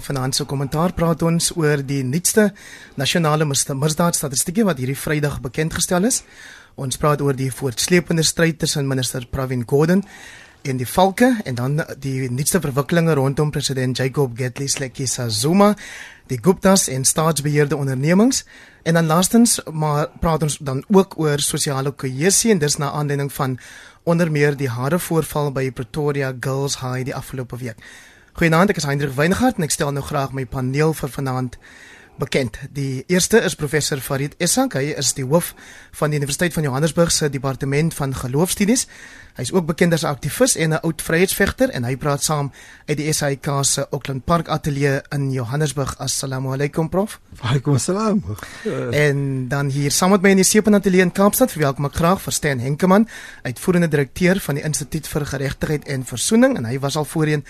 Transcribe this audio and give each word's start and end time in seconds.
Vanaand 0.00 0.34
se 0.34 0.44
kommentaar 0.44 0.92
praat 0.92 1.22
ons 1.22 1.50
oor 1.56 1.82
die 1.86 2.02
nuutste 2.04 2.48
nasionale 2.96 3.44
misdaadstatistieke 3.46 4.64
wat 4.64 4.78
hierdie 4.78 4.98
Vrydag 4.98 5.40
bekend 5.44 5.74
gestel 5.74 6.08
is. 6.08 6.22
Ons 6.74 6.96
praat 6.98 7.20
oor 7.20 7.36
die 7.36 7.50
voortsleepende 7.52 8.22
stryd 8.26 8.58
tussen 8.58 8.88
minister 8.88 9.26
Pravin 9.30 9.62
Gordhan 9.66 10.02
en 10.64 10.80
die 10.80 10.88
Valke 10.88 11.28
en 11.44 11.54
dan 11.54 11.82
die 12.00 12.30
nuutste 12.30 12.60
verwikkelinge 12.60 13.14
rondom 13.14 13.50
president 13.50 13.98
Jacob 13.98 14.32
Gedleyihlekisa 14.38 15.28
Zuma, 15.28 15.74
die 16.26 16.38
Guptas 16.40 16.88
en 16.88 17.04
staatsbeheerde 17.04 17.76
ondernemings 17.76 18.44
en 18.82 18.94
dan 18.94 19.06
laastens 19.06 19.60
maar 19.72 20.08
praat 20.20 20.42
ons 20.42 20.58
dan 20.58 20.84
ook 20.88 21.18
oor 21.20 21.38
sosiale 21.38 21.92
kohesie 21.92 22.50
en 22.54 22.58
dis 22.58 22.78
na 22.80 22.90
aanleiding 22.90 23.32
van 23.32 23.58
onder 24.04 24.30
meer 24.30 24.56
die 24.56 24.68
harde 24.68 24.98
voorval 24.98 25.52
by 25.52 25.70
Pretoria 25.70 26.32
Girls 26.40 26.80
High 26.80 27.04
die 27.04 27.14
afgelope 27.14 27.56
week. 27.56 27.76
Goeienaand, 28.34 28.72
ek 28.72 28.80
is 28.80 28.84
Hendrik 28.88 29.12
Weingart 29.14 29.60
en 29.60 29.62
ek 29.62 29.70
stel 29.70 29.92
nou 29.94 30.02
graag 30.02 30.32
my 30.34 30.42
paneel 30.50 30.90
vir 30.98 31.10
vanaand 31.14 31.54
bekend. 32.16 32.58
Die 32.72 33.04
eerste 33.06 33.40
is 33.40 33.54
professor 33.54 33.98
Farid 33.98 34.34
Essank. 34.38 34.74
Hy 34.78 34.94
is 34.98 35.12
die 35.16 35.24
hoof 35.26 35.54
van 35.98 36.12
die 36.12 36.18
Universiteit 36.20 36.54
van 36.54 36.66
Johannesburg 36.66 37.12
se 37.12 37.30
departement 37.30 37.94
van 37.94 38.14
geloofstudies. 38.14 38.86
Hy 39.34 39.42
is 39.42 39.50
ook 39.52 39.66
bekend 39.66 39.92
as 39.92 40.04
'n 40.04 40.06
aktivis 40.14 40.56
en 40.56 40.70
'n 40.70 40.80
oud 40.82 41.02
vryheidsvegter 41.02 41.70
en 41.70 41.84
hy 41.84 41.96
praat 41.96 42.22
saam 42.22 42.52
uit 42.86 42.96
die 42.96 43.12
SAIK 43.12 43.46
se 43.62 43.86
Auckland 43.90 44.24
Park 44.24 44.48
Ateljee 44.48 45.02
in 45.10 45.32
Johannesburg. 45.32 45.98
Assalamu 45.98 46.52
alaykum 46.52 46.88
prof. 46.88 47.20
Wa 47.40 47.48
alaykum 47.48 47.74
assalam. 47.74 48.24
En 48.90 49.48
dan 49.48 49.68
hier 49.68 49.90
saam 49.90 50.10
met 50.10 50.22
my 50.22 50.30
in 50.30 50.36
die 50.36 50.44
Sepen 50.44 50.74
Ateljee 50.74 51.00
in 51.00 51.12
Kaapstad, 51.12 51.50
verwelkom 51.50 51.84
ek 51.84 51.94
graag 51.94 52.22
Verstaan 52.22 52.58
Henkemann, 52.58 53.08
uitvoerende 53.42 53.88
direkteur 53.88 54.40
van 54.40 54.54
die 54.54 54.64
Instituut 54.64 55.08
vir 55.08 55.26
Geregtigheid 55.26 55.84
en 55.84 56.04
Versoening 56.04 56.56
en 56.56 56.64
hy 56.64 56.78
was 56.78 56.96
al 56.96 57.04
voorheen 57.04 57.44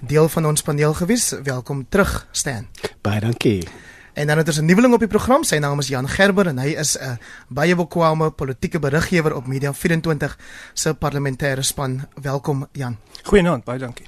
deel 0.00 0.28
van 0.28 0.46
ons 0.46 0.62
paneel 0.62 0.94
gewees. 0.94 1.34
Welkom 1.42 1.86
terug, 1.88 2.26
Stan. 2.32 2.66
Baie 3.00 3.20
dankie. 3.20 3.68
En 4.12 4.26
dan 4.26 4.38
het 4.38 4.46
ons 4.46 4.58
'n 4.58 4.64
nuweling 4.64 4.92
op 4.92 4.98
die 4.98 5.08
program. 5.08 5.44
Sy 5.44 5.56
naam 5.56 5.78
is 5.78 5.88
Jan 5.88 6.08
Gerber 6.08 6.46
en 6.46 6.58
hy 6.58 6.68
is 6.68 6.98
'n 6.98 7.18
baie 7.48 7.76
bekwame 7.76 8.30
politieke 8.30 8.78
beriggewer 8.78 9.34
op 9.34 9.46
Media 9.46 9.72
24 9.72 10.38
se 10.72 10.94
parlementêre 10.94 11.62
span. 11.62 12.08
Welkom 12.22 12.68
Jan. 12.72 12.96
Goeienaand, 13.22 13.64
baie 13.64 13.78
dankie. 13.78 14.06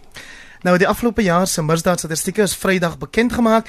Nou 0.62 0.78
die 0.78 0.88
afgelope 0.88 1.22
jaar 1.22 1.46
se 1.46 1.62
misdaadstatistieke 1.62 2.42
is 2.42 2.56
Vrydag 2.56 2.98
bekend 2.98 3.32
gemaak 3.32 3.66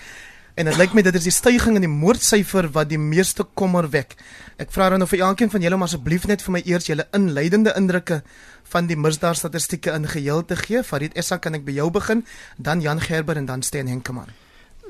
en 0.53 0.65
dit 0.65 0.77
lyk 0.77 0.93
my 0.93 1.01
dit 1.01 1.15
is 1.15 1.23
die 1.23 1.31
stygings 1.31 1.75
in 1.75 1.81
die 1.81 1.89
moordsyfer 1.89 2.69
wat 2.71 2.89
die 2.89 2.99
meeste 3.01 3.45
kommer 3.53 3.89
wek. 3.89 4.15
Ek 4.57 4.71
vra 4.71 4.89
dan 4.89 5.01
of 5.01 5.09
vir 5.09 5.19
elkeen 5.19 5.49
van 5.49 5.61
julle 5.61 5.77
maar 5.77 5.87
asseblief 5.87 6.27
net 6.27 6.41
vir 6.41 6.51
my 6.51 6.61
eers 6.65 6.85
julle 6.85 7.07
inleidende 7.11 7.73
indrukke 7.75 8.21
van 8.63 8.87
die 8.87 8.97
misdaadstatistieke 8.97 9.91
in 9.91 10.07
geheel 10.07 10.45
te 10.45 10.55
gee. 10.55 10.83
Farid 10.83 11.17
Essa 11.17 11.37
kan 11.37 11.53
ek 11.53 11.65
by 11.65 11.71
jou 11.71 11.89
begin, 11.91 12.25
dan 12.57 12.81
Jan 12.81 13.01
Gerber 13.01 13.37
en 13.37 13.45
dan 13.45 13.61
Steen 13.61 13.87
Henkemann. 13.87 14.42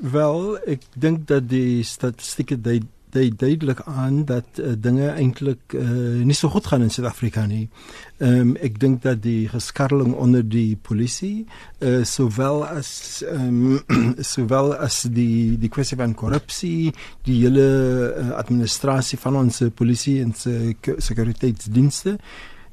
Wel, 0.04 0.58
ek 0.68 0.82
dink 1.00 1.22
dat 1.30 1.46
die 1.48 1.80
statistieke 1.86 2.58
dui 2.60 2.82
dui 3.14 3.28
duidelik 3.30 3.78
aan 3.86 4.24
dat 4.26 4.58
uh, 4.58 4.72
dinge 4.74 5.06
eintlik 5.12 5.76
uh, 5.78 5.84
nie 6.26 6.34
so 6.34 6.50
goed 6.50 6.66
gaan 6.66 6.82
in 6.82 6.90
Suid-Afrika 6.90 7.44
nie. 7.46 7.68
Ehm 8.18 8.40
um, 8.40 8.50
ek 8.58 8.80
dink 8.82 9.04
dat 9.04 9.22
die 9.22 9.46
geskarreling 9.48 10.16
onder 10.18 10.42
die 10.42 10.74
polisie 10.76 11.46
uh, 11.78 12.02
sowel 12.02 12.64
as 12.66 13.22
ehm 13.22 13.78
um, 13.78 14.16
sowel 14.34 14.74
as 14.74 15.04
die 15.14 15.54
die 15.62 15.70
kwessie 15.70 15.96
van 16.00 16.16
korrupsie, 16.18 16.90
die 17.28 17.38
hele 17.44 17.68
uh, 18.10 18.32
administrasie 18.40 19.20
van 19.22 19.38
ons 19.44 19.62
polisie 19.78 20.18
en 20.24 20.34
se 20.34 20.74
sekuriteitsdienste 20.98 22.18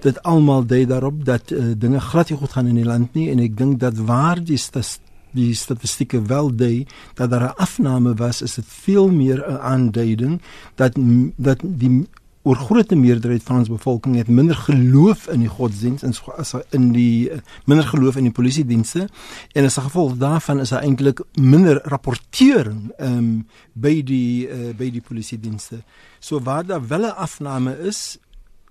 dit 0.02 0.20
almal 0.26 0.66
dui 0.66 0.82
daarop 0.90 1.22
dat 1.26 1.54
uh, 1.54 1.78
dinge 1.78 2.02
glad 2.02 2.34
nie 2.34 2.42
goed 2.42 2.58
gaan 2.58 2.74
in 2.74 2.82
die 2.82 2.90
land 2.90 3.14
nie 3.14 3.30
en 3.30 3.46
ek 3.46 3.56
dink 3.58 3.80
dat 3.80 4.02
waar 4.10 4.42
die 4.42 4.58
statistieke 4.58 5.11
die 5.32 5.54
statistieke 5.56 6.22
wel 6.22 6.56
dui 6.56 6.88
dat 7.14 7.30
daar 7.30 7.44
'n 7.44 7.58
afname 7.58 8.14
was, 8.14 8.42
is 8.42 8.54
dit 8.54 8.66
veel 8.68 9.10
meer 9.10 9.44
'n 9.48 9.58
aanduiding 9.58 10.42
dat 10.76 10.94
dat 11.36 11.60
die 11.64 12.08
oor 12.42 12.56
groot 12.56 12.90
meerderheid 12.90 13.44
van 13.44 13.62
ons 13.62 13.70
bevolking 13.70 14.16
het 14.18 14.28
minder 14.28 14.56
geloof 14.56 15.28
in 15.30 15.44
die 15.44 15.52
godsdienst 15.52 16.04
en 16.04 16.14
as 16.42 16.56
in 16.74 16.90
die 16.96 17.30
minder 17.70 17.86
geloof 17.86 18.18
in 18.18 18.24
die 18.30 18.34
polisie 18.34 18.66
dienste 18.66 19.06
en 19.54 19.66
as 19.66 19.78
gevolg 19.78 20.18
daarvan 20.18 20.64
is 20.64 20.74
daar 20.74 20.82
eintlik 20.82 21.22
minder 21.38 21.82
rapportering 21.84 22.90
um, 22.98 23.46
by 23.74 24.02
die 24.02 24.50
uh, 24.50 24.74
by 24.78 24.90
die 24.90 25.02
polisie 25.06 25.40
dienste. 25.40 25.84
So 26.20 26.42
waar 26.42 26.66
daar 26.66 26.88
wel 26.88 27.06
'n 27.06 27.16
afname 27.16 27.78
is 27.80 28.18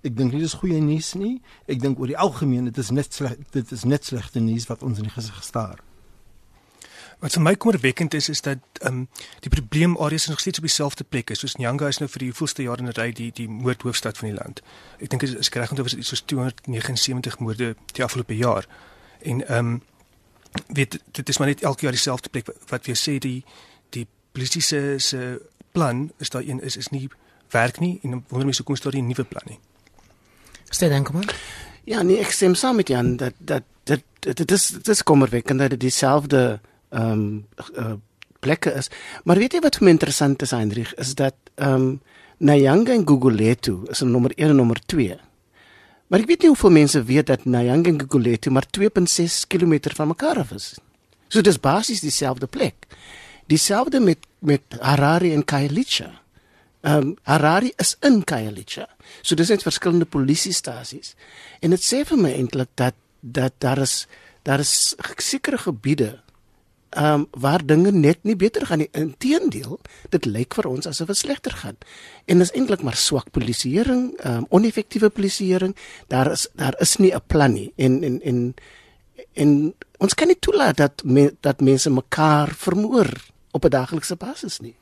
Ek 0.01 0.15
dink 0.17 0.31
dit 0.31 0.41
is 0.41 0.57
goeie 0.57 0.79
nuus 0.81 1.13
nie. 1.13 1.41
Ek 1.69 1.77
dink 1.81 1.99
oor 1.99 2.07
die 2.07 2.17
algemeen 2.17 2.65
dit 2.65 2.77
is 2.77 2.89
net 2.89 3.13
sleg, 3.13 3.37
dit 3.53 3.71
is 3.71 3.83
net 3.85 4.05
slegte 4.05 4.39
nuus 4.39 4.65
wat 4.65 4.81
ons 4.81 4.97
in 4.97 5.03
die 5.03 5.13
gesig 5.13 5.43
staar. 5.43 5.77
Wat 7.21 7.35
vir 7.37 7.43
my 7.45 7.53
kommerwekkend 7.55 8.13
is 8.17 8.29
is 8.29 8.41
dat 8.41 8.57
ehm 8.81 8.93
um, 8.93 9.07
die 9.39 9.49
probleemareas 9.49 10.27
nog 10.27 10.39
steeds 10.39 10.57
op 10.57 10.65
dieselfde 10.65 11.03
plek 11.03 11.29
is. 11.29 11.39
Soos 11.39 11.55
Nyanga 11.55 11.87
is 11.87 11.99
nou 12.01 12.09
vir 12.09 12.19
die 12.19 12.29
hoeveelste 12.29 12.63
jaar 12.65 12.79
in 12.79 12.87
'n 12.89 12.97
ry 12.97 13.11
die 13.11 13.31
die 13.31 13.47
moordhoofstad 13.49 14.17
van 14.17 14.27
die 14.29 14.37
land. 14.37 14.61
Ek 14.99 15.09
dink 15.09 15.21
is, 15.21 15.33
is 15.33 15.49
reg 15.49 15.69
om 15.69 15.75
te 15.75 15.83
wees 15.83 16.07
soos 16.07 16.21
279 16.25 17.39
moorde 17.39 17.75
die 17.93 18.03
afgelope 18.03 18.35
jaar. 18.35 18.65
En 19.21 19.47
ehm 19.47 19.57
um, 19.57 19.81
weet 20.67 20.99
dit 21.11 21.29
is 21.29 21.37
maar 21.37 21.47
net 21.47 21.61
elke 21.61 21.81
jaar 21.81 21.91
dieselfde 21.91 22.29
plek 22.29 22.47
wat 22.67 22.85
weer 22.85 22.97
sê 22.97 23.17
die 23.19 23.43
die 23.89 24.07
polisie 24.31 24.61
se 24.61 24.95
se 24.97 25.41
plan 25.71 26.11
is 26.17 26.29
daar 26.29 26.43
een 26.43 26.61
is 26.61 26.77
is 26.77 26.89
nie 26.89 27.09
werk 27.49 27.79
nie 27.79 27.99
en 28.03 28.23
wonder 28.27 28.45
my 28.45 28.53
so 28.53 28.63
kom 28.63 28.75
staan 28.75 28.91
die 28.91 29.01
nuwe 29.01 29.23
plan 29.23 29.43
nie. 29.45 29.59
Stel 30.69 30.89
dan 30.89 31.03
kom 31.03 31.15
maar. 31.15 31.35
Ja, 31.83 32.01
nee, 32.01 32.17
ek 32.17 32.31
stem 32.31 32.55
saam 32.55 32.75
met 32.75 32.87
Jan 32.87 33.15
dat 33.15 33.33
dat 33.37 33.63
dit 33.83 34.03
dit 34.19 34.51
is 34.51 34.67
dit 34.67 34.87
is 34.87 35.03
kommerwekkend 35.03 35.59
dat 35.59 35.69
dit 35.69 35.79
dieselfde 35.79 36.59
ehm 36.91 37.11
um, 37.11 37.47
uh, 37.75 37.93
plekke 38.41 38.73
is. 38.73 38.89
Maar 39.23 39.37
weet 39.37 39.53
jy 39.53 39.59
wat 39.63 39.77
vir 39.77 39.85
my 39.85 39.91
interessant 39.93 40.41
is 40.41 40.53
Hendrik 40.55 40.93
is 41.01 41.15
dat 41.15 41.35
ehm 41.55 41.73
um, 41.73 41.91
Nayanga 42.41 42.95
en 42.95 43.03
Gugulethu 43.05 43.83
is 43.93 44.01
nommer 44.01 44.31
1 44.35 44.49
en 44.49 44.55
nommer 44.57 44.79
2. 44.89 45.17
Maar 46.09 46.23
ek 46.23 46.31
weet 46.31 46.41
nie 46.41 46.49
hoeveel 46.49 46.73
mense 46.73 47.03
weet 47.05 47.27
dat 47.29 47.45
Nayanga 47.45 47.91
en 47.91 47.99
Gugulethu 48.01 48.49
maar 48.49 48.65
2.6 48.77 49.43
km 49.47 49.93
van 49.95 50.07
mekaar 50.07 50.41
af 50.41 50.51
is. 50.57 50.73
So 51.29 51.41
dis 51.41 51.59
basies 51.59 52.01
dieselfde 52.01 52.47
plek. 52.47 52.87
Dieselfde 53.47 53.99
met 53.99 54.25
met 54.39 54.61
Harare 54.79 55.31
en 55.31 55.45
Khayelitsha. 55.45 56.09
Ehm 56.81 56.97
um, 56.97 57.15
Harare 57.23 57.73
is 57.77 57.95
in 58.01 58.23
Khayelitsha. 58.23 58.87
So 59.21 59.35
dis 59.35 59.53
net 59.53 59.61
verskillende 59.61 60.05
polisiestasies. 60.05 61.13
En 61.61 61.69
dit 61.69 61.83
sê 61.83 62.01
vir 62.05 62.17
my 62.17 62.33
eintlik 62.33 62.73
dat 62.75 62.97
dat 63.21 63.53
daar 63.61 63.77
is 63.77 64.07
daar 64.43 64.59
is 64.59 64.95
sekere 65.17 65.57
gebiede 65.57 66.19
ehm 66.91 67.13
um, 67.13 67.27
waar 67.31 67.65
dinge 67.65 67.91
net 67.91 68.23
nie 68.23 68.35
beter 68.35 68.65
gaan 68.65 68.81
nie. 68.83 68.89
Inteendeel, 68.91 69.79
dit 70.09 70.25
lyk 70.25 70.57
vir 70.59 70.67
ons 70.67 70.87
asof 70.87 71.07
dit 71.07 71.17
slegter 71.17 71.51
gaan. 71.51 71.77
En 72.25 72.37
dit 72.37 72.47
is 72.47 72.51
eintlik 72.51 72.83
maar 72.83 72.99
swak 72.99 73.31
polisieering, 73.31 74.11
ehm 74.19 74.43
um, 74.43 74.45
oneffektiewe 74.49 75.09
polisieering. 75.09 75.75
Daar 76.07 76.31
is 76.31 76.47
daar 76.53 76.75
is 76.79 76.97
nie 76.97 77.13
'n 77.15 77.21
plan 77.27 77.53
nie. 77.53 77.71
En 77.75 78.03
en 78.03 78.21
en 78.21 78.53
en 79.33 79.73
ons 79.97 80.13
kan 80.13 80.27
nie 80.27 80.39
toelaat 80.39 80.77
dat 80.77 81.03
me, 81.03 81.35
dat 81.39 81.61
mense 81.61 81.89
mekaar 81.89 82.51
vermoor 82.55 83.09
op 83.51 83.65
'n 83.65 83.69
daaglikse 83.69 84.15
basis 84.15 84.59
nie. 84.59 84.75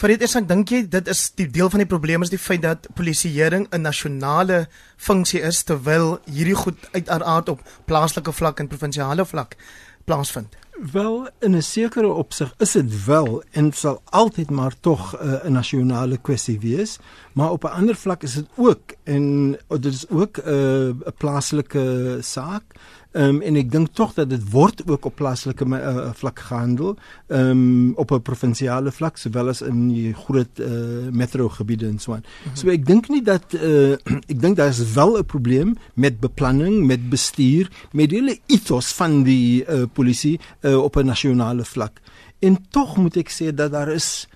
Farid, 0.00 0.22
ek 0.22 0.48
dink 0.48 0.70
jy 0.72 0.88
dit 0.88 1.08
is 1.08 1.30
die 1.36 1.50
deel 1.50 1.68
van 1.70 1.82
die 1.82 1.88
probleem 1.88 2.22
is 2.22 2.30
die 2.30 2.38
feit 2.40 2.62
dat 2.62 2.86
polisieering 2.94 3.66
'n 3.70 3.82
nasionale 3.82 4.68
funksie 4.96 5.40
is 5.40 5.62
terwyl 5.62 6.20
hierdie 6.24 6.54
goed 6.54 6.78
uiteraard 6.92 7.48
op 7.48 7.60
plaaslike 7.84 8.32
vlak 8.32 8.60
en 8.60 8.68
provinsiale 8.68 9.24
vlak 9.24 9.56
plaasvind. 10.04 10.56
Wel 10.80 11.28
in 11.38 11.56
'n 11.56 11.62
sekere 11.62 12.12
opsig 12.12 12.54
is 12.58 12.72
dit 12.72 13.04
wel 13.04 13.42
en 13.50 13.72
sal 13.72 14.00
altyd 14.04 14.50
maar 14.50 14.74
tog 14.80 15.22
uh, 15.22 15.44
'n 15.44 15.52
nasionale 15.52 16.16
kwessie 16.16 16.60
wees, 16.60 16.98
maar 17.32 17.50
op 17.50 17.64
'n 17.64 17.66
ander 17.66 17.94
vlak 17.94 18.22
is 18.22 18.34
dit 18.34 18.48
ook 18.56 18.94
en 19.04 19.56
dit 19.68 19.92
is 19.92 20.08
ook 20.08 20.36
eh, 20.36 20.54
'n 20.54 21.02
uh, 21.06 21.12
plaaslike 21.16 22.18
saak. 22.20 22.64
Um, 23.12 23.40
en 23.42 23.56
ek 23.58 23.72
dink 23.72 23.90
tog 23.98 24.12
dat 24.14 24.28
dit 24.30 24.42
word 24.52 24.84
ook 24.86 25.08
op 25.08 25.16
plaaslike 25.18 25.66
uh, 25.66 26.12
vlak 26.14 26.44
gehandel, 26.46 26.92
um, 27.26 27.90
op 27.98 28.12
'n 28.14 28.22
provinsiale 28.22 28.92
vlak 28.94 29.18
sowel 29.18 29.48
as 29.50 29.62
in 29.66 29.88
die 29.88 30.12
groot 30.14 30.60
uh, 30.62 31.10
metro 31.10 31.48
gebiede 31.48 31.88
en 31.88 31.98
so 31.98 32.12
aan. 32.12 32.22
Mm 32.22 32.44
-hmm. 32.44 32.56
So 32.56 32.68
ek 32.68 32.86
dink 32.86 33.08
nie 33.08 33.22
dat 33.22 33.54
uh, 33.54 33.98
ek 34.32 34.40
dink 34.40 34.56
daar 34.56 34.68
is 34.68 34.92
wel 34.94 35.18
'n 35.18 35.24
probleem 35.24 35.74
met 35.94 36.20
beplanning, 36.20 36.86
met 36.86 37.10
bestuur, 37.10 37.70
met 37.92 38.10
die 38.10 38.18
hele 38.20 38.38
ethos 38.46 38.92
van 38.94 39.22
die 39.22 39.66
uh, 39.66 39.82
polisie 39.92 40.38
uh, 40.60 40.78
op 40.78 40.96
'n 40.96 41.06
nasionale 41.06 41.64
vlak. 41.64 42.00
En 42.38 42.58
tog 42.70 42.96
moet 42.96 43.16
ek 43.16 43.30
sê 43.30 43.54
dat 43.54 43.72
daar 43.72 43.88
is 43.88 44.28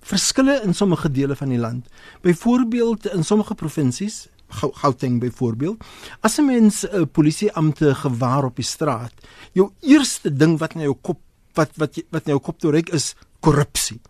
verskille 0.00 0.60
in 0.64 0.74
sommige 0.74 1.10
dele 1.10 1.36
van 1.36 1.48
die 1.48 1.58
land. 1.58 1.86
Byvoorbeeld 2.20 3.06
in 3.06 3.24
sommige 3.24 3.54
provinsies 3.54 4.28
Gauteng 4.48 5.20
byvoorbeeld. 5.20 5.84
As 6.20 6.38
'n 6.38 6.44
mens 6.46 6.84
'n 6.84 6.94
uh, 6.94 7.06
polisieampte 7.12 7.94
gewaar 7.94 8.44
op 8.44 8.56
die 8.56 8.64
straat, 8.64 9.12
jou 9.52 9.70
eerste 9.80 10.36
ding 10.36 10.58
wat 10.58 10.74
in 10.74 10.80
jou 10.80 10.96
kop 11.00 11.20
wat 11.54 11.70
wat 11.76 11.98
wat 12.10 12.26
in 12.26 12.32
jou 12.36 12.40
kop 12.40 12.58
toe 12.58 12.70
reik 12.70 12.88
is 12.88 13.14
korrupsie. 13.40 14.00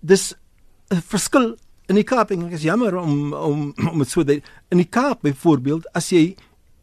Dis 0.00 0.34
'n 0.90 1.02
verskil 1.02 1.56
in 1.88 1.94
die 1.94 2.04
Kaap 2.04 2.30
en 2.30 2.46
ek 2.46 2.52
is 2.52 2.62
jammer 2.62 2.96
om 2.96 3.32
om 3.32 3.72
om 3.92 3.98
dit 3.98 4.08
so 4.08 4.24
dat 4.24 4.42
in 4.70 4.78
die 4.78 4.90
Kaap 4.90 5.22
byvoorbeeld 5.22 5.86
as 5.94 6.10
jy 6.10 6.36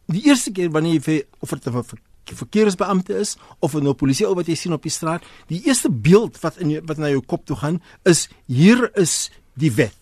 die 0.06 0.26
eerste 0.28 0.52
keer 0.52 0.70
wanneer 0.70 1.00
jy 1.00 1.24
of 1.40 1.48
vir 1.48 1.98
verkeersbeampte 2.32 3.14
is 3.20 3.36
of 3.60 3.74
'n 3.74 3.82
nou 3.82 3.94
polisie 3.94 4.26
ou 4.26 4.34
wat 4.34 4.46
jy 4.46 4.54
sien 4.54 4.72
op 4.72 4.82
die 4.82 4.90
straat, 4.90 5.22
die 5.48 5.62
eerste 5.66 5.90
beeld 5.90 6.40
wat 6.40 6.56
in 6.56 6.70
jou, 6.70 6.82
wat 6.86 6.98
na 6.98 7.08
jou 7.08 7.20
kop 7.20 7.44
toe 7.46 7.56
gaan 7.56 7.82
is 8.04 8.28
hier 8.46 8.90
is 8.96 9.30
die 9.54 9.72
wet. 9.72 9.94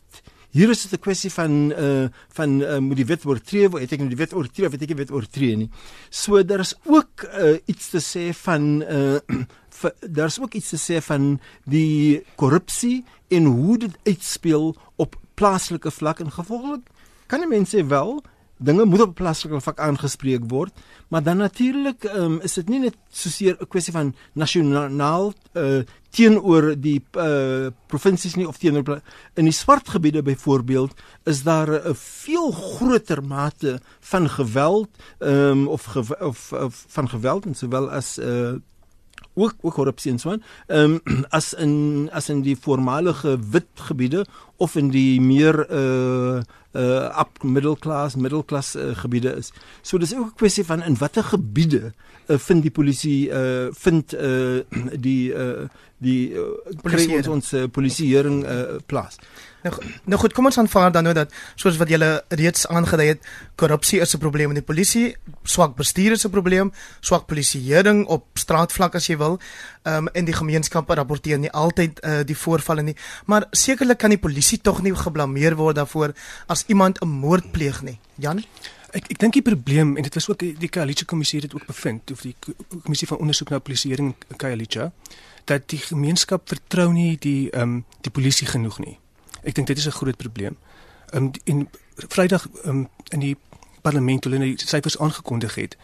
Hier 0.52 0.68
is 0.68 0.82
dit 0.82 0.92
'n 0.92 1.00
kwessie 1.00 1.32
van 1.32 1.72
uh 1.72 2.08
van 2.28 2.60
uh, 2.60 2.78
moet 2.78 2.96
die 2.96 3.08
wet 3.08 3.24
oortree 3.24 3.68
word, 3.68 3.82
het 3.82 3.92
ek 3.92 3.98
nou 4.04 4.08
die 4.08 4.20
wet 4.20 4.34
oortree 4.36 4.66
of 4.66 4.72
het 4.72 4.82
ek 4.82 4.92
die 4.92 5.00
wet 5.00 5.10
oortree 5.10 5.56
nie. 5.56 5.70
So 6.10 6.44
daar 6.44 6.60
is 6.60 6.74
ook 6.84 7.24
uh 7.24 7.56
iets 7.64 7.88
te 7.88 8.00
sê 8.04 8.34
van 8.36 8.82
uh 8.96 9.16
daar's 10.00 10.36
ook 10.40 10.54
iets 10.54 10.68
te 10.68 10.76
sê 10.76 11.00
van 11.00 11.40
die 11.64 12.20
korrupsie 12.36 13.04
en 13.28 13.44
hoe 13.44 13.78
dit 13.78 13.96
uitspeel 14.04 14.76
op 14.96 15.16
plaaslike 15.34 15.90
vlak 15.90 16.20
en 16.20 16.30
gevolglik 16.30 16.84
kan 17.26 17.40
die 17.40 17.48
mense 17.48 17.86
wel 17.88 18.20
dinge 18.64 18.84
moet 18.84 19.04
op 19.04 19.14
plaaslike 19.14 19.60
vlak 19.60 19.80
aangespreek 19.80 20.46
word 20.50 20.72
maar 21.08 21.22
dan 21.22 21.36
natuurlik 21.36 22.04
um, 22.14 22.40
is 22.40 22.54
dit 22.54 22.68
nie 22.68 22.80
net 22.86 22.96
soseer 23.10 23.56
'n 23.60 23.68
kwessie 23.68 23.92
van 23.92 24.14
nasionaal 24.32 25.32
uh, 25.54 25.82
teenoor 26.10 26.74
die 26.76 27.00
uh, 27.16 27.68
provinsies 27.86 28.34
nie 28.34 28.48
of 28.48 28.58
teenoor 28.58 29.00
in 29.34 29.44
die 29.44 29.52
swart 29.56 29.88
gebiede 29.88 30.22
byvoorbeeld 30.22 30.92
is 31.24 31.42
daar 31.42 31.68
'n 31.68 31.94
veel 31.94 32.50
groter 32.52 33.22
mate 33.24 33.80
van 34.00 34.28
geweld 34.28 34.90
um, 35.18 35.68
of, 35.68 35.84
ge 35.84 36.00
of 36.20 36.52
of 36.52 36.84
van 36.88 37.08
geweld 37.08 37.46
en 37.46 37.54
sowel 37.54 37.90
as 37.90 38.18
uh, 38.18 38.56
ook 39.34 39.54
ook 39.60 39.74
korrupsie 39.74 40.12
en 40.12 40.18
so 40.18 40.30
aan. 40.30 40.42
Ehm 40.66 40.98
um, 41.04 41.24
as 41.38 41.52
in 41.54 42.08
as 42.12 42.28
in 42.28 42.42
die 42.42 42.56
voormalige 42.56 43.38
wit 43.50 43.68
gebiede 43.74 44.26
of 44.62 44.76
in 44.78 44.92
die 44.94 45.20
meer 45.20 45.64
uh 45.68 46.42
uh 46.72 47.20
up 47.20 47.42
middle 47.42 47.76
class 47.76 48.16
middle 48.16 48.44
class 48.44 48.76
uh, 48.76 48.92
gebiede 48.96 49.34
is. 49.36 49.52
So 49.82 49.98
dis 49.98 50.14
ook 50.14 50.32
'n 50.32 50.38
kwessie 50.40 50.64
van 50.64 50.82
in 50.82 50.96
watter 50.96 51.24
gebiede 51.24 51.92
uh, 52.28 52.38
vind 52.38 52.62
die 52.62 52.70
polisie 52.70 53.28
uh 53.28 53.68
vind 53.72 54.14
uh 54.14 54.62
die 55.06 55.32
uh 55.34 55.66
die 56.02 56.34
uh, 56.34 56.74
kry 56.82 57.06
ons 57.16 57.28
ons 57.28 57.52
uh, 57.54 57.66
polisieering 57.70 58.42
uh, 58.44 58.78
plaas. 58.86 59.18
Nou 59.62 59.74
nou 60.10 60.18
goed, 60.18 60.34
kom 60.34 60.48
ons 60.50 60.58
aanvaar 60.58 60.90
dan 60.94 61.06
nou 61.06 61.14
dat 61.14 61.30
soos 61.60 61.78
wat 61.78 61.90
julle 61.92 62.10
reeds 62.34 62.66
aangedui 62.66 63.06
het, 63.12 63.28
korrupsie 63.60 64.00
is 64.02 64.14
'n 64.14 64.18
probleem 64.18 64.50
in 64.50 64.58
die 64.58 64.66
polisie, 64.70 65.16
swak 65.44 65.76
bestuur 65.76 66.12
is 66.12 66.26
'n 66.26 66.30
probleem, 66.30 66.72
swak 67.00 67.26
polisieering 67.26 68.06
op 68.06 68.26
straatvlak 68.34 68.94
as 68.94 69.06
jy 69.06 69.16
wil. 69.16 69.38
Ehm 69.82 69.96
um, 69.96 70.08
en 70.12 70.24
die 70.24 70.34
gemeenskappe 70.34 70.94
rapporteer 70.94 71.38
nie 71.38 71.50
altyd 71.50 72.00
uh, 72.04 72.20
die 72.24 72.36
voorvalle 72.36 72.82
nie, 72.82 72.96
maar 73.26 73.46
sekerlik 73.50 73.98
kan 73.98 74.10
die 74.10 74.18
polisie 74.18 74.51
tog 74.60 74.82
nie 74.82 74.94
geblameer 74.94 75.56
word 75.56 75.76
daarvoor 75.76 76.14
as 76.46 76.64
iemand 76.66 77.00
'n 77.00 77.08
moord 77.08 77.52
pleeg 77.52 77.82
nie. 77.82 77.98
Jan 78.14 78.44
Ek 78.92 79.06
ek 79.08 79.18
dink 79.18 79.32
die 79.32 79.42
probleem 79.42 79.96
en 79.96 80.04
dit 80.04 80.14
was 80.14 80.28
ook 80.28 80.38
die 80.38 80.68
Kalicha 80.68 81.04
kommissie 81.08 81.40
het 81.40 81.50
dit 81.50 81.60
ook 81.60 81.66
bevind 81.66 82.10
of 82.12 82.20
die 82.20 82.34
kommissie 82.82 83.08
van 83.08 83.22
ondersoek 83.24 83.48
na 83.48 83.58
polisieering 83.58 84.14
in 84.28 84.36
Kalicha 84.36 84.92
dat 85.44 85.68
die 85.72 85.78
gemeenskap 85.78 86.48
vertrou 86.48 86.92
nie 86.92 87.16
die 87.18 87.50
ehm 87.50 87.62
um, 87.62 87.84
die 88.00 88.10
polisie 88.10 88.46
genoeg 88.46 88.78
nie. 88.78 88.98
Ek 89.42 89.54
dink 89.54 89.66
dit 89.66 89.78
is 89.78 89.86
'n 89.86 89.96
groot 89.96 90.16
probleem. 90.16 90.56
Ehm 91.10 91.24
um, 91.24 91.30
in 91.44 91.68
Vrydag 91.96 92.46
um, 92.64 92.88
in 93.08 93.20
die 93.20 93.36
parlement 93.82 94.24
hulle 94.24 94.38
die 94.38 94.60
syfers 94.60 94.98
aangekondig 94.98 95.54
het 95.54 95.76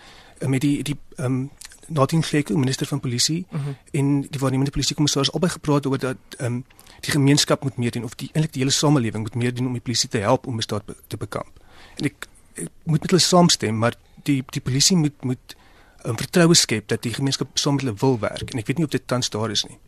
um, 0.42 0.50
met 0.50 0.60
die 0.60 0.82
die 0.82 0.96
ehm 1.16 1.24
um, 1.24 1.50
Nadine 1.88 2.22
Fleck, 2.22 2.48
minister 2.48 2.86
van 2.86 3.00
polisie 3.00 3.46
mhm. 3.50 3.62
-huh. 3.62 3.74
en 3.90 4.20
die 4.20 4.40
waarnemende 4.40 4.70
polisiekommissaris 4.70 5.32
albei 5.32 5.50
gepraat 5.50 5.86
oor 5.86 5.98
dat 5.98 6.16
ehm 6.36 6.52
um, 6.52 6.64
die 7.00 7.12
gemeenskap 7.14 7.62
moet 7.62 7.76
meer 7.76 7.90
doen 7.90 8.04
of 8.04 8.14
die 8.14 8.30
eintlik 8.32 8.52
die 8.52 8.62
hele 8.64 8.74
samelewing 8.74 9.22
moet 9.22 9.34
meer 9.34 9.54
doen 9.54 9.66
om 9.66 9.72
die 9.72 9.84
polisie 9.84 10.08
te 10.08 10.18
help 10.18 10.46
om 10.46 10.58
misdaad 10.58 10.86
be 10.86 10.96
te 11.06 11.16
bekamp. 11.16 11.60
En 11.96 12.10
ek, 12.10 12.28
ek 12.54 12.68
moet 12.84 13.00
met 13.00 13.10
hulle 13.10 13.22
saamstem, 13.22 13.78
maar 13.78 13.94
die 14.26 14.42
die 14.54 14.64
polisie 14.64 14.96
moet 14.96 15.24
moet 15.24 15.56
'n 16.04 16.10
um, 16.10 16.16
vertroue 16.16 16.54
skep 16.54 16.88
dat 16.88 17.02
die 17.02 17.14
gemeenskap 17.14 17.58
saam 17.58 17.74
met 17.74 17.84
hulle 17.84 17.98
wil 18.00 18.18
werk 18.18 18.50
en 18.52 18.58
ek 18.58 18.66
weet 18.66 18.78
nie 18.78 18.86
of 18.86 18.94
dit 18.94 19.06
tans 19.06 19.30
daar 19.30 19.50
is 19.50 19.64
nie. 19.64 19.78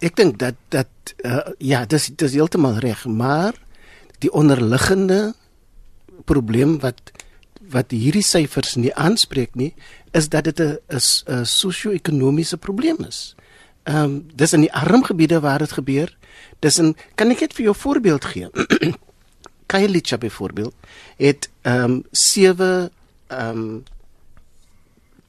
Ek 0.00 0.16
dink 0.16 0.38
dat 0.38 0.56
dat 0.68 1.14
uh, 1.24 1.52
ja, 1.58 1.84
dis 1.84 2.10
dis 2.16 2.32
heeltemal 2.32 2.78
reg, 2.78 3.04
maar 3.06 3.54
die 4.18 4.32
onderliggende 4.32 5.34
probleem 6.24 6.78
wat 6.80 7.12
wat 7.70 7.92
hierdie 7.94 8.24
syfers 8.26 8.74
nie 8.74 8.90
aanspreek 8.94 9.54
nie, 9.54 9.74
is 10.12 10.28
dat 10.28 10.44
dit 10.44 10.60
'n 10.60 10.78
'n 10.88 11.44
sosio-ekonomiese 11.44 12.56
probleem 12.56 12.96
is. 13.08 13.34
Ehm 13.82 13.96
um, 14.04 14.26
dis 14.34 14.52
in 14.52 14.60
die 14.60 14.72
arm 14.72 15.04
gebiede 15.04 15.40
waar 15.40 15.58
dit 15.58 15.72
gebeur. 15.72 16.16
Dis 16.58 16.78
in 16.78 16.96
kan 17.14 17.30
ek 17.30 17.40
net 17.40 17.54
vir 17.56 17.64
jou 17.64 17.76
voorbeeld 17.76 18.24
gee? 18.24 18.48
Kailicha 19.70 20.18
byvoorbeeld 20.18 20.74
het 21.16 21.48
ehm 21.62 21.84
um, 21.84 22.04
7 22.10 22.90
ehm 23.26 23.58
um, 23.58 23.84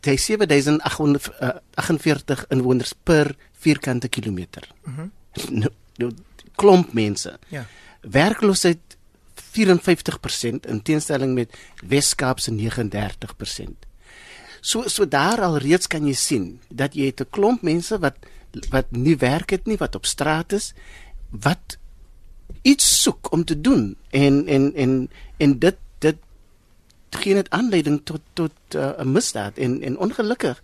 hy 0.01 0.17
7848 0.17 2.45
inwoners 2.49 2.93
per 3.03 3.35
vierkante 3.61 4.09
kilometer. 4.09 4.67
Mhm. 4.83 5.01
Mm 5.01 5.11
nou, 5.49 5.71
nou 5.95 6.11
klomp 6.55 6.93
mense. 6.93 7.39
Ja. 7.49 7.65
Werkloosheid 8.01 8.97
54% 9.51 10.67
in 10.67 10.81
teenstelling 10.81 11.33
met 11.33 11.57
Wes-Kaap 11.87 12.39
se 12.39 12.51
39%. 12.51 12.57
So 14.61 14.87
so 14.87 15.07
daar 15.07 15.41
al 15.41 15.57
reeds 15.57 15.87
kan 15.87 16.05
jy 16.05 16.13
sien 16.13 16.59
dat 16.69 16.93
jy 16.93 17.13
'n 17.15 17.25
klomp 17.29 17.61
mense 17.61 17.99
wat 17.99 18.15
wat 18.69 18.91
nie 18.91 19.17
werk 19.17 19.49
het 19.49 19.65
nie, 19.65 19.77
wat 19.77 19.95
op 19.95 20.05
straat 20.05 20.51
is, 20.51 20.73
wat 21.29 21.77
iets 22.61 23.01
soek 23.01 23.31
om 23.31 23.45
te 23.45 23.61
doen 23.61 23.95
en 24.09 24.47
en 24.47 24.73
en 24.75 25.09
en 25.37 25.59
dit 25.59 25.77
dit 25.99 26.17
gee 27.09 27.33
net 27.33 27.49
aanleiding 27.49 28.01
tot 28.03 28.21
tot 28.33 28.75
uh, 28.75 28.91
'n 28.99 29.11
misdaad 29.11 29.57
en 29.57 29.81
en 29.81 29.97
ongelukkig 29.97 30.61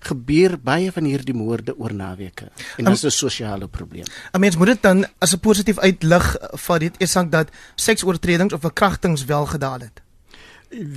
gebeur 0.00 0.56
baie 0.60 0.92
van 0.92 1.04
hierdie 1.04 1.34
moorde 1.34 1.74
oor 1.78 1.94
naweke 1.94 2.48
en 2.76 2.84
dit 2.84 2.92
is 2.92 3.04
'n 3.04 3.10
sosiale 3.10 3.68
probleem. 3.68 4.04
'n 4.32 4.40
Mens 4.40 4.56
moet 4.56 4.66
dit 4.66 4.82
dan 4.82 5.06
as 5.18 5.32
'n 5.32 5.40
positief 5.40 5.78
uitlig 5.78 6.36
van 6.52 6.78
dit 6.78 6.94
is 6.98 7.12
dat 7.12 7.48
seksoortredings 7.74 8.54
of 8.54 8.60
verkrachtings 8.60 9.24
wel 9.24 9.46
gedaal 9.46 9.80
het. 9.80 10.02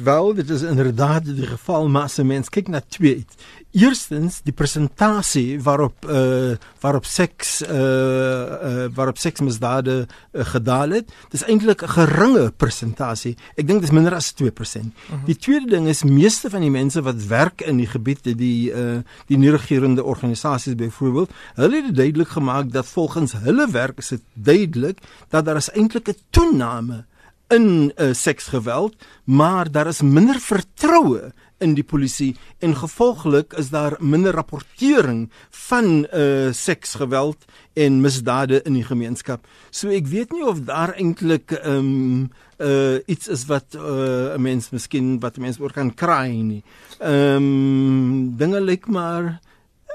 Wel, 0.04 0.34
dit 0.34 0.50
is 0.50 0.62
inderdaad 0.62 1.26
die 1.26 1.48
geval, 1.48 1.90
maar 1.90 2.04
as 2.04 2.18
'n 2.18 2.26
mens 2.26 2.50
kyk 2.50 2.68
na 2.68 2.82
twee 2.88 3.16
iets. 3.16 3.36
Eerstens 3.74 4.44
die 4.46 4.54
presentasie 4.54 5.58
waarop 5.66 6.06
uh 6.06 6.54
waarop 6.84 7.06
seks 7.10 7.62
uh, 7.66 7.70
uh 7.74 8.86
waarop 8.94 9.18
seksmisdade 9.18 9.96
uh, 10.06 10.46
gedaal 10.46 10.90
het. 11.00 11.14
Dis 11.34 11.42
eintlik 11.50 11.82
'n 11.82 11.90
geringe 11.90 12.52
presentasie. 12.52 13.34
Ek 13.58 13.66
dink 13.68 13.82
dit 13.82 13.90
is 13.90 13.96
minder 13.96 14.14
as 14.14 14.34
2%. 14.34 14.46
Uh 14.46 14.54
-huh. 14.54 15.26
Die 15.26 15.36
tweede 15.36 15.70
ding 15.70 15.88
is 15.88 16.04
meeste 16.04 16.50
van 16.50 16.62
die 16.62 16.70
mense 16.70 17.02
wat 17.02 17.26
werk 17.26 17.62
in 17.62 17.78
die 17.78 17.88
gebied 17.88 18.38
die 18.38 18.72
uh 18.72 19.02
die 19.26 19.38
nie-regerende 19.38 20.04
organisasies 20.04 20.76
byvoorbeeld, 20.76 21.32
hulle 21.56 21.82
het 21.86 21.96
duidelik 21.96 22.30
gemaak 22.30 22.72
dat 22.72 22.86
volgens 22.86 23.34
hulle 23.34 23.72
werk 23.72 23.98
is 23.98 24.08
dit 24.08 24.22
duidelik 24.34 25.02
dat 25.30 25.46
daar 25.46 25.58
is 25.58 25.72
eintlik 25.72 26.08
'n 26.10 26.18
toename 26.30 27.06
in 27.48 27.92
uh, 27.96 28.14
seksgeweld, 28.14 28.96
maar 29.24 29.72
daar 29.72 29.88
is 29.88 30.02
minder 30.02 30.40
vertroue 30.40 31.32
in 31.64 31.76
die 31.78 31.86
polisie 31.88 32.34
en 32.60 32.76
gevolglik 32.76 33.56
is 33.60 33.72
daar 33.74 33.96
minder 34.00 34.36
rapportering 34.36 35.30
van 35.68 36.06
uh 36.12 36.52
seksgeweld 36.52 37.46
en 37.74 38.02
misdade 38.04 38.62
in 38.68 38.78
die 38.78 38.86
gemeenskap. 38.86 39.48
So 39.72 39.90
ek 39.90 40.10
weet 40.12 40.36
nie 40.36 40.46
of 40.46 40.66
daar 40.68 40.96
eintlik 40.98 41.56
um 41.64 42.30
uh 42.60 43.00
iets 43.08 43.28
is 43.28 43.48
wat 43.50 43.76
uh 43.76 44.36
'n 44.36 44.42
mens 44.42 44.70
miskien 44.72 45.20
wat 45.20 45.38
'n 45.38 45.42
mens 45.42 45.60
oor 45.60 45.72
kan 45.72 45.94
kry 45.94 46.30
nie. 46.30 46.64
Um 47.00 48.38
dinge 48.38 48.62
lyk 48.62 48.88
maar 48.88 49.40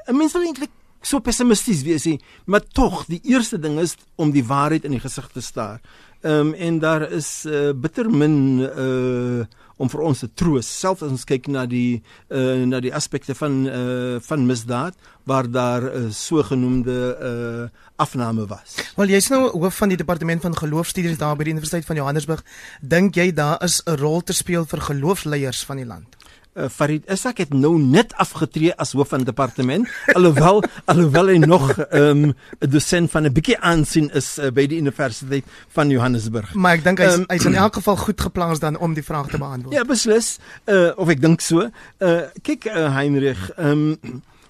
'n 0.08 0.16
mens 0.16 0.32
wil 0.32 0.42
eintlik 0.42 0.72
so 1.02 1.20
pessimisties 1.20 1.84
wees 1.87 2.04
nie, 2.08 2.18
maar 2.46 2.64
tog 2.75 3.04
die 3.06 3.20
eerste 3.30 3.58
ding 3.58 3.78
is 3.78 3.96
om 4.16 4.32
die 4.34 4.44
waarheid 4.44 4.84
in 4.84 4.96
die 4.96 5.02
gesig 5.02 5.28
te 5.32 5.40
staar. 5.40 5.80
Ehm 6.22 6.48
um, 6.48 6.54
en 6.54 6.78
daar 6.78 7.04
is 7.12 7.44
uh, 7.46 7.70
bitter 7.72 8.10
min 8.10 8.58
uh 8.58 9.46
om 9.78 9.90
vir 9.90 10.02
ons 10.11 10.18
te 10.18 10.28
troos 10.35 10.68
selfs 10.68 11.04
as 11.06 11.14
ons 11.14 11.26
kyk 11.28 11.49
na 11.49 11.64
die 11.70 12.02
uh 12.28 12.66
na 12.66 12.82
die 12.85 12.94
aspekte 12.94 13.35
van 13.38 13.64
uh 13.66 14.18
van 14.28 14.47
misdaad 14.47 14.94
waar 15.28 15.50
daar 15.50 15.82
'n 15.82 16.06
uh, 16.06 16.12
sogenaamde 16.12 16.99
uh 17.30 17.68
afname 17.97 18.47
was. 18.47 18.76
Wel 18.97 19.06
jy's 19.06 19.28
nou 19.28 19.50
hoof 19.50 19.76
van 19.76 19.88
die 19.88 19.97
departement 19.97 20.42
van 20.42 20.56
geloofstudies 20.56 21.18
daar 21.18 21.37
by 21.37 21.44
die 21.44 21.52
Universiteit 21.52 21.85
van 21.85 21.97
Johannesburg. 21.97 22.44
Dink 22.80 23.14
jy 23.14 23.32
daar 23.32 23.62
is 23.62 23.82
'n 23.87 23.97
rol 23.97 24.23
te 24.23 24.32
speel 24.32 24.64
vir 24.64 24.80
geloofsleiers 24.80 25.64
van 25.64 25.76
die 25.76 25.87
land? 25.87 26.17
Uh, 26.58 26.68
Farid 26.68 27.06
Isak 27.10 27.38
het 27.38 27.54
nou 27.54 27.78
net 27.78 28.14
afgetree 28.18 28.74
as 28.76 28.92
hoof 28.92 29.12
van 29.14 29.24
departement 29.24 29.88
alhoewel 30.16 30.62
alhoewel 30.90 31.32
hy 31.32 31.38
nog 31.38 31.70
'n 31.78 31.86
um, 32.00 32.34
dosent 32.58 33.10
van 33.10 33.26
'n 33.26 33.32
bietjie 33.32 33.58
aansien 33.58 34.10
is 34.10 34.38
uh, 34.38 34.50
by 34.50 34.66
die 34.66 34.78
Universiteit 34.78 35.44
van 35.68 35.90
Johannesburg. 35.90 36.54
Maar 36.54 36.78
ek 36.78 36.84
dink 36.84 36.98
hy's 36.98 37.18
um, 37.20 37.24
hy's 37.28 37.44
in 37.44 37.54
elk 37.54 37.74
geval 37.74 37.96
goed 37.96 38.20
geplaas 38.20 38.58
dan 38.58 38.78
om 38.78 38.94
die 38.94 39.04
vraag 39.04 39.28
te 39.28 39.38
beantwoord. 39.38 39.74
Ja, 39.74 39.84
beslis. 39.84 40.38
Uh, 40.66 40.90
of 40.96 41.08
ek 41.08 41.20
dink 41.20 41.40
so. 41.40 41.70
Uh, 41.98 42.28
kyk 42.42 42.66
uh, 42.66 42.92
Heinrich, 42.94 43.50
um, 43.56 43.96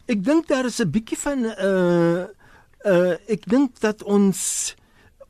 ek 0.06 0.24
dink 0.24 0.48
daar 0.48 0.64
is 0.64 0.80
'n 0.80 0.90
bietjie 0.90 1.18
van 1.18 1.44
'n 1.44 1.54
uh, 1.60 2.24
uh, 2.84 3.14
ek 3.26 3.44
dink 3.44 3.80
dat 3.80 4.02
ons 4.02 4.74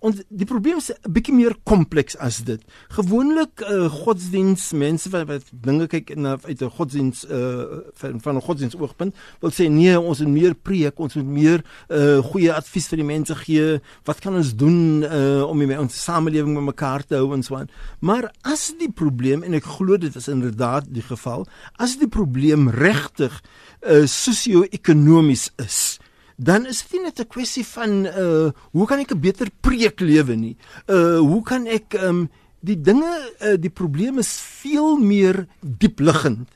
ons 0.05 0.21
die 0.29 0.47
probleem 0.47 0.79
is 0.79 0.91
'n 0.91 1.13
bietjie 1.13 1.35
meer 1.35 1.55
kompleks 1.65 2.17
as 2.17 2.39
dit. 2.45 2.61
Gewoonlik 2.89 3.61
uh, 3.61 3.89
godsdiens 3.91 4.73
mense 4.73 5.11
wat, 5.11 5.27
wat 5.27 5.43
dinge 5.53 5.87
kyk 5.87 6.15
na 6.17 6.39
uit 6.43 6.63
'n 6.63 6.71
godsdiens 6.71 7.25
uh, 7.25 7.83
van 7.95 8.21
van 8.21 8.37
'n 8.37 8.41
godsdiens 8.41 8.77
oogpunt 8.77 9.15
wil 9.41 9.51
sê 9.51 9.69
nee, 9.69 10.01
ons 10.01 10.21
moet 10.21 10.29
meer 10.29 10.55
preek, 10.55 10.99
ons 10.99 11.15
moet 11.15 11.27
meer 11.27 11.65
uh, 11.89 12.19
goeie 12.23 12.53
advies 12.53 12.89
vir 12.89 12.97
die 12.97 13.07
mense 13.07 13.35
gee. 13.35 13.81
Wat 14.05 14.21
kan 14.21 14.35
ons 14.35 14.55
doen 14.55 15.03
uh, 15.03 15.43
om 15.43 15.59
die, 15.59 15.79
ons 15.79 16.05
samelewing 16.05 16.55
met 16.55 16.65
mekaar 16.75 17.05
te 17.05 17.15
hou 17.15 17.35
en 17.35 17.43
so 17.43 17.57
aan? 17.57 17.69
Maar 18.01 18.31
as 18.43 18.73
die 18.79 18.91
probleem 18.91 19.43
en 19.43 19.55
ek 19.55 19.65
glo 19.65 19.97
dit 19.97 20.15
is 20.15 20.29
inderdaad 20.29 20.87
die 20.89 21.03
geval, 21.03 21.47
as 21.79 21.99
die 21.99 22.09
probleem 22.09 22.69
regtig 22.71 23.43
uh, 23.83 24.07
sosio-ekonomies 24.07 25.51
is, 25.57 25.99
dan 26.39 26.67
is 26.71 26.85
dit 26.87 27.03
net 27.03 27.19
'n 27.21 27.27
kwessie 27.27 27.67
van 27.67 28.07
uh 28.07 28.51
hoe 28.73 28.87
kan 28.87 28.99
ek 28.99 29.13
'n 29.13 29.21
beter 29.21 29.49
preek 29.61 30.01
lewe 30.01 30.35
nie? 30.35 30.57
Uh 30.87 31.19
hoe 31.19 31.43
kan 31.43 31.67
ek 31.67 31.99
um 31.99 32.31
die 32.61 32.79
dinge 32.81 33.11
uh, 33.41 33.57
die 33.59 33.71
probleme 33.71 34.21
is 34.21 34.39
veel 34.61 34.99
meer 34.99 35.47
diepliggend. 35.61 36.49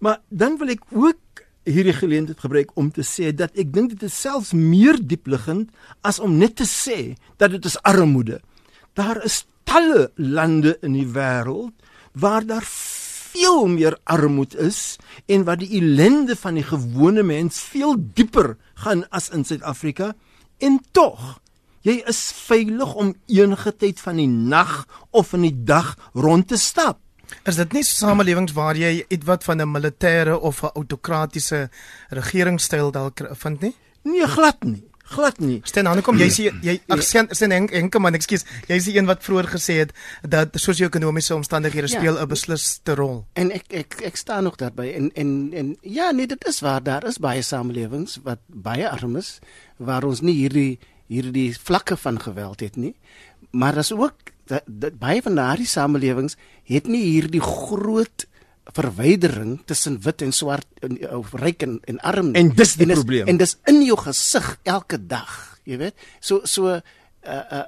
Maar 0.00 0.20
dan 0.28 0.56
wil 0.60 0.72
ek 0.72 0.84
ook 0.94 1.42
hierdie 1.68 1.96
geleentheid 1.96 2.40
gebruik 2.40 2.70
om 2.80 2.90
te 2.92 3.04
sê 3.04 3.32
dat 3.34 3.56
ek 3.58 3.72
dink 3.74 3.92
dit 3.92 4.06
is 4.08 4.20
selfs 4.20 4.54
meer 4.56 4.96
diepliggend 4.96 5.68
as 6.00 6.20
om 6.20 6.38
net 6.40 6.56
te 6.56 6.68
sê 6.68 7.16
dat 7.36 7.52
dit 7.52 7.64
is 7.64 7.76
armoede. 7.84 8.40
Daar 8.96 9.20
is 9.24 9.44
talle 9.68 10.08
lande 10.16 10.78
in 10.82 10.96
die 10.96 11.08
wêreld 11.12 11.74
waar 12.16 12.46
daar 12.46 12.64
veel 13.38 13.66
meer 13.66 13.96
armoede 14.04 14.58
is 14.58 14.98
en 15.26 15.44
waar 15.44 15.58
die 15.60 15.70
ellende 15.78 16.36
van 16.36 16.58
die 16.58 16.66
gewone 16.66 17.22
mens 17.22 17.60
veel 17.60 17.94
dieper 17.98 18.56
gaan 18.82 19.04
as 19.14 19.30
in 19.30 19.44
Suid-Afrika 19.44 20.14
en 20.58 20.80
tog 20.92 21.38
jy 21.86 22.00
is 22.10 22.18
veilig 22.34 22.94
om 22.98 23.14
enige 23.30 23.72
tyd 23.78 24.00
van 24.02 24.18
die 24.18 24.28
nag 24.28 24.86
of 25.10 25.32
in 25.38 25.46
die 25.46 25.54
dag 25.54 25.94
rond 26.12 26.48
te 26.50 26.58
stap. 26.58 26.98
Is 27.46 27.56
dit 27.60 27.72
nie 27.76 27.84
samelewings 27.86 28.56
waar 28.56 28.76
jy 28.76 29.04
ietwat 29.08 29.44
van 29.44 29.62
'n 29.62 29.70
militêre 29.70 30.34
of 30.34 30.62
'n 30.62 30.74
autokratiese 30.74 31.70
regeringstyl 32.10 32.90
dalk 32.90 33.22
vind 33.32 33.60
nie? 33.60 33.74
Nee, 34.02 34.26
glad 34.26 34.64
nie 34.64 34.88
glad 35.08 35.38
nie. 35.40 35.60
Steen 35.64 35.88
aan 35.88 36.02
kom 36.04 36.18
jy 36.20 36.28
sê 36.32 36.48
jy 36.64 36.76
sien 37.04 37.28
sien 37.36 37.54
en 37.54 37.68
enke 37.80 38.00
man 38.02 38.16
ekskuus 38.18 38.44
jy 38.70 38.78
sê 38.84 38.94
een 38.96 39.08
wat 39.08 39.24
vroeër 39.26 39.48
gesê 39.54 39.78
het 39.82 39.94
dat 40.22 40.56
sosio-ekonomiese 40.60 41.34
omstandighede 41.36 41.88
ja, 41.88 41.98
speel 41.98 42.20
'n 42.20 42.28
beslisste 42.28 42.94
rol. 42.94 43.24
En 43.34 43.50
ek 43.52 43.72
ek 43.72 44.00
ek 44.10 44.16
staan 44.16 44.44
nog 44.44 44.56
daarby 44.56 44.92
en 44.94 45.10
en 45.14 45.50
en 45.54 45.76
ja 45.82 46.10
nee 46.10 46.26
dit 46.26 46.46
is 46.46 46.60
waar 46.60 46.82
daar 46.82 47.06
is 47.06 47.18
baie 47.18 47.42
samelewings 47.42 48.20
wat 48.22 48.38
baie 48.46 48.88
arm 48.88 49.16
is 49.16 49.38
waar 49.76 50.04
ons 50.04 50.20
nie 50.20 50.34
hierdie 50.34 50.78
hierdie 51.08 51.56
vlakke 51.56 51.96
van 51.96 52.20
geweld 52.20 52.60
het 52.60 52.76
nie. 52.76 52.94
Maar 53.50 53.74
daar's 53.74 53.92
ook 53.92 54.36
dat, 54.46 54.62
dat 54.66 54.98
baie 54.98 55.22
van 55.22 55.34
daardie 55.34 55.66
samelewings 55.66 56.36
het 56.64 56.86
nie 56.86 57.02
hierdie 57.02 57.40
groot 57.40 58.27
verwydering 58.76 59.60
tussen 59.64 60.00
wit 60.04 60.22
en 60.22 60.32
swart 60.32 60.66
of 61.10 61.32
ryk 61.32 61.62
en, 61.62 61.78
en 61.88 62.00
arm 62.00 62.34
en 62.34 62.50
dis 62.54 62.74
die 62.76 62.84
en 62.84 62.90
is, 62.90 62.98
probleem. 63.02 63.28
en 63.28 63.36
dis 63.40 63.56
in 63.70 63.82
jou 63.86 63.96
gesig 63.96 64.58
elke 64.68 64.98
dag 65.06 65.58
jy 65.68 65.78
weet? 65.80 66.06
So 66.20 66.44
so 66.48 66.72
uh, 66.72 66.80
uh 67.24 67.66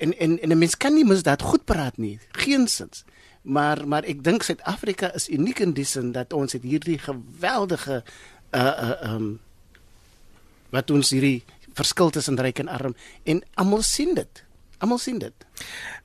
en 0.00 0.14
en 0.16 0.38
en 0.40 0.52
'n 0.52 0.58
mens 0.58 0.76
kan 0.76 0.94
nie 0.94 1.04
mis 1.04 1.22
dat 1.22 1.42
goed 1.42 1.64
praat 1.64 1.96
nie 1.98 2.18
geensins. 2.32 3.04
Maar 3.42 3.88
maar 3.88 4.04
ek 4.04 4.24
dink 4.24 4.42
Suid-Afrika 4.42 5.12
is 5.14 5.28
uniek 5.28 5.60
in 5.60 5.72
die 5.72 5.84
sin 5.84 6.12
dat 6.12 6.32
ons 6.32 6.52
het 6.52 6.62
hierdie 6.62 6.98
geweldige 6.98 8.02
uh 8.50 8.60
uh 8.60 9.14
um 9.14 9.40
wat 10.70 10.90
ons 10.90 11.10
hierdie 11.10 11.44
verskil 11.74 12.10
tussen 12.10 12.38
ryk 12.38 12.58
en 12.58 12.68
arm 12.68 12.94
en 13.24 13.42
almal 13.54 13.82
sien 13.82 14.14
dit 14.14 14.44
almal 14.80 14.98
sien 14.98 15.18
dit 15.22 15.46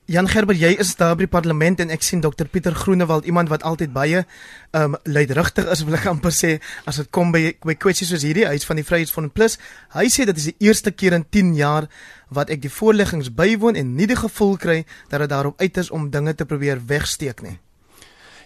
Jan 0.06 0.28
Gerber, 0.30 0.54
jy 0.54 0.68
is 0.78 0.92
daar 0.94 1.16
by 1.18 1.24
die 1.24 1.30
parlement 1.32 1.80
en 1.82 1.90
ek 1.90 2.04
sien 2.06 2.20
Dr 2.22 2.46
Pieter 2.46 2.76
Groenewald, 2.78 3.24
iemand 3.26 3.50
wat 3.50 3.64
altyd 3.66 3.90
baie 3.90 4.20
ehm 4.22 4.94
um, 4.94 4.94
luidrigtig 5.02 5.66
is, 5.66 5.82
wil 5.88 5.96
ek 5.98 6.06
amper 6.06 6.30
sê, 6.30 6.52
as 6.86 7.00
dit 7.02 7.10
kom 7.10 7.32
by 7.34 7.56
by 7.66 7.74
kwessies 7.74 8.12
soos 8.14 8.22
hierdie 8.22 8.46
huis 8.46 8.66
van 8.68 8.78
die 8.78 8.86
Vryheidsfront 8.86 9.34
Plus. 9.34 9.58
Hy 9.96 10.06
sê 10.06 10.28
dit 10.30 10.38
is 10.38 10.46
die 10.52 10.68
eerste 10.68 10.94
keer 10.94 11.16
in 11.18 11.26
10 11.26 11.56
jaar 11.58 11.88
wat 12.30 12.54
ek 12.54 12.62
die 12.62 12.70
voorleggings 12.70 13.32
bywoon 13.34 13.74
en 13.74 13.96
nie 13.98 14.06
die 14.06 14.18
gevoel 14.20 14.54
kry 14.62 14.78
dat 15.10 15.24
dit 15.24 15.34
daarop 15.34 15.58
uit 15.58 15.82
is 15.82 15.90
om 15.90 16.06
dinge 16.14 16.36
te 16.38 16.46
probeer 16.46 16.78
wegsteek 16.86 17.42
nie. 17.42 17.58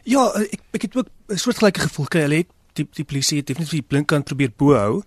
Ja, 0.08 0.30
ek 0.40 0.64
ek 0.80 0.88
het 0.88 0.96
ook 0.96 1.12
'n 1.28 1.36
soortgelyke 1.36 1.84
gevoel 1.90 2.08
kry. 2.08 2.24
Hulle 2.24 2.40
het 2.40 2.52
die 2.72 2.88
die 2.88 3.04
polisie 3.04 3.44
het 3.44 3.52
definitief 3.52 3.84
die 3.84 3.90
blinkkant 3.92 4.24
probeer 4.24 4.52
bohou. 4.56 5.02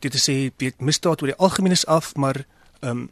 Dit 0.00 0.12
te 0.12 0.18
sê 0.18 0.50
weet 0.58 0.80
misdaad 0.80 1.22
oor 1.22 1.30
die 1.30 1.38
algemeen 1.38 1.78
is 1.78 1.86
af, 1.86 2.16
maar 2.16 2.42
ehm 2.80 2.90
um, 2.90 3.10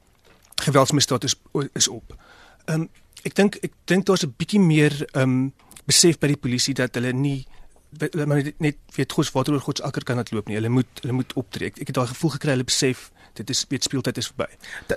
geweldsmisdaad 0.60 1.24
is 1.24 1.36
is 1.72 1.88
op. 1.88 2.16
Ehm 2.64 2.80
um, 2.80 2.88
ek 3.22 3.34
dink 3.36 3.56
ek 3.60 3.72
dink 3.84 4.06
daar's 4.06 4.24
'n 4.24 4.34
bietjie 4.36 4.60
meer 4.60 4.94
ehm 5.12 5.22
um, 5.22 5.52
besef 5.84 6.18
by 6.18 6.26
die 6.26 6.40
polisie 6.40 6.74
dat 6.74 6.94
hulle 6.94 7.12
nie 7.12 7.46
maar 8.26 8.42
net 8.58 8.76
weet 8.94 9.12
God 9.12 9.30
water 9.34 9.52
oor 9.52 9.60
God 9.60 9.76
se 9.76 9.82
akker 9.82 10.04
kan 10.04 10.16
dit 10.16 10.30
loop 10.30 10.46
nie. 10.46 10.56
Hulle 10.56 10.68
moet 10.68 11.00
hulle 11.02 11.12
moet 11.12 11.32
optree. 11.32 11.72
Ek, 11.72 11.80
ek 11.82 11.90
het 11.90 11.96
daai 11.96 12.06
gevoel 12.12 12.30
gekry 12.36 12.54
hulle 12.54 12.64
besef 12.68 13.10
dit 13.34 13.50
is 13.50 13.64
weet 13.68 13.84
speeltyd 13.84 14.16
is 14.18 14.26
verby. 14.26 14.48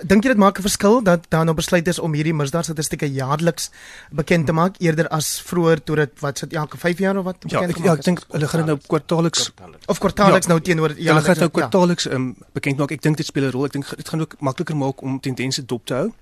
Dink 0.02 0.24
jy 0.24 0.34
dit 0.34 0.38
maak 0.38 0.58
'n 0.58 0.62
verskil 0.62 1.02
dat 1.02 1.26
daar 1.28 1.44
nou 1.44 1.54
besluit 1.54 1.88
is 1.88 1.98
om 1.98 2.12
hierdie 2.12 2.34
misdaad 2.34 2.64
statistieke 2.64 3.06
jaarliks 3.06 3.70
bekend 4.10 4.46
te 4.46 4.52
maak 4.52 4.76
eerder 4.78 5.08
as 5.08 5.40
vroeër 5.40 5.82
toe 5.84 5.96
dit 5.96 6.20
wat 6.20 6.38
sit 6.38 6.52
elke 6.52 6.76
5 6.76 6.98
jaar 6.98 7.16
of 7.16 7.24
wat 7.24 7.36
ja, 7.46 7.60
bekend 7.60 7.76
gemaak? 7.76 7.84
Ja, 7.84 7.92
ek, 7.92 7.94
ja, 7.94 7.98
ek 7.98 8.04
dink 8.04 8.24
hulle 8.30 8.48
gaan 8.48 8.66
nou 8.66 8.78
kwartaalliks 8.86 9.52
of 9.86 9.98
kwartaalliks 9.98 10.46
ja, 10.46 10.52
nou 10.52 10.60
teenoor 10.60 10.94
ja, 10.96 11.12
hulle 11.12 11.24
gaan 11.24 11.36
nou 11.36 11.50
ja. 11.52 11.58
kwartaalliks 11.58 12.10
um, 12.10 12.36
bekend 12.52 12.78
maak. 12.78 12.90
Ek 12.90 13.02
dink 13.02 13.16
dit 13.16 13.26
speel 13.26 13.44
'n 13.44 13.50
rol. 13.50 13.64
Ek 13.64 13.72
dink 13.72 13.96
dit 13.96 14.08
gaan 14.08 14.20
ook 14.20 14.36
makliker 14.40 14.76
maak 14.76 15.02
om 15.02 15.20
tendense 15.20 15.64
dop 15.64 15.86
te 15.86 15.94
hou 15.94 16.12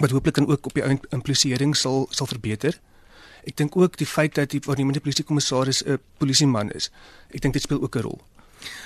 wat 0.00 0.10
hooplik 0.10 0.34
dan 0.34 0.46
ook 0.46 0.66
op 0.66 0.74
die 0.74 1.00
implisering 1.08 1.76
sal 1.76 2.06
sal 2.10 2.26
verbeter. 2.26 2.78
Ek 3.48 3.56
dink 3.56 3.76
ook 3.76 3.96
die 3.96 4.06
feit 4.06 4.34
dat 4.36 4.52
die 4.52 4.60
waarnemende 4.64 5.00
polisiekommissaris 5.00 5.82
'n 5.84 5.98
polisieman 6.18 6.70
is. 6.70 6.90
Ek 7.34 7.40
dink 7.40 7.54
dit 7.54 7.62
speel 7.62 7.82
ook 7.82 7.96
'n 7.96 8.02
rol. 8.02 8.20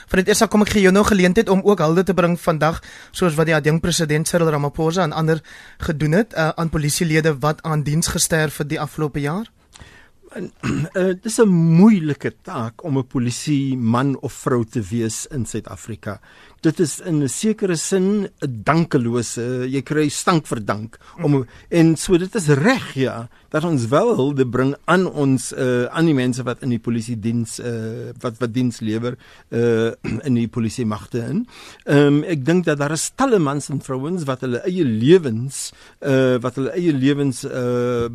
Vir 0.08 0.22
dit 0.22 0.28
eers 0.28 0.42
kom 0.48 0.62
ek 0.62 0.74
gee 0.76 0.84
jou 0.84 0.92
nou 0.92 1.04
geleentheid 1.04 1.48
om 1.48 1.62
ook 1.64 1.78
hulde 1.78 2.04
te 2.04 2.14
bring 2.14 2.36
vandag 2.40 2.80
soos 3.10 3.34
wat 3.34 3.46
die 3.46 3.56
adjunk 3.56 3.82
president 3.82 4.28
Cyril 4.28 4.52
Ramaphosa 4.54 5.02
en 5.02 5.12
ander 5.12 5.42
gedoen 5.78 6.12
het 6.12 6.34
uh, 6.34 6.48
aan 6.56 6.70
polisielede 6.70 7.38
wat 7.40 7.62
aan 7.62 7.82
diens 7.82 8.06
gesterf 8.06 8.58
het 8.58 8.68
die 8.68 8.80
afgelope 8.80 9.20
jaar. 9.20 9.50
Uh, 10.34 10.48
dit 11.22 11.26
is 11.30 11.38
'n 11.38 11.48
moeilike 11.48 12.34
taak 12.42 12.84
om 12.84 12.98
'n 12.98 13.06
polisie 13.06 13.76
man 13.76 14.18
of 14.20 14.32
vrou 14.32 14.64
te 14.64 14.82
wees 14.82 15.26
in 15.26 15.46
Suid-Afrika 15.46 16.20
dit 16.64 16.80
is 16.80 17.00
in 17.04 17.22
'n 17.22 17.28
sekere 17.28 17.76
sin 17.76 18.28
'n 18.42 18.62
dankelose 18.64 19.68
jy 19.68 19.82
kry 19.82 20.08
stank 20.08 20.46
vir 20.46 20.60
dank 20.64 20.98
om 21.22 21.46
en 21.70 21.96
so 21.96 22.16
dit 22.18 22.34
is 22.34 22.48
reg 22.48 22.94
ja 22.94 23.28
dat 23.54 23.64
ons 23.64 23.86
wel 23.86 24.14
hulde 24.18 24.46
bring 24.46 24.74
aan 24.84 25.06
ons 25.06 25.52
uh, 25.52 25.84
aan 25.94 26.08
die 26.10 26.16
mense 26.16 26.42
wat 26.42 26.64
in 26.66 26.72
die 26.74 26.80
polisie 26.82 27.14
diens 27.20 27.60
uh, 27.62 28.10
wat 28.22 28.40
wat 28.42 28.50
diens 28.54 28.80
lewer 28.82 29.14
uh, 29.14 29.92
in 30.28 30.34
die 30.34 30.48
polisie 30.50 30.86
magte 30.86 31.22
in. 31.22 31.44
Ehm 31.86 32.06
um, 32.06 32.22
ek 32.24 32.42
dink 32.44 32.64
dat 32.66 32.80
daar 32.80 32.96
is 32.96 33.12
talle 33.14 33.38
mans 33.38 33.70
en 33.70 33.78
vrouens 33.84 34.24
wat 34.26 34.42
hulle 34.42 34.62
eie 34.66 34.84
lewens 34.84 35.70
uh, 36.00 36.34
wat 36.42 36.58
hulle 36.58 36.74
eie 36.74 36.92
lewens 36.92 37.44
uh, 37.44 38.08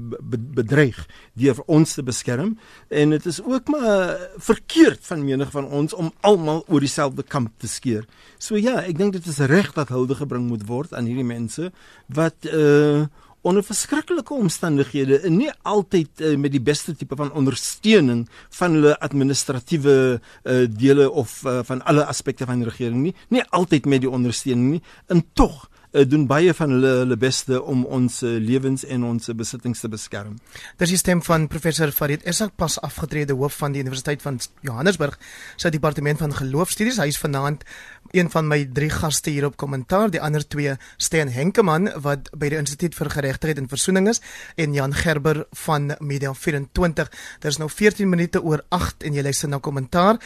bedreig 0.59 0.99
deur 1.39 1.63
ons 1.67 1.93
te 1.95 2.03
beskerm 2.03 2.57
en 2.89 3.15
dit 3.15 3.25
is 3.31 3.39
ook 3.39 3.71
maar 3.71 4.17
verkeerd 4.49 5.05
van 5.07 5.23
menig 5.23 5.51
van 5.55 5.71
ons 5.71 5.95
om 5.95 6.11
almal 6.27 6.65
oor 6.67 6.83
dieselfde 6.83 7.23
kamp 7.23 7.53
te 7.63 7.67
skeer. 7.67 8.03
So 8.39 8.55
ja, 8.55 8.79
ek 8.88 8.98
dink 8.98 9.17
dit 9.17 9.25
is 9.27 9.41
reg 9.51 9.74
dat 9.75 9.91
hulde 9.91 10.15
gebring 10.15 10.48
moet 10.48 10.63
word 10.67 10.93
aan 10.96 11.10
hierdie 11.10 11.27
mense 11.27 11.72
wat 12.08 12.48
uh 12.48 13.08
onder 13.41 13.63
verskriklike 13.63 14.34
omstandighede 14.34 15.22
en 15.24 15.38
nie 15.39 15.51
altyd 15.62 16.22
uh, 16.22 16.34
met 16.36 16.51
die 16.51 16.62
beste 16.62 16.91
tipe 16.96 17.15
van 17.15 17.31
ondersteuning 17.31 18.25
van 18.58 18.75
hulle 18.75 18.98
administratiewe 19.00 19.96
uh, 20.19 20.65
dele 20.67 21.08
of 21.08 21.39
uh, 21.46 21.62
van 21.63 21.84
alle 21.88 22.03
aspekte 22.05 22.46
van 22.46 22.60
die 22.60 22.67
regering 22.67 23.00
nie, 23.05 23.15
nie 23.31 23.43
altyd 23.55 23.88
met 23.88 24.03
die 24.03 24.12
ondersteuning 24.12 24.74
nie, 24.75 24.81
en 25.08 25.24
tog 25.34 25.69
uh, 25.91 26.03
doen 26.08 26.25
baie 26.27 26.53
van 26.53 26.75
hulle 26.75 26.91
hulle 27.01 27.17
beste 27.19 27.62
om 27.62 27.86
ons 27.86 28.22
uh, 28.24 28.36
lewens 28.43 28.84
en 28.86 29.05
ons 29.08 29.31
besittings 29.36 29.81
te 29.81 29.89
beskerm. 29.91 30.38
Dis 30.81 30.93
die 30.93 31.00
stem 31.00 31.24
van 31.25 31.48
professor 31.51 31.93
Farid 31.96 32.25
Esak 32.29 32.55
pas 32.60 32.75
afgetrede 32.86 33.38
hoof 33.39 33.58
van 33.63 33.75
die 33.75 33.81
Universiteit 33.84 34.22
van 34.22 34.39
Johannesburg 34.65 35.17
se 35.55 35.72
departement 35.72 36.22
van 36.22 36.36
geloofstudies. 36.36 37.00
Hy 37.01 37.10
is 37.13 37.22
vanaand 37.22 37.65
een 38.11 38.29
van 38.29 38.47
my 38.47 38.63
drie 38.73 38.89
gaste 38.89 39.29
hier 39.29 39.45
op 39.45 39.57
kommentaar, 39.57 40.09
die 40.09 40.21
ander 40.21 40.47
twee 40.47 40.75
Steen 40.97 41.29
Henkemann 41.33 41.89
wat 42.01 42.29
by 42.37 42.49
die 42.49 42.59
Instituut 42.59 42.95
vir 42.97 43.09
Geregtigheid 43.09 43.57
en 43.61 43.69
Versoening 43.69 44.09
is 44.09 44.21
en 44.55 44.73
Jan 44.73 44.93
Gerber 44.93 45.45
van 45.65 45.95
Media 45.99 46.33
24. 46.33 47.11
Daar's 47.39 47.57
nou 47.57 47.69
14 47.69 48.09
minute 48.09 48.41
oor 48.43 48.63
8 48.69 49.03
en 49.03 49.13
jy 49.13 49.23
luister 49.23 49.49
na 49.49 49.59
kommentaar. 49.59 50.19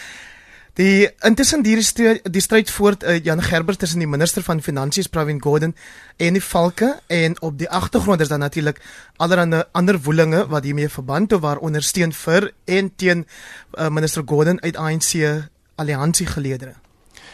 Die 0.74 1.06
intussen 1.22 1.62
die 1.62 1.76
die 1.78 2.42
stryd 2.42 2.72
voort 2.74 3.04
uh, 3.04 3.20
Jan 3.22 3.42
Gerber 3.46 3.78
tussen 3.78 4.02
die 4.02 4.10
minister 4.10 4.42
van 4.42 4.62
Finansies 4.62 5.08
Pravin 5.08 5.42
Gordhan 5.42 5.76
en 6.18 6.34
die 6.34 6.42
Valke 6.42 6.96
en 7.08 7.38
op 7.42 7.60
die 7.60 7.70
agtergrond 7.70 8.22
is 8.22 8.32
dan 8.34 8.40
natuurlik 8.42 8.82
allerlei 9.18 9.64
ander 9.72 10.02
woelinge 10.02 10.48
wat 10.50 10.64
hiermee 10.66 10.90
verband 10.90 11.30
toe 11.30 11.40
waar 11.40 11.62
ondersteun 11.62 12.14
vir 12.14 12.52
en 12.66 12.90
teen 12.96 13.28
uh, 13.78 13.90
minister 13.90 14.24
Gordhan 14.26 14.62
uit 14.62 14.78
ANC 14.78 15.14
alliansie 15.76 16.28
geleedere. 16.28 16.83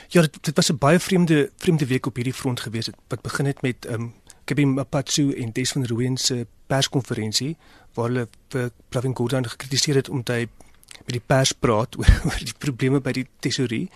Ja, 0.10 0.22
dit, 0.22 0.38
dit 0.42 0.56
was 0.56 0.72
'n 0.72 0.78
baie 0.78 1.00
vreemde 1.00 1.51
vreemde 1.58 1.86
week 1.86 2.06
op 2.06 2.16
hierdie 2.16 2.34
front 2.34 2.60
gewees 2.60 2.86
het 2.86 2.96
wat 3.08 3.22
begin 3.22 3.46
het 3.46 3.62
met 3.62 3.86
ehm 3.86 4.01
um, 4.01 4.13
Kebby 4.44 4.63
Mapatsu 4.63 5.34
en 5.34 5.51
Des 5.51 5.72
van 5.72 5.86
Rooyen 5.86 6.18
se 6.18 6.48
perskonferensie 6.68 7.58
waar 7.94 8.06
hulle 8.06 8.28
vir 8.48 8.72
Pravin 8.89 9.16
Gordhan 9.16 9.50
gekritiseer 9.50 9.96
het 9.96 10.10
omdat 10.10 10.36
hy 10.36 10.48
met 11.06 11.13
die 11.13 11.22
pers 11.25 11.51
praat 11.51 11.96
oor, 12.00 12.22
oor 12.25 12.39
die 12.39 12.58
probleme 12.58 13.00
by 13.00 13.12
die 13.12 13.28
tesorie. 13.39 13.89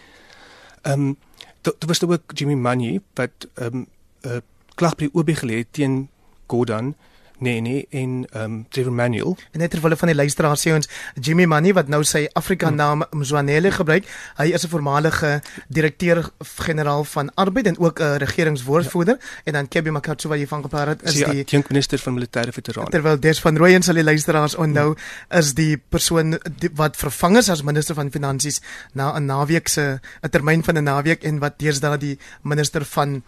Ehm 0.82 1.00
um, 1.02 1.18
dit 1.62 1.86
was 1.86 2.04
ook 2.04 2.32
Jimmy 2.34 2.54
Money 2.54 3.02
wat 3.14 3.48
ehm 3.54 3.76
um, 3.76 3.88
'n 4.22 4.30
uh, 4.30 4.38
klag 4.76 4.96
by 4.96 5.10
die 5.10 5.14
OB 5.14 5.30
gelê 5.30 5.58
het 5.58 5.74
teen 5.74 6.10
Gordhan 6.48 6.96
Nee 7.44 7.62
nee 7.62 7.86
in 7.90 8.28
ehm 8.32 8.44
um, 8.44 8.66
Trevor 8.70 8.94
Manuel. 8.94 9.38
En 9.52 9.60
net 9.60 9.72
terwyl 9.72 9.96
van 9.96 10.08
die 10.08 10.16
luisteraars 10.16 10.62
sê 10.64 10.72
ons 10.72 10.88
Jimmy 11.20 11.46
Money 11.46 11.74
wat 11.76 11.90
nou 11.92 12.00
sy 12.08 12.22
Afrika 12.40 12.70
hmm. 12.70 12.80
naam 12.80 13.04
Mzwanele 13.12 13.72
gebruik. 13.72 14.08
Hy 14.38 14.48
is 14.56 14.64
'n 14.64 14.72
voormalige 14.72 15.42
direkteur-generaal 15.68 17.04
van 17.04 17.34
arbeid 17.36 17.68
en 17.68 17.80
ook 17.80 18.00
'n 18.00 18.16
regeringswoordvoerder 18.24 19.18
ja. 19.20 19.28
en 19.44 19.54
dan 19.54 19.68
Kebby 19.68 19.90
Makatsu 19.90 20.30
wat 20.30 20.40
jy 20.40 20.48
van 20.48 20.62
gepraat 20.62 20.88
het 20.88 21.04
is 21.04 21.14
die 21.14 21.44
die 21.44 21.64
minister 21.68 22.00
van 22.00 22.14
militêre 22.20 22.52
veterane. 22.52 22.90
Terwyl 22.90 23.20
Des 23.20 23.40
van 23.40 23.58
Rooyen 23.58 23.82
sal 23.84 23.96
die 23.96 24.04
luisteraars 24.04 24.56
onthou 24.56 24.94
hmm. 24.94 25.40
is 25.40 25.54
die 25.54 25.78
persoon 25.78 26.40
die, 26.60 26.70
wat 26.74 26.96
vervang 26.98 27.38
is 27.38 27.50
as 27.50 27.64
minister 27.64 27.96
van 27.96 28.12
finansies 28.12 28.62
na 28.94 29.20
'n 29.20 29.26
naweek 29.26 29.68
se 29.68 30.00
'n 30.22 30.30
termyn 30.30 30.64
van 30.64 30.78
'n 30.78 30.84
naweek 30.84 31.24
en 31.24 31.40
wat 31.40 31.60
deesdae 31.60 31.98
die 31.98 32.20
minister 32.42 32.86
van 32.86 33.24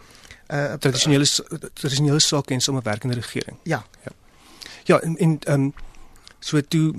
uh, 0.52 0.72
tradisionele 0.72 1.26
tradisionele 1.72 2.20
sake 2.20 2.54
en 2.54 2.60
samewerkende 2.60 3.14
regering. 3.14 3.58
Ja. 3.62 3.86
Ja. 4.04 4.12
Ja, 4.84 5.00
en 5.00 5.16
en 5.16 5.38
ehm 5.42 5.60
um, 5.60 5.74
so 6.38 6.60
toe 6.60 6.94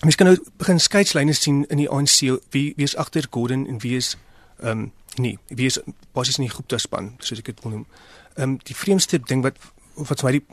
mens 0.00 0.14
kan 0.14 0.26
nou 0.26 0.38
begin 0.56 0.80
skeidslyne 0.80 1.32
sien 1.32 1.64
in 1.68 1.76
die 1.76 1.90
ANC 1.90 2.20
wie 2.50 2.72
wie 2.76 2.84
is 2.84 2.96
agter 2.96 3.26
Gordon 3.30 3.66
en 3.66 3.80
wie 3.80 3.96
is 3.96 4.16
ehm 4.60 4.70
um, 4.70 4.92
nee, 5.16 5.38
wie 5.46 5.66
is 5.66 5.78
basies 6.12 6.38
in 6.38 6.44
die 6.44 6.54
Gupta 6.54 6.78
span, 6.78 7.14
soos 7.18 7.38
ek 7.38 7.44
dit 7.44 7.62
wil 7.62 7.72
noem. 7.72 7.86
Ehm 8.34 8.50
um, 8.50 8.58
die 8.62 8.76
vreemdste 8.76 9.18
ding 9.18 9.42
wat 9.42 9.56
wat 9.94 10.20
vir 10.20 10.30
my 10.30 10.32
die 10.38 10.46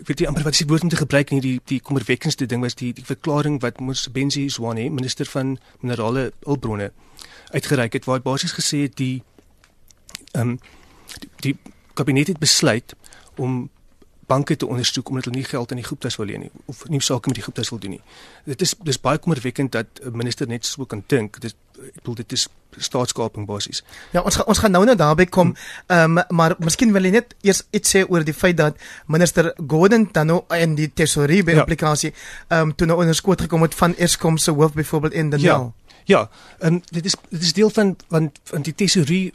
ek 0.00 0.08
weet 0.08 0.22
nie 0.22 0.28
amper 0.28 0.46
wat 0.46 0.56
is 0.56 0.62
die 0.64 0.68
woord 0.70 0.82
om 0.82 0.88
te 0.88 0.96
gebruik 0.96 1.30
in 1.30 1.42
die 1.44 1.58
die 1.70 1.80
kommerwekkendste 1.80 2.46
ding 2.46 2.62
was 2.64 2.74
die 2.74 2.92
die 2.96 3.04
verklaring 3.04 3.60
wat 3.62 3.80
Mos 3.80 4.08
Benzi 4.10 4.48
Zwane, 4.50 4.88
minister 4.90 5.28
van 5.28 5.58
minerale 5.80 6.32
hulpbronne 6.44 6.90
uitgereik 7.52 7.92
het 7.92 8.08
waar 8.08 8.24
basies 8.24 8.56
gesê 8.56 8.86
het 8.86 8.96
die 8.96 9.22
ehm 10.32 10.48
um, 10.48 10.58
die, 11.18 11.30
die 11.36 11.56
kabinet 11.94 12.26
het 12.26 12.38
besluit 12.38 12.94
om 13.36 13.70
banke 14.26 14.56
te 14.56 14.66
ondersoek 14.66 15.08
omdat 15.08 15.24
hulle 15.24 15.36
nie 15.36 15.48
geld 15.48 15.70
aan 15.70 15.80
die 15.80 15.86
groeptes 15.86 16.16
wil 16.16 16.26
leen 16.26 16.46
nie 16.46 16.50
of 16.70 16.88
nie 16.88 17.00
sake 17.00 17.28
met 17.28 17.38
die 17.38 17.44
groeptes 17.44 17.70
wil 17.72 17.80
doen 17.82 17.96
nie. 17.96 18.02
Dit 18.48 18.62
is 18.64 18.74
dis 18.86 19.00
baie 19.00 19.18
kommerwekkend 19.18 19.72
dat 19.72 20.00
'n 20.02 20.16
minister 20.16 20.48
net 20.48 20.66
so 20.66 20.84
kan 20.84 21.04
dink. 21.06 21.40
Dit 21.40 21.54
ek 21.82 21.94
bedoel 21.94 22.14
dit 22.14 22.32
is 22.32 22.48
staatskaping 22.78 23.46
basies. 23.46 23.82
Ja, 24.12 24.22
ons 24.22 24.36
ga, 24.36 24.44
ons 24.48 24.58
gaan 24.58 24.70
nou 24.70 24.84
nou 24.84 24.96
daarby 24.96 25.26
kom. 25.26 25.54
Ehm 25.86 26.18
um, 26.18 26.24
maar 26.28 26.54
miskien 26.58 26.92
wil 26.92 27.04
jy 27.04 27.10
net 27.10 27.34
eers 27.42 27.62
iets 27.70 27.96
sê 27.96 28.04
oor 28.08 28.24
die 28.24 28.34
feit 28.34 28.56
dat 28.56 28.76
minister 29.06 29.52
Gordon 29.66 30.08
dan 30.12 30.26
nou 30.26 30.42
in 30.56 30.74
die 30.74 30.90
tesorie 30.92 31.42
by 31.42 31.52
ja. 31.52 31.60
applikasie 31.60 32.12
ehm 32.48 32.60
um, 32.60 32.74
toe 32.74 32.86
nou 32.86 32.98
onderskoot 33.00 33.40
gekom 33.40 33.62
het 33.62 33.74
van 33.74 33.96
Eskom 33.96 34.38
se 34.38 34.50
hoof 34.50 34.72
byvoorbeeld 34.72 35.12
in 35.12 35.30
die 35.30 35.40
Ja. 35.40 35.72
Ja, 36.04 36.28
en 36.58 36.74
um, 36.74 36.82
dit 36.90 37.04
is 37.04 37.14
dit 37.28 37.42
is 37.42 37.52
deel 37.52 37.70
van 37.70 37.96
van 38.08 38.32
van 38.44 38.62
die 38.62 38.74
tesorie 38.74 39.32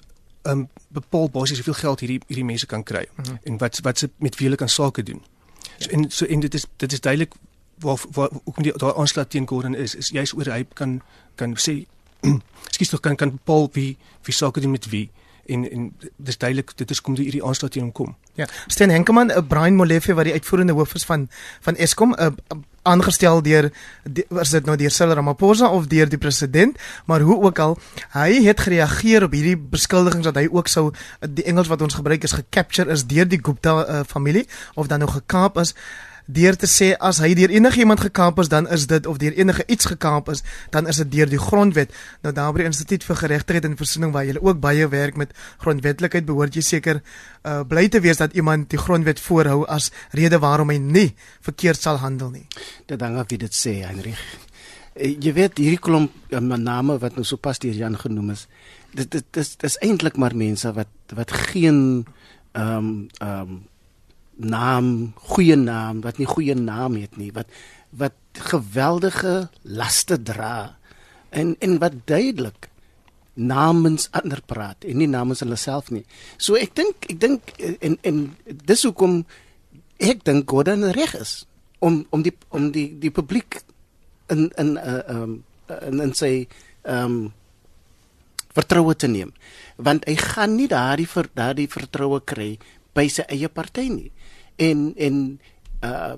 um, 0.47 0.69
bepaal 0.87 1.29
basies 1.29 1.57
hoeveel 1.57 1.81
geld 1.81 1.99
hierdie 1.99 2.21
hierdie 2.27 2.45
mense 2.45 2.65
kan 2.65 2.83
kry 2.83 3.05
mhm. 3.15 3.27
-huh. 3.27 3.37
en 3.43 3.57
wat 3.57 3.79
wat 3.83 3.97
se 3.97 4.09
met 4.17 4.35
wie 4.35 4.45
hulle 4.47 4.57
kan 4.57 4.69
sake 4.69 5.03
doen. 5.03 5.21
So, 5.77 5.89
en 5.89 6.11
so 6.11 6.25
en 6.25 6.39
dit 6.39 6.53
is 6.53 6.65
dit 6.75 6.91
is 6.91 7.01
duidelik 7.01 7.33
waar 7.79 7.99
waar 8.11 8.29
hoekom 8.43 8.63
die 8.63 8.73
daai 8.77 8.93
aanslag 8.95 9.27
teen 9.27 9.47
Gordon 9.47 9.75
is 9.75 9.95
is 9.95 10.09
juist 10.09 10.33
oor 10.33 10.49
hy 10.51 10.65
kan 10.73 11.01
kan 11.35 11.57
sê 11.57 11.85
skielik 12.73 12.89
tog 12.89 12.99
kan 12.99 13.15
kan 13.15 13.31
bepaal 13.31 13.69
wie 13.71 13.97
wie 14.21 14.33
sake 14.33 14.59
doen 14.59 14.71
met 14.71 14.89
wie 14.89 15.09
en 15.47 15.69
en 15.71 15.91
dis 16.15 16.37
duidelik 16.37 16.71
dit 16.75 16.91
is 16.91 17.01
kom 17.01 17.15
die 17.15 17.23
hierdie 17.23 17.43
aanslag 17.43 17.71
teen 17.71 17.87
hom 17.87 17.91
kom. 17.91 18.15
Ja. 18.39 18.47
Sten 18.67 18.89
Henkemann, 18.89 19.31
uh, 19.31 19.43
Brian 19.47 19.75
Molefe 19.75 20.13
wat 20.13 20.29
die 20.29 20.33
uitvoerende 20.33 20.73
hoof 20.73 20.93
is 20.93 21.05
van 21.05 21.29
van 21.61 21.75
Eskom, 21.75 22.15
'n 22.15 22.21
uh, 22.21 22.31
uh, 22.53 22.61
aangestel 22.87 23.41
deur 23.43 23.69
was 24.29 24.53
dit 24.55 24.65
nou 24.65 24.77
deur 24.79 24.91
Cyril 24.91 25.17
Ramaphosa 25.19 25.69
of 25.75 25.87
deur 25.91 26.09
die 26.09 26.17
president, 26.21 26.77
maar 27.05 27.21
hoe 27.21 27.41
ook 27.49 27.59
al, 27.59 27.77
hy 28.15 28.43
het 28.45 28.63
gereageer 28.63 29.27
op 29.27 29.35
hierdie 29.35 29.57
beskuldigings 29.57 30.27
dat 30.29 30.39
hy 30.39 30.47
ook 30.51 30.71
sou 30.71 30.91
die 31.19 31.43
Engels 31.43 31.71
wat 31.71 31.83
ons 31.83 31.99
gebruik 31.99 32.23
is 32.23 32.37
gecapture 32.37 32.91
is 32.91 33.05
deur 33.07 33.27
die 33.27 33.41
Gupta 33.43 33.77
uh, 33.83 34.03
familie 34.07 34.47
of 34.75 34.87
dan 34.87 35.03
nog 35.03 35.17
gekaap 35.19 35.59
is 35.63 35.75
deur 36.27 36.55
te 36.59 36.67
sê 36.67 36.91
as 36.99 37.19
hy 37.23 37.33
deur 37.37 37.51
enigiemand 37.55 38.01
gekaap 38.03 38.39
is 38.43 38.51
dan 38.51 38.67
is 38.71 38.87
dit 38.87 39.07
of 39.07 39.19
deur 39.21 39.33
enige 39.35 39.63
iets 39.67 39.89
gekaap 39.89 40.29
is 40.33 40.43
dan 40.71 40.87
is 40.87 40.99
dit 41.03 41.11
deur 41.11 41.29
die 41.31 41.41
grondwet. 41.41 41.93
Nou 42.21 42.33
daar 42.35 42.53
by 42.53 42.63
die 42.63 42.69
instituut 42.71 43.03
vir 43.07 43.19
geregtigheid 43.23 43.65
en 43.65 43.77
versoening 43.79 44.13
waar 44.15 44.27
jy 44.27 44.37
ook 44.39 44.59
baie 44.63 44.87
werk 44.91 45.17
met 45.17 45.33
grondwetlikheid 45.63 46.27
behoort 46.27 46.55
jy 46.55 46.65
seker 46.65 47.01
uh, 47.01 47.61
bly 47.67 47.87
te 47.89 48.03
wees 48.03 48.19
dat 48.21 48.35
iemand 48.35 48.69
die 48.69 48.81
grondwet 48.81 49.19
voorhou 49.23 49.63
as 49.65 49.91
rede 50.11 50.39
waarom 50.43 50.69
hy 50.73 50.77
nie 50.77 51.09
verkeerd 51.41 51.81
sal 51.81 52.01
handel 52.03 52.31
nie. 52.31 52.47
Dit 52.85 53.01
hang 53.01 53.17
af 53.17 53.31
wie 53.31 53.39
dit 53.41 53.53
sê 53.53 53.79
Heinrich. 53.85 54.21
Eh, 54.95 55.15
jy 55.15 55.33
weet 55.33 55.59
hierdie 55.61 55.81
klomp 55.81 56.11
uh, 56.33 56.41
name 56.41 56.99
wat 56.99 57.15
nou 57.15 57.25
sopas 57.25 57.59
deur 57.63 57.75
Jan 57.75 57.97
genoem 57.97 58.35
is 58.35 58.47
dit 58.97 59.09
dit 59.11 59.25
dis 59.35 59.55
dis 59.61 59.79
eintlik 59.85 60.17
maar 60.17 60.35
mense 60.35 60.71
wat 60.73 61.15
wat 61.15 61.31
geen 61.51 61.81
ehm 62.51 62.77
um, 62.77 62.93
ehm 63.19 63.41
um, 63.41 63.65
naam, 64.37 65.13
goeie 65.33 65.55
naam, 65.55 66.01
wat 66.05 66.17
nie 66.17 66.29
goeie 66.29 66.55
naam 66.55 66.97
het 67.01 67.17
nie, 67.17 67.31
wat 67.33 67.49
wat 67.97 68.13
geweldige 68.33 69.47
laste 69.63 70.17
dra 70.21 70.77
en 71.29 71.55
en 71.63 71.77
wat 71.79 71.93
duidelik 72.05 72.67
namens 73.33 74.09
ander 74.11 74.41
praat 74.45 74.83
en 74.83 74.97
nie 74.97 75.07
namens 75.07 75.39
hulle 75.39 75.57
self 75.57 75.89
nie. 75.93 76.03
So 76.37 76.57
ek 76.59 76.75
dink 76.75 77.07
ek 77.09 77.19
dink 77.21 77.53
en 77.79 77.97
en 78.01 78.23
dis 78.45 78.83
hoekom 78.83 79.21
ek 79.97 80.23
dink 80.25 80.49
Gordon 80.49 80.89
reg 80.93 81.15
is 81.17 81.45
om 81.79 82.03
om 82.09 82.25
die 82.25 82.33
om 82.49 82.71
die 82.73 82.89
die 82.99 83.13
publiek 83.13 83.61
in 84.29 84.49
in 84.57 84.73
'n 84.73 84.77
uh, 84.77 85.03
um, 85.07 85.43
in 86.01 86.13
sy 86.13 86.47
ehm 86.83 87.03
um, 87.05 87.33
vertroue 88.57 88.95
te 88.95 89.07
neem 89.07 89.33
want 89.77 90.05
hy 90.09 90.15
gaan 90.17 90.55
nie 90.57 90.67
daardie 90.67 91.07
vir 91.07 91.29
daardie 91.33 91.69
vertroue 91.69 92.19
kry 92.25 92.57
by 92.97 93.05
sy 93.07 93.25
eie 93.29 93.49
party 93.49 93.85
nie 93.89 94.11
en 94.57 94.93
en 94.95 95.39
uh 95.81 96.13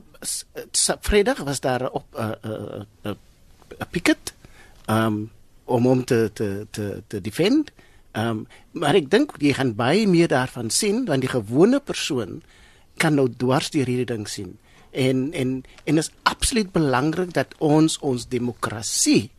Vrydag 1.00 1.38
was 1.48 1.60
daar 1.60 1.90
op 1.90 2.06
'n 2.16 2.22
uh, 2.22 2.32
'n 2.44 2.86
uh, 3.04 3.12
'n 3.12 3.18
uh, 3.80 3.86
picket 3.92 4.34
um 4.88 5.32
om 5.66 5.88
om 5.88 6.06
te 6.06 6.30
te 6.34 6.68
te 6.72 7.04
te 7.08 7.22
defend. 7.22 7.72
Um 8.12 8.48
maar 8.72 8.96
ek 8.96 9.10
dink 9.10 9.32
jy 9.38 9.54
gaan 9.54 9.76
baie 9.76 10.08
meer 10.08 10.28
daarvan 10.28 10.70
sien 10.70 11.06
want 11.06 11.22
die 11.22 11.30
gewone 11.30 11.80
persoon 11.80 12.42
kan 12.98 13.16
nou 13.16 13.30
dwars 13.38 13.70
die 13.70 13.84
hierdie 13.84 14.06
ding 14.06 14.28
sien. 14.28 14.58
En 14.92 15.34
en 15.34 15.64
en 15.84 15.98
is 15.98 16.12
absoluut 16.24 16.72
belangrik 16.72 17.34
dat 17.34 17.56
ons 17.58 18.00
ons 18.00 18.28
demokrasie 18.28 19.30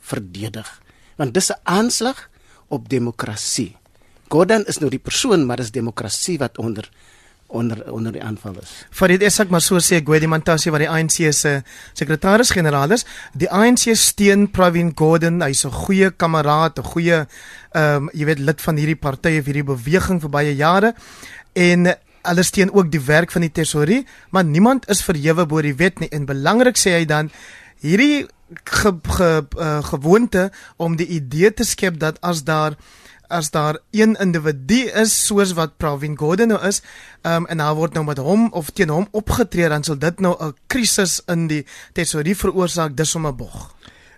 verdedig. 0.00 0.82
Want 1.16 1.34
dis 1.34 1.50
'n 1.50 1.60
aanslag 1.62 2.30
op 2.68 2.88
demokrasie. 2.88 3.76
Gordon 4.28 4.64
is 4.66 4.78
nou 4.78 4.90
die 4.90 4.98
persoon, 5.02 5.46
maar 5.46 5.56
dis 5.56 5.70
demokrasie 5.70 6.38
wat 6.38 6.58
onder 6.58 6.88
onder 7.46 7.92
onder 7.92 8.12
die 8.12 8.22
aanval 8.22 8.56
is. 8.62 8.86
Farid 8.90 9.22
Esak 9.22 9.48
maar 9.48 9.62
so 9.62 9.78
sê 9.78 10.00
Gwedi 10.04 10.26
Mantashe 10.26 10.70
wat 10.70 10.82
die 10.82 10.90
ANC 10.90 11.32
se 11.32 11.62
sekretaris-generaal 11.92 12.96
is, 12.96 13.04
die 13.32 13.50
ANC 13.50 13.94
steun 13.98 14.48
Pravin 14.50 14.92
Gordhan, 14.94 15.42
hy's 15.42 15.64
'n 15.64 15.70
goeie 15.70 16.10
kameraad, 16.10 16.78
'n 16.78 16.84
goeie 16.84 17.26
ehm 17.74 17.96
um, 17.96 18.10
jy 18.12 18.24
weet 18.24 18.38
lid 18.38 18.60
van 18.60 18.76
hierdie 18.76 19.00
party 19.00 19.38
of 19.38 19.44
hierdie 19.44 19.64
beweging 19.64 20.20
vir 20.20 20.30
baie 20.30 20.54
jare. 20.56 20.94
En 21.52 21.94
hulle 22.22 22.42
steun 22.42 22.72
ook 22.72 22.90
die 22.90 23.00
werk 23.00 23.30
van 23.30 23.40
die 23.40 23.52
tesorie, 23.52 24.06
maar 24.30 24.44
niemand 24.44 24.88
is 24.88 25.02
verhewe 25.02 25.46
bo 25.46 25.60
die 25.60 25.74
wet 25.74 26.00
nie. 26.00 26.08
En 26.08 26.24
belangrik 26.26 26.78
sê 26.78 26.96
hy 26.98 27.04
dan 27.04 27.30
hierdie 27.80 28.26
ge, 28.64 28.92
ge, 29.02 29.46
uh, 29.58 29.84
gewoonte 29.84 30.50
om 30.76 30.96
die 30.96 31.06
idee 31.06 31.52
te 31.52 31.64
skep 31.64 31.98
dat 31.98 32.20
as 32.20 32.44
daar 32.44 32.76
as 33.28 33.50
daar 33.50 33.78
een 33.90 34.16
individu 34.20 34.84
is 35.02 35.14
soos 35.26 35.52
wat 35.52 35.76
Pravin 35.76 36.16
Gordhan 36.18 36.48
nou 36.48 36.60
is, 36.66 36.82
um, 37.22 37.46
en 37.46 37.58
daar 37.58 37.74
word 37.74 37.94
nou 37.94 38.04
met 38.04 38.18
hom 38.18 38.48
of 38.52 38.70
teen 38.70 38.92
hom 38.92 39.08
opgetree 39.10 39.68
dan 39.68 39.84
sal 39.84 39.98
dit 39.98 40.20
nou 40.20 40.34
'n 40.38 40.54
krisis 40.66 41.22
in 41.26 41.46
die 41.46 41.64
tesorie 41.92 42.36
veroorsaak 42.36 42.96
dis 42.96 43.14
om 43.14 43.26
'n 43.26 43.36
bog. 43.36 43.74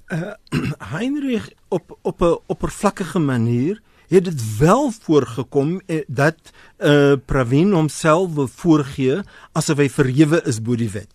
Uh 0.08 0.32
Heinrich 0.94 1.50
op 1.68 1.98
op 2.02 2.20
'n 2.22 2.38
oppervlakkige 2.46 3.18
manier 3.18 3.82
het 4.08 4.24
dit 4.24 4.58
wel 4.58 4.90
voorgekom 5.00 5.80
eh, 5.86 6.04
dat 6.06 6.36
uh 6.78 7.14
Pravin 7.24 7.72
homself 7.72 8.34
wil 8.34 8.48
voorgee 8.48 9.20
asof 9.52 9.76
hy 9.76 9.88
verhewe 9.88 10.42
is 10.44 10.62
bo 10.62 10.76
die 10.76 10.90
wet. 10.90 11.10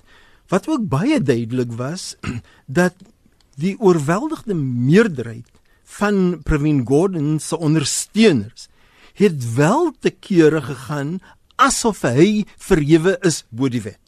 Wat 0.47 0.67
ook 0.67 0.87
baie 0.87 1.21
duidelik 1.21 1.71
was 1.71 2.15
dat 2.79 2.93
die 3.55 3.79
oorweldigende 3.79 4.55
meerderheid 4.55 5.47
van 5.97 6.41
Pravin 6.47 6.85
Gordhan 6.87 7.39
se 7.39 7.57
ondersteuners 7.57 8.67
het 9.19 9.53
wel 9.55 9.91
te 9.99 10.09
kere 10.09 10.61
gegaan 10.63 11.19
asof 11.61 12.05
hy 12.07 12.45
verhewe 12.57 13.17
is 13.27 13.43
bo 13.49 13.69
die 13.69 13.83
wet. 13.83 13.99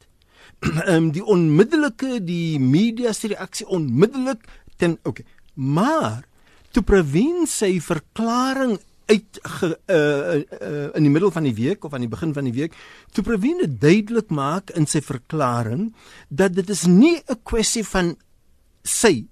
Ehm 0.87 1.11
die 1.15 1.23
onmiddellike 1.23 2.21
die 2.23 2.59
media 2.59 3.13
se 3.13 3.33
reaksie 3.33 3.67
onmiddellik 3.67 4.47
ten 4.77 4.97
okay. 5.03 5.25
Maar 5.53 6.23
toe 6.73 6.83
Pravin 6.83 7.45
sy 7.49 7.77
verklaring 7.83 8.79
uit 9.11 9.39
ge, 9.43 9.67
uh, 9.91 10.39
uh, 10.39 10.87
in 10.95 11.03
die 11.03 11.11
middel 11.11 11.31
van 11.35 11.43
die 11.43 11.53
week 11.57 11.83
of 11.83 11.93
aan 11.93 12.05
die 12.05 12.11
begin 12.11 12.31
van 12.33 12.47
die 12.47 12.55
week 12.55 12.77
toe 13.11 13.25
Pravin 13.27 13.59
dit 13.61 13.75
duidelik 13.81 14.31
maak 14.31 14.71
in 14.79 14.87
sy 14.89 15.03
verklaring 15.03 15.91
dat 16.29 16.55
dit 16.55 16.69
is 16.71 16.87
nie 16.87 17.19
'n 17.27 17.43
kwessie 17.43 17.83
van 17.83 18.15
sy 18.83 19.27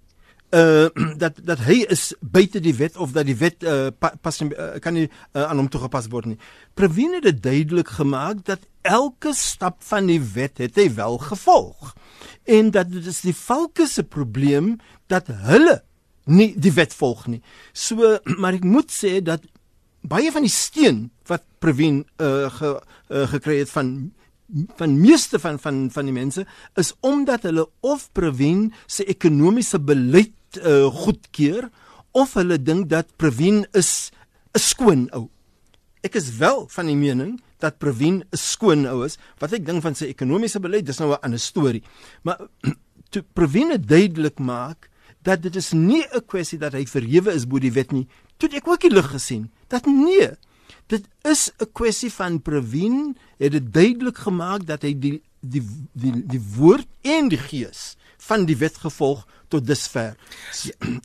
uh 0.52 0.90
dat 1.24 1.40
dat 1.44 1.60
hy 1.64 1.82
is 1.88 2.12
buite 2.20 2.60
die 2.60 2.76
wet 2.76 2.98
of 2.98 3.14
dat 3.16 3.26
die 3.26 3.38
wet 3.40 3.64
uh, 3.64 3.88
pas 3.98 4.42
uh, 4.42 4.50
kan 4.84 4.94
nie 4.94 5.08
uh, 5.08 5.46
aan 5.48 5.62
hom 5.62 5.70
toegepas 5.72 6.10
word 6.12 6.34
nie. 6.34 6.40
Pravin 6.76 7.16
het 7.16 7.24
dit 7.24 7.40
duidelik 7.44 7.94
gemaak 8.00 8.44
dat 8.46 8.68
elke 8.82 9.34
stap 9.38 9.80
van 9.88 10.10
die 10.12 10.20
wet 10.34 10.60
het 10.60 10.76
hy 10.76 10.90
wel 10.98 11.18
gevolg 11.24 11.94
en 12.44 12.72
dat 12.76 12.92
dit 12.92 13.08
is 13.08 13.22
die 13.24 13.36
valke 13.36 13.88
se 13.88 14.04
probleem 14.04 14.76
dat 15.08 15.32
hulle 15.48 15.82
nie 16.26 16.52
die 16.60 16.74
wet 16.76 16.94
volg 16.94 17.28
nie. 17.32 17.42
So 17.74 18.20
maar 18.42 18.60
ek 18.60 18.68
moet 18.68 18.92
sê 18.92 19.20
dat 19.24 19.48
baie 20.02 20.32
van 20.34 20.44
die 20.44 20.52
steun 20.52 21.06
wat 21.30 21.46
Pravin 21.62 22.02
uh, 22.18 22.50
ge, 22.50 22.74
uh, 23.14 23.28
gekry 23.30 23.62
het 23.62 23.70
van 23.72 24.12
van 24.76 25.00
meeste 25.00 25.40
van 25.40 25.60
van 25.60 25.86
van 25.94 26.10
die 26.10 26.14
mense 26.16 26.44
is 26.76 26.92
omdat 27.00 27.46
hulle 27.48 27.70
of 27.80 28.10
Pravin 28.12 28.74
se 28.86 29.06
ekonomiese 29.08 29.80
beleid 29.80 30.34
uh, 30.58 30.90
goedkeur 30.92 31.70
of 32.12 32.34
hulle 32.34 32.58
dink 32.60 32.90
dat 32.90 33.16
Pravin 33.16 33.66
is 33.72 34.12
'n 34.54 34.60
skoon 34.60 35.08
ou. 35.14 35.30
Ek 36.04 36.16
is 36.16 36.38
wel 36.38 36.68
van 36.68 36.86
die 36.86 36.96
mening 36.96 37.40
dat 37.60 37.78
Pravin 37.78 38.24
'n 38.24 38.38
skoon 38.38 38.86
ou 38.86 39.06
is. 39.06 39.18
Wat 39.40 39.54
ek 39.54 39.66
dink 39.66 39.82
van 39.82 39.96
sy 39.96 40.06
ekonomiese 40.06 40.60
beleid, 40.60 40.86
dis 40.86 41.00
nou 41.00 41.12
'n 41.12 41.22
ander 41.22 41.40
storie. 41.40 41.84
Maar 42.24 42.48
toe 43.12 43.24
Pravin 43.34 43.82
duidelik 43.82 44.40
maak 44.40 44.90
dat 45.22 45.42
dit 45.42 45.56
is 45.56 45.72
nie 45.72 46.04
'n 46.04 46.26
kwessie 46.26 46.58
dat 46.58 46.74
hy 46.74 46.86
verhewe 46.86 47.32
is 47.34 47.48
bo 47.48 47.60
die 47.60 47.72
wet 47.72 47.92
nie, 47.92 48.08
toe 48.38 48.50
ek 48.50 48.68
ook 48.68 48.82
die 48.82 48.94
lig 48.94 49.10
gesien 49.12 49.52
dat 49.68 49.86
nee, 49.86 50.32
dit 50.88 51.06
is 51.24 51.52
'n 51.60 51.72
kwessie 51.72 52.12
van 52.12 52.42
Pravin 52.42 53.18
het 53.38 53.52
dit 53.52 53.74
duidelik 53.74 54.18
gemaak 54.18 54.66
dat 54.66 54.82
hy 54.82 54.94
die 54.94 55.22
die 55.40 55.64
die 55.94 56.14
die 56.28 56.42
woord 56.58 56.88
en 57.02 57.30
die 57.30 57.42
gees 57.42 57.96
van 58.18 58.46
die 58.46 58.58
wet 58.58 58.78
gevolg 58.78 59.26
tot 59.52 59.68
dusver. 59.68 60.16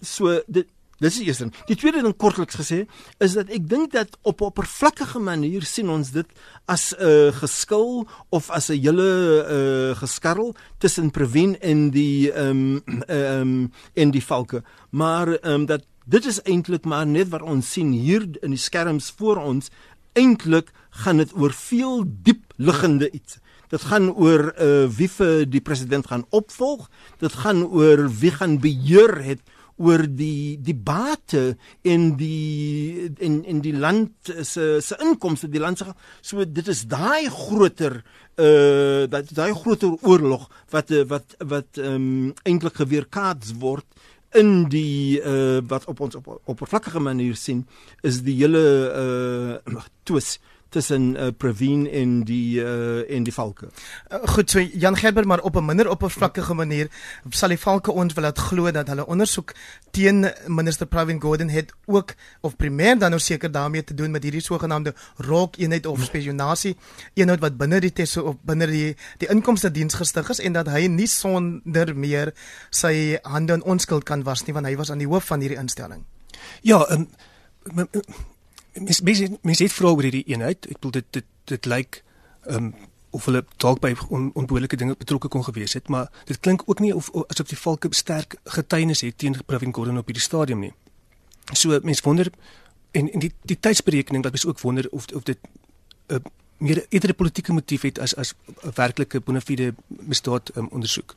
So 0.00 0.40
dit 0.46 0.70
dis 1.02 1.18
die 1.20 1.26
eerste. 1.28 1.50
Die 1.68 1.76
tweede 1.76 2.02
ding 2.04 2.14
kortliks 2.16 2.56
gesê 2.56 2.78
is 3.22 3.34
dat 3.36 3.50
ek 3.52 3.66
dink 3.68 3.92
dat 3.92 4.16
op 4.22 4.40
'n 4.40 4.48
oppervlakkige 4.48 5.20
manier 5.20 5.62
sien 5.62 5.88
ons 5.88 6.10
dit 6.10 6.26
as 6.64 6.94
'n 6.96 7.04
uh, 7.04 7.32
geskil 7.32 8.06
of 8.30 8.50
as 8.50 8.70
'n 8.70 8.80
hele 8.80 9.10
uh, 9.44 9.96
geskarrel 9.96 10.54
tussen 10.78 11.10
Previn 11.10 11.60
en 11.60 11.90
die 11.90 12.32
ehm 12.32 12.80
um, 12.86 13.02
ehm 13.06 13.40
um, 13.40 13.72
en 13.94 14.10
die 14.10 14.24
valke. 14.24 14.62
Maar 14.90 15.28
ehm 15.28 15.52
um, 15.52 15.66
dat 15.66 15.84
dit 16.06 16.24
is 16.24 16.42
eintlik 16.42 16.84
maar 16.84 17.06
net 17.06 17.28
wat 17.28 17.42
ons 17.42 17.72
sien 17.72 17.92
hier 17.92 18.22
in 18.40 18.50
die 18.50 18.58
skerms 18.58 19.12
voor 19.16 19.36
ons. 19.36 19.70
Eintlik 20.12 20.70
gaan 20.90 21.16
dit 21.16 21.32
oor 21.34 21.52
veel 21.52 22.04
diep 22.22 22.52
liggende 22.56 23.10
iets. 23.10 23.38
Dit 23.72 23.82
gaan 23.90 24.10
oor 24.14 24.52
uh, 24.54 24.86
wie 24.98 25.08
vir 25.10 25.44
die 25.50 25.60
president 25.60 26.06
gaan 26.06 26.26
opvolg. 26.30 26.88
Dit 27.18 27.32
gaan 27.42 27.64
oor 27.66 28.06
wie 28.20 28.30
gaan 28.30 28.60
beheer 28.62 29.22
het 29.24 29.44
oor 29.76 30.06
die 30.08 30.74
bate 30.74 31.56
in 31.84 32.14
die 32.16 33.12
in 33.20 33.42
in 33.44 33.60
die 33.60 33.74
land 33.76 34.32
se 34.42 34.80
se 34.80 34.96
inkomste 35.04 35.50
die 35.52 35.60
land 35.60 35.78
se 35.78 35.92
so 36.22 36.44
dit 36.44 36.68
is 36.68 36.86
daai 36.88 37.28
groter 37.28 38.00
uh 38.40 39.04
dat 39.12 39.32
daai 39.36 39.52
groter 39.54 39.96
oorlog 40.00 40.48
wat 40.72 40.92
wat 41.12 41.36
wat 41.44 41.80
um, 41.80 42.32
eintlik 42.44 42.80
geweerkaats 42.80 43.52
word 43.60 43.86
in 44.36 44.66
die 44.72 45.20
uh 45.20 45.60
wat 45.68 45.84
op 45.92 46.00
ons 46.00 46.16
op 46.16 46.40
oppervlakkige 46.44 47.00
manier 47.00 47.36
sien 47.36 47.66
is 48.02 48.22
die 48.24 48.40
hele 48.40 48.64
uh 49.68 49.84
twis 50.08 50.38
tussen 50.68 51.14
uh, 51.14 51.28
Pravin 51.36 51.86
en 51.90 52.24
die 52.24 52.60
uh, 52.60 53.04
en 53.10 53.22
die 53.22 53.32
Valke. 53.32 53.68
Uh, 54.12 54.18
goed, 54.34 54.50
so 54.50 54.60
Jan 54.60 54.96
Gerber 54.96 55.26
maar 55.26 55.40
op 55.40 55.56
'n 55.56 55.64
minder 55.64 55.90
oppervlakkige 55.90 56.54
manier 56.54 56.88
sal 57.30 57.48
die 57.48 57.58
Valke 57.58 57.92
ons 57.92 58.14
wil 58.14 58.24
laat 58.24 58.38
glo 58.38 58.70
dat 58.70 58.88
hulle 58.88 59.06
ondersoek 59.06 59.54
teen 59.90 60.26
minister 60.46 60.86
Pravin 60.86 61.20
Gordhan 61.20 61.48
het 61.48 61.72
ook 61.84 62.14
of 62.40 62.56
primêr 62.56 62.98
dan 62.98 63.10
nou 63.10 63.20
seker 63.20 63.52
daarmee 63.52 63.84
te 63.84 63.94
doen 63.94 64.10
met 64.10 64.22
hierdie 64.22 64.40
sogenaamde 64.40 64.94
ROK 65.16 65.56
eenheid 65.56 65.86
of 65.86 66.02
spionasie 66.02 66.76
eenheid 67.14 67.40
wat 67.40 67.56
binne 67.56 67.80
die 67.80 67.92
teso 67.92 68.22
of 68.22 68.36
binne 68.42 68.66
die 68.66 68.96
die 69.18 69.28
inkomste 69.28 69.70
diens 69.70 69.94
gestig 69.94 70.28
is 70.30 70.40
en 70.40 70.52
dat 70.52 70.68
hy 70.68 70.86
nie 70.86 71.06
sonder 71.06 71.96
meer 71.96 72.34
sy 72.70 73.18
hande 73.22 73.52
in 73.52 73.62
onskuld 73.62 74.04
kan 74.04 74.22
was 74.22 74.44
nie 74.46 74.54
want 74.54 74.66
hy 74.66 74.76
was 74.76 74.90
aan 74.90 74.98
die 74.98 75.10
hoof 75.10 75.24
van 75.24 75.40
hierdie 75.40 75.58
instelling. 75.58 76.04
Ja, 76.62 76.84
um, 76.90 77.08
mens 78.80 79.00
mens 79.00 79.20
mens 79.42 79.58
het 79.58 79.72
vra 79.72 79.88
oor 79.88 80.02
hierdie 80.02 80.26
eenheid. 80.26 80.66
Ek 80.66 80.78
bedoel 80.80 80.90
dit 80.90 81.06
dit 81.10 81.24
dit 81.44 81.66
lyk 81.66 82.02
ehm 82.46 82.64
um, 82.64 82.74
of 83.16 83.24
hulle 83.24 83.44
dalk 83.56 83.80
by 83.80 83.94
on, 84.12 84.30
onbehoorlike 84.34 84.76
dinge 84.76 84.96
betrokke 84.98 85.28
kon 85.32 85.44
gewees 85.44 85.72
het, 85.72 85.88
maar 85.88 86.10
dit 86.28 86.40
klink 86.40 86.62
ook 86.66 86.80
nie 86.84 86.92
of 86.94 87.08
asof 87.26 87.48
die 87.48 87.58
valke 87.58 87.88
sterk 87.90 88.36
getuienis 88.44 89.00
het 89.00 89.18
teen 89.18 89.38
Pravin 89.46 89.72
Gordhan 89.74 89.98
op 89.98 90.10
hierdie 90.10 90.24
stadium 90.24 90.60
nie. 90.66 90.72
So 91.52 91.78
mens 91.82 92.00
wonder 92.04 92.30
en 92.90 93.12
en 93.12 93.24
die 93.24 93.32
die 93.42 93.58
tydsberekening 93.60 94.24
wat 94.24 94.32
mens 94.32 94.46
ook 94.46 94.60
wonder 94.60 94.88
of 94.90 95.06
of 95.14 95.22
dit 95.22 95.38
'n 96.08 96.14
uh, 96.14 96.20
meer 96.58 96.86
eerder 96.88 97.10
'n 97.10 97.14
politieke 97.14 97.52
motief 97.52 97.82
het 97.82 97.98
as 97.98 98.14
as 98.14 98.34
'n 98.62 98.70
werklike 98.74 99.20
bona 99.20 99.40
fide 99.40 99.74
misdaad 99.88 100.56
um, 100.56 100.68
ondersoek. 100.68 101.16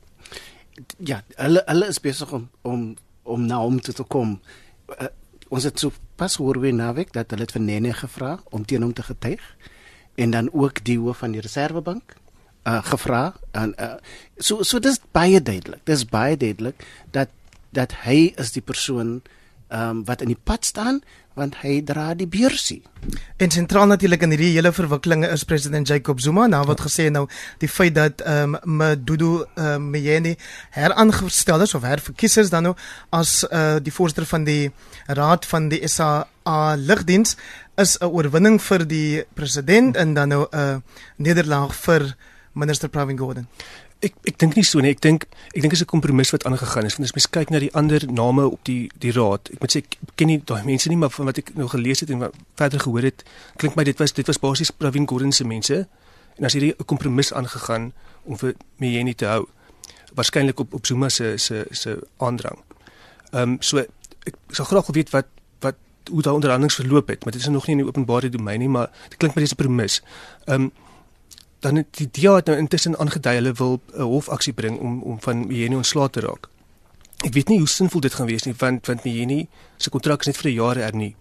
Ja, 0.98 1.24
hulle 1.36 1.64
hulle 1.66 1.88
is 1.88 2.00
besig 2.00 2.32
om 2.32 2.50
om 2.62 2.96
om 3.24 3.46
na 3.46 3.58
hom 3.58 3.82
toe 3.82 3.94
te 3.94 4.04
kom. 4.04 4.42
Uh, 4.90 5.08
ons 5.50 5.66
het 5.66 5.80
so 5.80 5.92
pas 6.20 6.36
hoor 6.42 6.60
weer 6.62 6.74
naweek 6.74 7.14
dat 7.14 7.32
hulle 7.32 7.48
het 7.48 7.56
vir 7.56 7.66
Nene 7.66 7.94
gevra 7.94 8.38
om 8.50 8.66
teen 8.66 8.86
hom 8.86 8.94
te 8.94 9.04
getuig 9.04 9.44
en 10.16 10.32
dan 10.36 10.50
ook 10.54 10.84
die 10.84 10.98
hoof 11.00 11.24
van 11.24 11.36
die 11.36 11.42
reservebank 11.42 12.16
uh 12.68 12.84
gevra 12.84 13.34
en 13.52 13.74
uh, 13.80 13.96
so 14.38 14.64
so 14.64 14.80
dis 14.80 15.00
baie 15.16 15.42
duidelik 15.42 15.82
dis 15.88 16.06
baie 16.06 16.38
duidelik 16.38 16.84
dat 17.12 17.30
dat 17.72 17.94
hy 18.04 18.34
is 18.38 18.52
die 18.52 18.66
persoon 18.66 19.22
um, 19.70 20.04
wat 20.06 20.22
in 20.22 20.34
die 20.34 20.42
pad 20.44 20.66
staan 20.66 21.02
want 21.40 21.60
hy 21.62 21.80
dra 21.86 22.12
die 22.18 22.28
beursie. 22.28 22.82
En 23.40 23.52
sentraal 23.54 23.88
natuurlik 23.88 24.26
in 24.26 24.34
hierdie 24.34 24.52
hele 24.58 24.74
verwikkelinge 24.76 25.30
is 25.32 25.46
president 25.48 25.88
Jacob 25.88 26.20
Zuma 26.20 26.48
nou 26.52 26.62
wat 26.68 26.84
gesê 26.84 27.08
nou 27.14 27.26
die 27.64 27.70
feit 27.72 27.96
dat 27.96 28.24
ehm 28.26 28.58
um, 28.58 28.78
Madudu 28.80 29.46
uh, 29.46 29.78
Mjeni 29.80 30.36
heraangestel 30.76 31.64
is 31.64 31.76
of 31.78 31.88
herverkies 31.88 32.38
is 32.44 32.52
dan 32.52 32.70
nou 32.70 32.76
as 33.16 33.46
uh, 33.48 33.78
die 33.84 33.94
voorsitter 33.94 34.28
van 34.28 34.44
die 34.44 34.72
raad 35.08 35.48
van 35.48 35.70
die 35.72 35.82
SA 35.88 36.26
lugdiens 36.76 37.38
is 37.78 37.98
'n 38.02 38.12
oorwinning 38.12 38.60
vir 38.62 38.88
die 38.88 39.24
president 39.34 39.96
en 39.96 40.14
dan 40.14 40.28
nou 40.28 40.48
'n 40.52 40.58
uh, 40.58 40.78
nederlaag 41.18 41.76
vir 41.76 42.16
minister 42.54 42.90
Pravin 42.90 43.18
Gordhan. 43.18 43.48
Ek 44.00 44.16
ek 44.24 44.38
dink 44.40 44.56
nie 44.56 44.64
so 44.64 44.80
nie. 44.80 44.94
Ek 44.96 45.02
dink 45.04 45.26
ek 45.56 45.62
dink 45.62 45.74
is 45.74 45.82
'n 45.82 45.92
kompromis 45.92 46.32
wat 46.32 46.46
aangegaan 46.46 46.86
is. 46.86 46.96
Want 46.96 47.10
as 47.10 47.16
mens 47.16 47.30
kyk 47.30 47.50
na 47.50 47.60
die 47.60 47.74
ander 47.74 48.00
name 48.08 48.48
op 48.48 48.64
die 48.64 48.90
die 49.00 49.12
raad, 49.12 49.50
ek 49.52 49.60
moet 49.60 49.72
sê 49.72 49.78
ek 49.84 49.98
ken 50.16 50.28
nie 50.28 50.40
daai 50.40 50.64
mense 50.64 50.88
nie, 50.90 50.98
maar 50.98 51.10
van 51.10 51.26
wat 51.26 51.38
ek 51.38 51.56
nou 51.56 51.68
gelees 51.68 52.00
het 52.00 52.10
en 52.10 52.20
wat 52.20 52.34
verder 52.56 52.80
gehoor 52.80 53.04
het, 53.04 53.24
klink 53.58 53.76
my 53.76 53.84
dit 53.84 54.00
was 54.00 54.14
dit 54.14 54.28
was 54.28 54.40
basies 54.40 54.72
Pravin 54.72 55.08
Gordhan 55.08 55.32
se 55.32 55.44
mense. 55.44 55.88
En 56.38 56.46
as 56.46 56.54
hierdie 56.54 56.76
'n 56.80 56.86
kompromis 56.86 57.34
aangegaan 57.34 57.94
om 58.24 58.38
vir 58.38 58.56
Mjeni 58.78 59.16
te 59.16 59.26
hou, 59.26 59.48
waarskynlik 60.16 60.60
op 60.60 60.74
op 60.74 60.86
Zuma 60.86 61.10
se 61.10 61.38
se 61.38 61.66
se 61.72 62.00
aandrang. 62.18 62.58
Ehm 63.32 63.42
um, 63.42 63.58
so 63.60 63.78
ek 63.78 64.36
sou 64.50 64.68
graag 64.68 64.86
wil 64.88 64.96
weet 64.96 65.10
wat 65.10 65.28
wat 65.60 65.76
hoe 66.10 66.22
daai 66.22 66.36
onderhandelinge 66.36 66.76
verloop 66.76 67.08
het, 67.08 67.24
maar 67.24 67.34
dit 67.34 67.42
is 67.42 67.48
nog 67.48 67.68
nie 67.68 67.76
in 67.78 67.84
die 67.84 67.88
openbare 67.88 68.30
domein 68.30 68.60
nie, 68.60 68.70
maar 68.70 68.90
dit 69.10 69.18
klink 69.18 69.36
my 69.36 69.42
dis 69.42 69.52
'n 69.52 69.56
kompromis. 69.56 70.02
Ehm 70.46 70.62
um, 70.62 70.72
dan 71.60 71.76
het 71.76 71.88
die 71.98 72.10
DA 72.12 72.36
het 72.36 72.46
nou 72.46 72.58
intussen 72.58 72.98
aangedui 72.98 73.36
hulle 73.36 73.54
wil 73.54 73.82
'n 73.94 74.02
hofaksie 74.02 74.54
bring 74.54 74.80
om 74.80 75.02
om 75.02 75.22
van 75.22 75.46
Jeni 75.50 75.76
ontslae 75.76 76.10
te 76.10 76.20
raak. 76.20 76.50
Ek 77.26 77.34
weet 77.34 77.48
nie 77.48 77.58
hoe 77.58 77.68
sinvol 77.68 78.00
dit 78.00 78.14
gaan 78.14 78.28
wees 78.28 78.44
nie 78.44 78.56
want 78.58 78.88
want 78.88 79.04
Jeni 79.04 79.48
se 79.78 79.90
kontrak 79.90 80.20
is 80.20 80.26
net 80.26 80.38
vir 80.38 80.52
'n 80.52 80.54
jaar 80.54 80.76
hernie. 80.76 81.16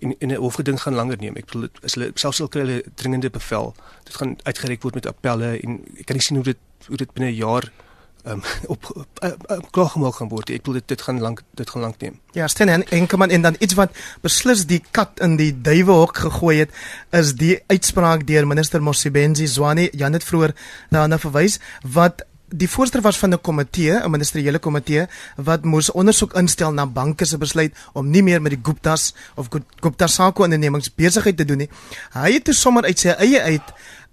En 0.00 0.14
en 0.18 0.28
'n 0.28 0.36
hofgeding 0.36 0.80
gaan 0.80 0.94
langer 0.94 1.16
neem. 1.20 1.36
Ek 1.36 1.46
bedoel 1.46 1.68
as 1.82 1.94
hulle 1.94 2.10
selfs 2.14 2.40
al 2.40 2.48
kry 2.48 2.60
hulle 2.60 2.84
dringende 2.94 3.30
bevel, 3.30 3.74
dit 4.04 4.14
gaan 4.14 4.36
uitgereik 4.42 4.82
word 4.82 4.94
met 4.94 5.06
appelle 5.06 5.60
en 5.62 5.84
ek 5.98 6.06
kan 6.06 6.16
nie 6.16 6.22
sien 6.22 6.36
hoe 6.36 6.44
dit 6.44 6.58
hoe 6.86 6.96
dit 6.96 7.12
binne 7.12 7.30
'n 7.30 7.34
jaar 7.34 7.72
um, 8.28 8.42
op, 8.72 8.90
op, 8.94 9.08
op 9.46 9.72
klaar 9.72 9.90
gemaak 9.94 10.14
gaan 10.20 10.28
word. 10.28 10.50
Ek 10.50 10.62
bedoel 10.62 10.80
dit 10.80 10.94
dit 10.94 11.02
gaan 11.02 11.20
lank 11.20 11.42
dit 11.58 11.70
gaan 11.70 11.82
lank 11.86 12.00
neem. 12.02 12.18
Ja, 12.36 12.48
steen 12.48 12.68
en 12.68 12.86
enkelman 12.94 13.30
en 13.30 13.42
dan 13.42 13.58
iets 13.58 13.74
wat 13.78 13.96
beslis 14.24 14.66
die 14.66 14.82
kat 14.90 15.20
in 15.24 15.36
die 15.40 15.52
duiwehok 15.52 16.24
gegooi 16.28 16.58
het 16.64 16.74
is 17.10 17.34
die 17.38 17.58
uitspraak 17.66 18.26
deur 18.26 18.46
minister 18.46 18.82
Mosibenzi 18.82 19.46
Zwane, 19.46 19.88
Jan 19.92 20.12
het 20.12 20.24
vroeër 20.24 20.54
daarna 20.90 21.18
verwys 21.18 21.58
wat 21.82 22.26
die 22.48 22.68
voorsteur 22.68 23.02
was 23.04 23.18
van 23.18 23.34
'n 23.34 23.40
komitee, 23.40 23.92
'n 23.92 24.10
ministeriële 24.10 24.58
komitee 24.58 25.06
wat 25.36 25.64
moes 25.64 25.90
ondersoek 25.90 26.32
instel 26.32 26.72
na 26.72 26.86
banke 26.86 27.24
se 27.24 27.38
besluit 27.38 27.76
om 27.92 28.10
nie 28.10 28.22
meer 28.22 28.42
met 28.42 28.52
die 28.52 28.60
Guptas 28.62 29.14
of 29.34 29.48
Gupta 29.80 30.06
Sako 30.06 30.42
ondernemings 30.42 30.94
besigheid 30.94 31.36
te 31.36 31.44
doen 31.44 31.56
nie. 31.56 31.70
Hy 32.12 32.32
het 32.32 32.44
toe 32.44 32.54
sommer 32.54 32.84
uit 32.84 32.98
sy 32.98 33.08
eie 33.08 33.40
uit 33.40 33.62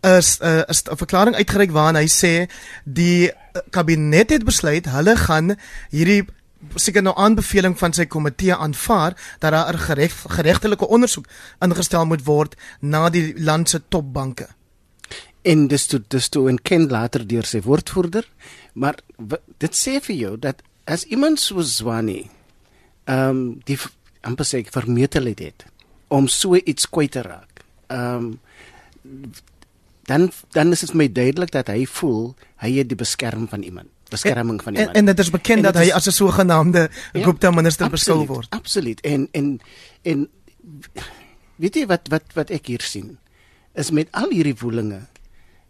'n 0.04 0.20
is 0.68 0.84
'n 0.84 0.98
verklaring 0.98 1.36
uitgereik 1.36 1.72
waarin 1.72 1.96
hy 1.96 2.08
sê 2.08 2.50
die 2.84 3.32
kabinet 3.70 4.30
het 4.30 4.46
besluit 4.46 4.86
hulle 4.92 5.16
gaan 5.18 5.56
hierdie 5.90 6.24
seker 6.76 7.04
nou 7.04 7.14
aanbeveling 7.18 7.76
van 7.78 7.94
sy 7.94 8.08
komitee 8.10 8.56
aanvaar 8.56 9.16
dat 9.40 9.52
daar 9.52 9.74
'n 9.74 9.80
gereg, 9.80 10.14
geregtelike 10.28 10.88
ondersoek 10.88 11.28
ingestel 11.60 12.06
moet 12.06 12.24
word 12.26 12.56
na 12.80 13.10
die 13.10 13.34
land 13.38 13.70
se 13.70 13.82
topbanke. 13.88 14.48
En 15.42 15.68
dis 15.68 15.86
toe 15.86 16.04
dis 16.08 16.30
toe 16.30 16.50
en 16.50 16.62
ken 16.62 16.88
later 16.90 17.28
deur 17.28 17.46
sy 17.46 17.62
woordvoerder, 17.62 18.26
maar 18.74 18.96
dit 19.58 19.76
sê 19.76 20.02
vir 20.02 20.16
jou 20.16 20.38
dat 20.40 20.62
as 20.84 21.04
iemand 21.04 21.40
so 21.40 21.62
Zwane 21.62 22.24
ehm 23.06 23.30
um, 23.30 23.62
die 23.64 23.78
amper 24.22 24.46
sê 24.46 24.66
vermetelheid 24.66 25.40
het 25.40 25.66
om 26.08 26.28
so 26.28 26.56
iets 26.56 26.90
kwyt 26.90 27.12
te 27.12 27.22
raak. 27.22 27.64
Ehm 27.88 28.16
um, 28.16 28.40
dan 30.06 30.32
dan 30.52 30.72
is 30.72 30.86
dit 30.86 30.94
my 30.94 31.08
duidelik 31.12 31.52
dat 31.52 31.68
hy 31.68 31.86
voel 31.86 32.36
hy 32.62 32.72
het 32.78 32.90
die 32.90 33.00
beskerm 33.00 33.48
van 33.50 33.64
iemand 33.66 33.90
beskerming 34.10 34.64
van 34.64 34.74
iemand. 34.74 34.96
En, 34.96 35.02
en 35.02 35.06
dit 35.06 35.20
is 35.20 35.30
bekend 35.30 35.58
en 35.58 35.72
dat 35.72 35.82
hy 35.82 35.92
as 35.92 36.08
'n 36.08 36.12
sogenaamde 36.12 36.90
ja, 37.14 37.24
Gupta 37.24 37.52
minister 37.52 37.90
beskou 37.90 38.26
word. 38.26 38.50
Absoluut. 38.50 39.02
En 39.02 39.28
en 39.32 39.60
en 40.02 40.30
weet 41.56 41.76
jy 41.76 41.86
wat 41.86 42.08
wat 42.08 42.24
wat 42.34 42.50
ek 42.50 42.68
hier 42.68 42.82
sien 42.82 43.18
is 43.74 43.92
met 43.92 44.08
al 44.12 44.30
hierdie 44.30 44.56
woelinge 44.56 45.08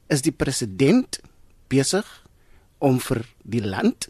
is 0.08 0.22
die 0.22 0.32
president 0.32 1.20
besig 1.68 2.06
om 2.78 3.00
vir 3.00 3.26
die 3.44 3.66
land 3.66 4.10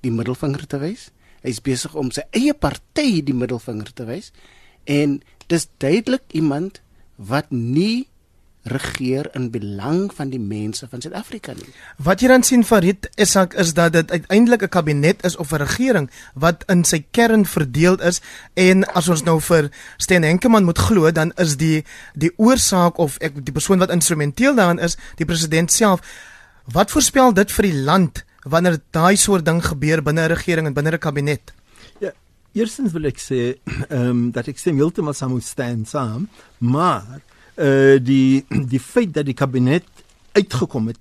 die 0.00 0.12
middelvinger 0.12 0.66
te 0.66 0.78
wys. 0.78 1.10
Hy 1.42 1.48
is 1.48 1.60
besig 1.60 1.94
om 1.94 2.10
sy 2.10 2.22
eie 2.30 2.54
party 2.54 3.22
die 3.22 3.34
middelvinger 3.34 3.92
te 3.92 4.04
wys 4.04 4.32
en 4.84 5.22
dis 5.46 5.68
duidelik 5.78 6.22
iemand 6.32 6.80
wat 7.16 7.50
nie 7.50 8.08
regeer 8.64 9.28
in 9.36 9.50
belang 9.52 10.08
van 10.16 10.30
die 10.32 10.40
mense 10.40 10.86
van 10.88 11.02
Suid-Afrika 11.04 11.52
nie. 11.52 11.68
Wat 12.00 12.22
jy 12.24 12.30
dan 12.32 12.44
sien 12.46 12.64
Farid 12.64 13.10
Isak 13.20 13.52
is 13.60 13.74
dat 13.76 13.92
dit 13.92 14.10
uiteindelik 14.10 14.62
'n 14.62 14.68
kabinet 14.68 15.24
is 15.24 15.36
of 15.36 15.52
'n 15.52 15.60
regering 15.60 16.10
wat 16.34 16.64
in 16.66 16.84
sy 16.84 17.04
kern 17.10 17.44
verdeel 17.46 18.00
is 18.00 18.20
en 18.54 18.84
as 18.94 19.08
ons 19.08 19.22
nou 19.22 19.40
vir 19.40 19.70
Sten 19.96 20.22
Henkemann 20.22 20.64
moet 20.64 20.78
glo 20.78 21.10
dan 21.12 21.32
is 21.36 21.56
die 21.56 21.84
die 22.14 22.32
oorsaak 22.36 22.98
of 22.98 23.18
ek 23.20 23.44
die 23.44 23.52
persoon 23.52 23.78
wat 23.78 23.90
instrumenteel 23.90 24.54
daarin 24.54 24.78
is 24.78 24.96
die 25.16 25.26
president 25.26 25.72
self. 25.72 26.00
Wat 26.64 26.90
voorspel 26.90 27.34
dit 27.34 27.52
vir 27.52 27.62
die 27.62 27.82
land 27.82 28.24
wanneer 28.42 28.80
daai 28.90 29.16
soort 29.16 29.44
ding 29.44 29.64
gebeur 29.64 30.02
binne 30.02 30.24
'n 30.24 30.32
regering 30.32 30.66
en 30.66 30.72
binne 30.72 30.92
'n 30.92 30.98
kabinet? 30.98 31.52
Ja, 32.00 32.12
eerstens 32.52 32.92
wil 32.92 33.04
ek 33.04 33.18
sê 33.18 33.58
ehm 33.88 34.08
um, 34.08 34.30
dat 34.30 34.48
ek 34.48 34.58
stem 34.58 34.76
heeltemal 34.76 35.12
saam 35.12 35.34
met 35.34 35.44
Stan 35.44 35.84
saam, 35.84 36.28
maar 36.58 37.20
uh 37.56 37.96
die 38.02 38.44
die 38.48 38.80
feit 38.80 39.14
dat 39.14 39.26
die 39.26 39.34
kabinet 39.34 39.84
uitgekom 40.32 40.86
het 40.90 40.98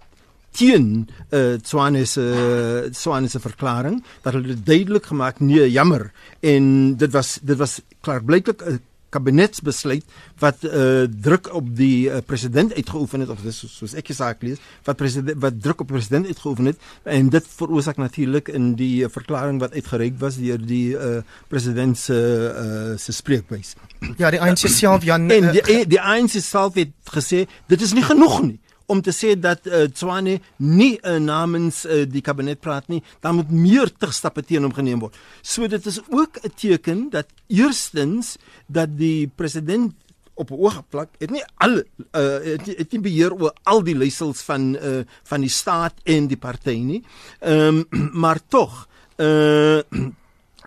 teen 0.53 1.07
uh 1.33 1.57
Tswane 1.61 2.05
se 2.05 2.21
uh, 2.21 2.91
Tswane 2.91 3.27
se 3.27 3.39
verklaring 3.39 4.03
dat 4.21 4.33
hulle 4.33 4.55
duidelik 4.55 5.05
gemaak 5.05 5.39
nee 5.39 5.71
jammer. 5.71 6.11
En 6.39 6.95
dit 6.95 7.11
was 7.11 7.39
dit 7.41 7.57
was 7.57 7.81
klaarblyklik 8.01 8.61
'n 8.61 8.79
kabinetsbesluit 9.13 10.05
wat 10.41 10.65
uh, 10.67 11.05
druk 11.27 11.49
op 11.53 11.69
die 11.77 12.09
uh, 12.09 12.21
president 12.25 12.73
uitgeoefen 12.73 13.25
het 13.25 13.31
of 13.33 13.43
dis 13.45 13.61
soos 13.77 13.95
ek 13.99 14.09
gesaak 14.11 14.43
lees 14.45 14.61
wat 14.87 14.99
president 14.99 15.39
wat 15.43 15.61
druk 15.63 15.85
op 15.85 15.91
president 15.93 16.29
uitgeoefen 16.31 16.71
het 16.71 16.89
en 17.17 17.29
dit 17.33 17.49
veroorsaak 17.59 18.01
natuurlik 18.01 18.51
in 18.53 18.73
die 18.79 19.03
uh, 19.03 19.11
verklaring 19.13 19.61
wat 19.63 19.75
uitgereik 19.77 20.19
was 20.23 20.39
deur 20.41 20.61
die 20.61 20.95
uh, 20.97 21.21
president 21.53 21.97
se 21.97 22.17
uh, 22.17 22.97
se 22.97 23.13
spreekbuis. 23.13 23.75
Ja, 24.17 24.29
die 24.33 24.41
ANC 24.41 24.67
self 24.67 25.05
Jan 25.07 25.29
en 25.31 25.51
die 25.55 25.83
die 25.87 26.01
ANC 26.01 26.37
self 26.43 26.77
het 26.79 26.93
gesê 27.13 27.45
dit 27.71 27.81
is 27.81 27.93
nie 27.93 28.05
genoeg 28.05 28.41
nie 28.43 28.59
om 28.85 29.01
te 29.01 29.11
sê 29.11 29.33
dat 29.39 29.67
uh, 29.67 29.85
Tswane 29.91 30.39
nie 30.57 30.97
uh, 31.01 31.17
namens 31.17 31.85
uh, 31.85 32.03
die 32.09 32.21
kabinet 32.21 32.61
praat 32.61 32.87
nie, 32.91 33.01
dan 33.21 33.35
moet 33.35 33.51
meer 33.51 33.91
terugstappe 33.91 34.43
teen 34.43 34.63
hom 34.63 34.73
geneem 34.73 34.99
word. 35.03 35.17
So 35.41 35.67
dit 35.67 35.85
is 35.85 35.99
ook 36.09 36.39
'n 36.43 36.53
teken 36.55 37.09
dat 37.09 37.27
eerstens 37.47 38.37
dat 38.67 38.97
die 38.97 39.27
president 39.35 39.93
op 40.33 40.49
'n 40.49 40.59
oog 40.59 40.83
plak 40.89 41.09
het 41.19 41.29
nie 41.29 41.43
al 41.57 41.77
uh, 41.77 41.83
het, 42.43 42.65
het 42.65 42.91
nie 42.91 43.01
beheer 43.01 43.33
oor 43.33 43.53
al 43.63 43.83
die 43.83 43.95
leiersels 43.95 44.41
van 44.41 44.75
uh, 44.75 45.03
van 45.23 45.41
die 45.41 45.49
staat 45.49 45.93
en 46.03 46.27
die 46.27 46.37
party 46.37 46.77
nie. 46.81 47.03
Ehm 47.39 47.85
um, 47.91 48.09
maar 48.23 48.39
tog 48.47 48.87
uh 49.17 49.81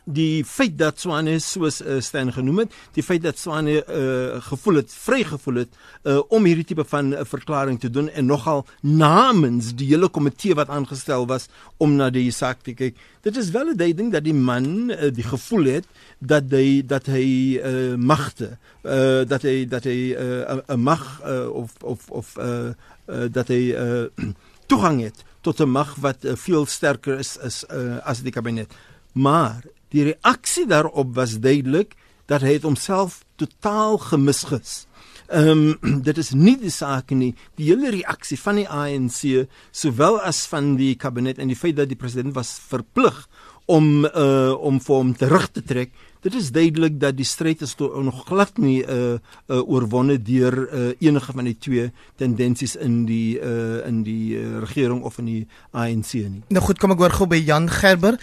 die 0.06 0.44
feit 0.46 0.76
dat 0.78 1.00
Swane 1.02 1.36
soos 1.42 1.80
uh, 1.82 1.98
Stan 2.04 2.30
genoem 2.32 2.62
het, 2.64 2.74
die 2.94 3.02
feit 3.02 3.24
dat 3.24 3.38
Swane 3.38 3.80
uh, 3.82 4.38
gevoel 4.46 4.80
het, 4.80 4.92
vry 4.94 5.24
gevoel 5.26 5.64
het 5.64 5.72
uh, 6.06 6.20
om 6.30 6.46
hierdie 6.46 6.64
tipe 6.64 6.84
van 6.86 7.10
'n 7.10 7.18
uh, 7.18 7.24
verklaring 7.26 7.80
te 7.80 7.90
doen 7.90 8.08
en 8.08 8.26
nogal 8.26 8.66
namens 8.80 9.74
die 9.74 9.88
hele 9.90 10.08
komitee 10.08 10.54
wat 10.54 10.68
aangestel 10.68 11.26
was 11.26 11.48
om 11.76 11.96
na 11.96 12.10
die 12.10 12.30
saak 12.30 12.62
te 12.62 12.74
kyk. 12.74 12.94
Dit 13.22 13.36
is 13.36 13.50
wel 13.50 13.74
'n 13.74 13.76
ding 13.76 14.12
dat 14.12 14.24
die 14.24 14.34
man 14.34 14.90
uh, 14.90 15.10
die 15.10 15.26
gevoel 15.26 15.64
het 15.64 15.86
dat 16.18 16.44
hy 16.50 16.86
dat 16.86 17.06
hy 17.06 17.58
uh, 17.58 17.94
magte, 17.96 18.58
uh, 18.82 19.26
dat 19.26 19.42
hy 19.42 19.66
dat 19.66 19.84
hy 19.84 20.14
'n 20.14 20.62
uh, 20.70 20.76
mag 20.76 21.20
uh, 21.26 21.50
of 21.50 21.72
of 21.82 22.10
of 22.10 22.36
uh, 22.38 22.70
uh, 23.10 23.26
dat 23.30 23.48
hy 23.48 23.74
uh, 23.74 24.06
toegang 24.70 25.02
het 25.02 25.24
tot 25.40 25.60
'n 25.60 25.70
mag 25.70 25.94
wat 25.94 26.24
uh, 26.24 26.36
veel 26.36 26.66
sterker 26.66 27.18
is 27.18 27.36
is 27.36 27.64
uh, 27.70 27.98
as 28.06 28.22
die 28.22 28.32
kabinet. 28.32 28.70
Maar 29.12 29.64
Die 29.94 30.04
reaksie 30.10 30.66
daarop 30.66 31.14
was 31.14 31.38
duidelik 31.40 31.94
dat 32.26 32.42
hy 32.42 32.58
homself 32.62 33.22
totaal 33.38 33.98
gemisgis. 33.98 34.86
Ehm 35.26 35.76
um, 35.82 36.00
dit 36.08 36.18
is 36.18 36.30
nie 36.34 36.56
die 36.58 36.70
saak 36.70 37.10
nie. 37.10 37.34
Die 37.58 37.70
hele 37.70 37.90
reaksie 37.94 38.38
van 38.38 38.60
die 38.62 38.68
ANC 38.68 39.48
sowel 39.70 40.20
as 40.22 40.44
van 40.50 40.76
die 40.78 40.94
kabinet 40.94 41.38
en 41.42 41.50
die 41.50 41.58
feit 41.58 41.76
dat 41.78 41.90
die 41.90 41.98
president 41.98 42.34
was 42.34 42.56
verplig 42.68 43.26
om 43.66 44.06
uh 44.06 44.54
om 44.54 44.78
vir 44.80 44.94
hom 44.94 45.14
terug 45.18 45.48
te 45.50 45.62
trek. 45.62 45.90
Dit 46.22 46.34
is 46.34 46.50
duidelik 46.54 47.00
dat 47.02 47.16
die 47.18 47.26
stryd 47.26 47.62
is 47.62 47.74
nog 47.78 48.24
glad 48.26 48.58
nie 48.58 48.82
uh, 48.82 49.18
uh 49.46 49.60
oorwonne 49.62 50.18
deur 50.22 50.54
uh, 50.66 50.88
enige 50.98 51.32
van 51.32 51.44
die 51.44 51.58
twee 51.58 51.90
tendensies 52.18 52.76
in 52.76 53.04
die 53.06 53.38
uh 53.38 53.86
in 53.86 54.02
die 54.06 54.38
uh, 54.38 54.58
regering 54.62 55.02
of 55.02 55.18
in 55.18 55.30
die 55.30 55.46
ANC 55.70 56.14
nie. 56.14 56.42
Nou 56.48 56.62
goed, 56.62 56.78
kom 56.78 56.94
ek 56.94 57.02
hoor 57.02 57.18
gou 57.18 57.26
by 57.30 57.42
Jan 57.42 57.68
Gerber 57.70 58.18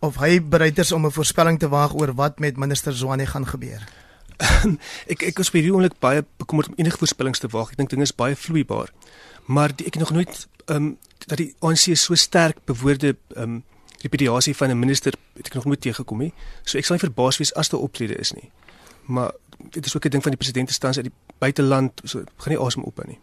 of 0.00 0.18
hy 0.22 0.38
bereid 0.42 0.78
is 0.78 0.92
om 0.92 1.06
'n 1.06 1.10
voorspelling 1.10 1.58
te 1.58 1.68
waag 1.68 1.94
oor 1.94 2.14
wat 2.14 2.38
met 2.38 2.56
minister 2.56 2.92
Zwane 2.92 3.26
gaan 3.26 3.46
gebeur. 3.46 3.82
ek 5.12 5.22
ek 5.22 5.38
is 5.38 5.50
baie 5.50 5.72
oomblik 5.72 5.98
baie 5.98 6.24
bekommerd 6.36 6.68
om 6.68 6.74
enige 6.76 6.98
voorspellings 6.98 7.38
te 7.38 7.48
waag. 7.48 7.70
Ek 7.70 7.76
dink 7.76 7.90
dinge 7.90 8.02
is 8.02 8.14
baie 8.14 8.36
vloeibaar. 8.36 8.92
Maar 9.46 9.74
die, 9.76 9.86
ek 9.86 9.94
het 9.94 10.02
nog 10.02 10.12
nooit 10.12 10.46
ehm 10.66 10.76
um, 10.76 10.98
dat 11.26 11.38
die 11.38 11.54
ANC 11.60 11.96
so 11.96 12.14
sterk 12.14 12.64
bewoorde 12.64 13.16
ehm 13.34 13.42
um, 13.42 13.64
repudiasie 14.02 14.56
van 14.56 14.70
'n 14.70 14.78
minister 14.78 15.12
het 15.34 15.46
ek 15.46 15.54
nog 15.54 15.64
nooit 15.64 15.80
teëgekom 15.80 16.18
nie. 16.18 16.32
So 16.64 16.78
ek 16.78 16.84
sal 16.84 16.96
nie 16.96 17.06
verbaas 17.06 17.38
wees 17.38 17.54
as 17.54 17.68
daar 17.68 17.80
optrede 17.80 18.14
is 18.14 18.32
nie. 18.32 18.50
Maar 19.06 19.32
dit 19.70 19.86
is 19.86 19.96
ook 19.96 20.04
'n 20.04 20.10
ding 20.10 20.22
van 20.22 20.30
die 20.30 20.40
president 20.40 20.70
staan 20.70 20.94
uit 20.94 21.04
die 21.10 21.12
buiteland, 21.38 22.00
so 22.04 22.22
gaan 22.36 22.52
nie 22.52 22.64
asem 22.66 22.82
op 22.82 23.06
nie. 23.06 23.18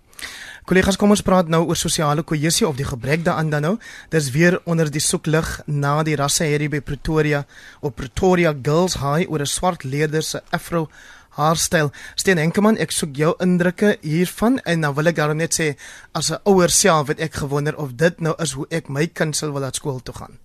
Kollegas, 0.66 0.98
kom 0.98 1.12
ons 1.14 1.22
praat 1.22 1.46
nou 1.46 1.60
oor 1.68 1.78
sosiale 1.78 2.24
kohesie 2.26 2.66
of 2.68 2.78
die 2.80 2.88
gebrek 2.88 3.22
daaraan 3.26 3.52
dan 3.54 3.62
nou. 3.62 3.74
Dis 4.10 4.32
weer 4.34 4.58
onder 4.66 4.90
die 4.90 5.04
soeklig 5.04 5.60
na 5.68 6.00
die 6.04 6.16
rasse 6.18 6.44
hierdie 6.44 6.72
by 6.74 6.80
Pretoria 6.82 7.44
op 7.86 7.96
Pretoria 7.96 8.54
Girls 8.54 8.98
High 8.98 9.30
oor 9.30 9.42
'n 9.42 9.46
swart 9.46 9.84
leerder 9.84 10.24
se 10.24 10.42
afro 10.50 10.90
haarstyl. 11.38 11.92
Steen 12.16 12.38
Henkemann, 12.38 12.78
ek 12.78 12.92
soek 12.92 13.16
jou 13.16 13.34
indrukke 13.44 13.98
hiervan 14.02 14.60
en 14.66 14.82
dan 14.82 14.96
wil 14.96 15.12
ek 15.12 15.16
daarom 15.16 15.38
net 15.38 15.54
sê 15.54 15.76
as 16.14 16.32
'n 16.32 16.42
ouer 16.46 16.70
self 16.70 17.08
het 17.08 17.20
ek 17.20 17.34
gewonder 17.34 17.76
of 17.78 17.96
dit 17.96 18.20
nou 18.20 18.34
is 18.40 18.52
hoe 18.52 18.66
ek 18.70 18.90
my 18.90 19.08
kind 19.08 19.36
sal 19.36 19.52
wil 19.52 19.62
laat 19.62 19.76
skool 19.76 20.00
toe 20.00 20.16
gaan. 20.16 20.40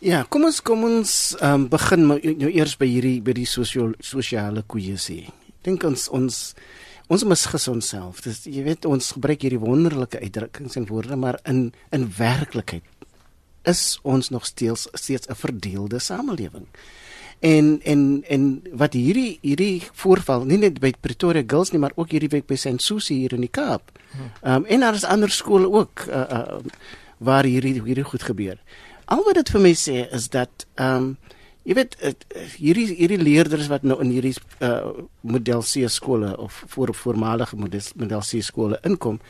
Ja, 0.00 0.24
kom 0.28 0.44
ons 0.44 0.62
kom 0.62 0.84
ons 0.84 1.36
um, 1.40 1.68
begin 1.68 2.06
nou 2.06 2.50
eers 2.50 2.76
by 2.76 2.86
hierdie 2.86 3.20
by 3.22 3.32
die 3.32 3.46
sosio 3.46 3.92
sosiale 4.00 4.62
kohesie. 4.62 5.28
Dink 5.62 5.84
ons 5.84 6.08
ons 6.08 6.54
ons 7.10 7.26
misgis 7.26 7.68
onsself. 7.70 8.22
Dis 8.24 8.44
jy 8.46 8.64
weet 8.66 8.86
ons 8.88 9.12
gebruik 9.16 9.42
hierdie 9.44 9.60
wonderlike 9.62 10.20
uitdrukkings 10.22 10.78
en 10.78 10.88
woorde, 10.90 11.18
maar 11.18 11.40
in 11.44 11.70
in 11.94 12.08
werklikheid 12.16 12.86
is 13.68 13.98
ons 14.08 14.30
nog 14.30 14.46
steeds 14.46 14.88
steeds 14.92 15.28
'n 15.28 15.34
verdeelde 15.34 15.98
samelewing. 15.98 16.66
En 17.40 17.80
en 17.84 18.24
en 18.28 18.62
wat 18.72 18.92
hierdie 18.92 19.38
hierdie 19.42 19.82
voorval 19.92 20.44
nie 20.44 20.58
net 20.58 20.80
by 20.80 20.92
Pretoria 21.00 21.42
Girls 21.46 21.70
nie, 21.70 21.80
maar 21.80 21.96
ook 21.96 22.10
hierdie 22.10 22.28
week 22.28 22.46
by 22.46 22.56
St. 22.56 22.82
Susie 22.82 23.18
hier 23.18 23.32
in 23.32 23.40
die 23.40 23.52
Kaap. 23.52 23.92
Ehm 24.42 24.54
um, 24.54 24.64
en 24.64 24.80
daar 24.80 24.94
is 24.94 25.04
ander 25.04 25.30
skole 25.30 25.70
ook 25.70 26.06
uh, 26.08 26.14
uh, 26.30 26.58
waar 27.18 27.44
hierdie 27.44 27.82
hierdie 27.82 28.04
goed 28.04 28.22
gebeur 28.22 28.58
al 29.10 29.26
wat 29.26 29.40
dit 29.40 29.50
vir 29.54 29.62
my 29.64 29.74
sê 29.78 30.00
is 30.14 30.30
dat 30.32 30.66
ehm 30.78 31.10
um, 31.10 31.12
jy 31.68 31.76
weet 31.76 31.96
het, 32.00 32.24
hierdie 32.56 32.88
hierdie 32.94 33.20
leerders 33.20 33.68
wat 33.72 33.84
nou 33.84 33.98
in 34.04 34.12
hierdie 34.14 34.34
uh, 34.64 35.04
model 35.20 35.62
C 35.66 35.88
skole 35.92 36.32
of 36.40 36.64
voor 36.72 36.94
voormalige 36.94 37.56
model, 37.56 37.84
model 38.00 38.24
C 38.24 38.40
skole 38.44 38.80
inkom 38.88 39.20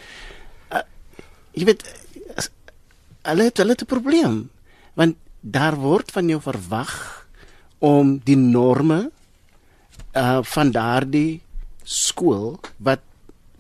uh, 0.71 0.85
jy 1.59 1.67
weet 1.73 1.85
hulle 3.27 3.49
het 3.51 3.61
hulle 3.61 3.75
'n 3.75 3.91
probleem 3.91 4.37
want 4.95 5.17
daar 5.41 5.77
word 5.77 6.11
van 6.11 6.29
jou 6.29 6.41
verwag 6.41 6.95
om 7.79 8.19
die 8.25 8.37
norme 8.37 9.11
uh 10.15 10.43
van 10.43 10.71
daardie 10.71 11.41
skool 11.85 12.61
wat 12.77 13.01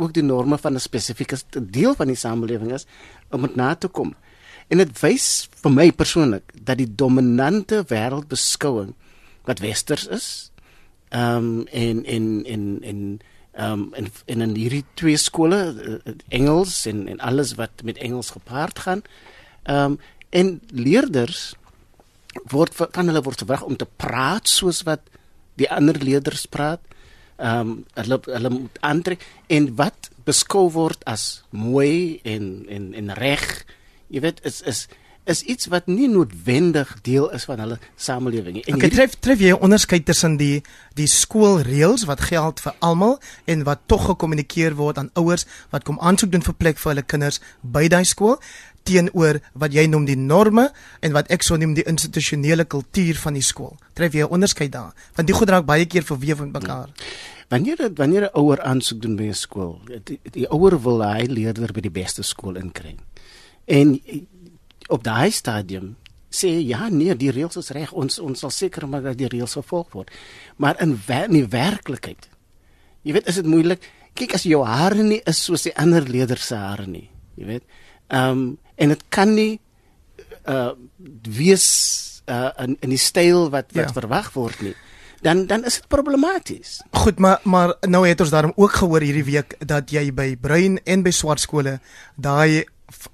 ook 0.00 0.12
die 0.12 0.22
norme 0.24 0.58
van 0.58 0.74
'n 0.74 0.80
spesifieke 0.80 1.36
deel 1.50 1.94
van 1.94 2.06
die 2.06 2.16
samelewing 2.16 2.72
is 2.72 2.86
om 3.30 3.42
dit 3.42 3.56
na 3.56 3.74
te 3.74 3.88
kom 3.88 4.14
En 4.70 4.78
dit 4.78 4.92
wys 5.02 5.26
vir 5.62 5.72
my 5.74 5.88
persoonlik 5.90 6.52
dat 6.54 6.78
die 6.78 6.88
dominante 6.88 7.82
wêreldbeskouing 7.90 8.94
wat 9.48 9.62
westers 9.64 10.06
is, 10.06 10.28
ehm 11.10 11.36
um, 11.36 11.66
en 11.66 12.04
en 12.04 12.26
en 12.46 12.64
en 12.82 13.00
ehm 13.52 13.72
um, 13.72 13.94
en, 13.94 14.06
en 14.26 14.40
in 14.40 14.54
hierdie 14.54 14.84
twee 14.94 15.16
skole 15.18 15.58
uh, 15.74 16.12
Engels 16.28 16.86
en 16.86 17.08
en 17.08 17.18
alles 17.18 17.54
wat 17.58 17.82
met 17.82 17.98
Engels 17.98 18.30
gepaard 18.30 18.78
gaan. 18.78 19.02
Ehm 19.62 19.92
um, 19.92 19.98
en 20.30 20.60
leerders 20.70 21.54
word 22.46 22.74
van 22.78 23.10
hulle 23.10 23.22
word 23.26 23.42
verwag 23.42 23.62
om 23.66 23.76
te 23.76 23.88
praat 23.96 24.48
soos 24.48 24.84
wat 24.86 25.02
die 25.58 25.70
ander 25.70 25.98
leerders 25.98 26.46
praat. 26.46 26.80
Ehm 27.36 27.60
um, 27.60 27.74
hulle 27.98 28.20
hulle 28.24 28.54
moet 28.54 28.78
aantrek 28.80 29.26
en 29.46 29.74
wat 29.74 30.10
beskou 30.24 30.68
word 30.70 31.04
as 31.10 31.42
mooi 31.50 32.20
en 32.22 32.66
en 32.68 32.94
en 32.94 33.14
reg. 33.18 33.64
Jy 34.10 34.20
weet 34.20 34.40
is 34.44 34.60
is 34.62 34.88
is 35.28 35.42
iets 35.42 35.68
wat 35.70 35.86
nie 35.86 36.08
noodwendig 36.08 36.90
deel 37.06 37.28
is 37.36 37.44
van 37.44 37.60
hulle 37.62 37.76
samelewing 38.00 38.56
nie. 38.56 38.64
En 38.64 38.78
okay, 38.78 38.88
tref 38.90 39.14
tref 39.20 39.40
jy 39.40 39.52
'n 39.52 39.60
onderskeid 39.60 40.04
tussen 40.04 40.36
die 40.36 40.62
die 40.94 41.06
skoolreëls 41.06 42.04
wat 42.08 42.20
geld 42.20 42.60
vir 42.60 42.74
almal 42.78 43.20
en 43.44 43.64
wat 43.64 43.80
tog 43.86 44.06
gekommunikeer 44.06 44.74
word 44.74 44.98
aan 44.98 45.10
ouers 45.14 45.46
wat 45.70 45.84
kom 45.84 46.00
aansoek 46.00 46.32
doen 46.32 46.42
vir 46.42 46.54
plek 46.54 46.78
vir 46.78 46.90
hulle 46.92 47.02
kinders 47.02 47.40
by 47.62 47.88
daai 47.88 48.04
skool 48.04 48.40
teenoor 48.82 49.40
wat 49.52 49.72
jy 49.72 49.86
noem 49.86 50.06
die 50.08 50.16
norme 50.16 50.70
en 51.00 51.12
wat 51.12 51.30
ek 51.30 51.42
sou 51.42 51.58
noem 51.58 51.74
die 51.74 51.84
institusionele 51.84 52.64
kultuur 52.64 53.16
van 53.16 53.34
die 53.34 53.44
skool. 53.44 53.76
Tref 53.94 54.12
jy 54.12 54.24
'n 54.24 54.32
onderskeid 54.32 54.72
daar? 54.72 54.94
Want 55.14 55.28
die 55.28 55.36
goed 55.36 55.50
raak 55.50 55.66
baie 55.66 55.86
keer 55.86 56.02
verweef 56.02 56.40
met 56.40 56.52
mekaar. 56.52 56.88
Wanneer 57.48 57.76
het, 57.78 57.98
wanneer 57.98 58.22
'n 58.22 58.38
ouer 58.38 58.60
aansoek 58.62 59.02
doen 59.02 59.16
by 59.16 59.24
'n 59.24 59.34
skool, 59.34 59.80
die, 60.04 60.20
die 60.22 60.48
ouer 60.48 60.80
wil 60.82 61.02
hy 61.02 61.26
leerder 61.26 61.72
by 61.72 61.80
die 61.80 61.90
beste 61.90 62.22
skool 62.22 62.56
inkry. 62.56 62.96
En 63.70 63.94
op 64.90 65.04
daai 65.06 65.30
stadium 65.30 65.94
sê 66.30 66.50
ja 66.62 66.88
nee 66.88 67.14
die 67.18 67.32
reëls 67.34 67.58
is 67.58 67.72
reg 67.74 67.92
ons 67.92 68.20
ons 68.22 68.42
sal 68.44 68.52
seker 68.54 68.86
maak 68.88 69.06
dat 69.08 69.18
die 69.18 69.30
reëls 69.30 69.56
gevolg 69.58 69.90
word 69.96 70.12
maar 70.62 70.78
in 70.82 70.94
wer 71.06 71.26
in 71.26 71.48
werklikheid 71.50 72.28
jy 73.02 73.16
weet 73.16 73.30
is 73.30 73.40
dit 73.40 73.48
moeilik 73.50 73.82
kyk 74.18 74.36
as 74.38 74.46
jou 74.46 74.62
hare 74.66 75.02
nie 75.02 75.20
is 75.30 75.42
soos 75.42 75.66
die 75.66 75.74
ander 75.74 76.06
leerders 76.06 76.46
se 76.52 76.58
hare 76.58 76.86
nie 76.86 77.08
jy 77.34 77.48
weet 77.54 77.66
ehm 78.10 78.30
um, 78.30 78.44
en 78.80 78.94
dit 78.94 79.02
kan 79.12 79.34
nie 79.34 79.58
uh 80.48 80.70
wees 81.26 81.66
uh 82.30 82.54
in 82.62 82.78
in 82.80 82.94
die 82.94 83.02
styl 83.02 83.50
wat 83.50 83.74
wat 83.74 83.90
ja. 83.90 83.96
verwag 83.98 84.30
word 84.38 84.62
nie 84.62 84.76
dan 85.20 85.46
dan 85.46 85.64
is 85.68 85.74
dit 85.74 85.88
problematies. 85.88 86.80
Goed, 86.96 87.18
maar 87.18 87.40
maar 87.44 87.74
nou 87.80 88.06
het 88.08 88.20
ons 88.20 88.30
daarom 88.32 88.52
ook 88.56 88.72
gehoor 88.72 89.04
hierdie 89.04 89.24
week 89.24 89.54
dat 89.58 89.90
jy 89.92 90.08
by 90.16 90.36
bruin 90.40 90.78
en 90.84 91.02
by 91.04 91.12
swart 91.12 91.40
skole 91.40 91.78
daai 92.16 92.64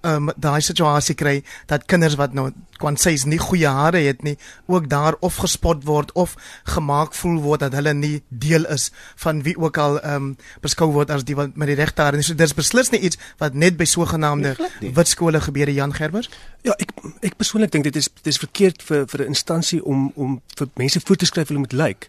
um, 0.03 0.31
daai 0.37 0.61
situasie 0.61 1.15
kry 1.15 1.43
dat 1.71 1.87
kinders 1.91 2.17
wat 2.21 2.35
nou 2.37 2.51
kan 2.81 2.99
sê 3.01 3.15
is 3.17 3.25
nie 3.29 3.39
goeie 3.41 3.69
hare 3.69 4.01
het 4.05 4.23
nie 4.27 4.37
ook 4.67 4.89
daar 4.93 5.17
of 5.25 5.39
gespot 5.43 5.85
word 5.89 6.13
of 6.13 6.37
gemaak 6.75 7.15
voel 7.15 7.41
word 7.45 7.65
dat 7.65 7.77
hulle 7.79 7.95
nie 7.97 8.23
deel 8.29 8.67
is 8.73 8.91
van 9.25 9.43
wie 9.47 9.57
ook 9.59 9.79
al 9.79 10.01
ehm 10.01 10.15
um, 10.15 10.37
beskou 10.65 10.91
word 10.93 11.11
as 11.11 11.25
die 11.25 11.37
wat 11.37 11.57
met 11.57 11.69
die 11.69 11.77
regte 11.79 12.03
hare. 12.03 12.23
So 12.23 12.35
dis 12.35 12.55
beslis 12.55 12.91
nie 12.93 13.01
iets 13.01 13.19
wat 13.39 13.55
net 13.55 13.77
by 13.77 13.85
sogenaamde 13.85 14.57
wit 14.81 15.09
skole 15.09 15.41
gebeur 15.41 15.71
Jan 15.71 15.95
Gerbers. 15.95 16.31
Ja, 16.63 16.75
ek 16.79 16.93
ek 17.23 17.37
persoonlik 17.37 17.73
dink 17.73 17.85
dit 17.85 17.97
is 17.97 18.11
dit 18.23 18.33
is 18.33 18.41
verkeerd 18.43 18.83
vir 18.83 19.07
vir 19.07 19.25
'n 19.25 19.35
instansie 19.35 19.85
om 19.85 20.13
om 20.15 20.41
vir 20.57 20.69
mense 20.75 21.01
voor 21.01 21.17
te 21.17 21.27
skryf 21.27 21.49
hoe 21.49 21.57
hulle 21.57 21.67
moet 21.69 21.73
lyk. 21.73 21.87
Like. 21.87 22.07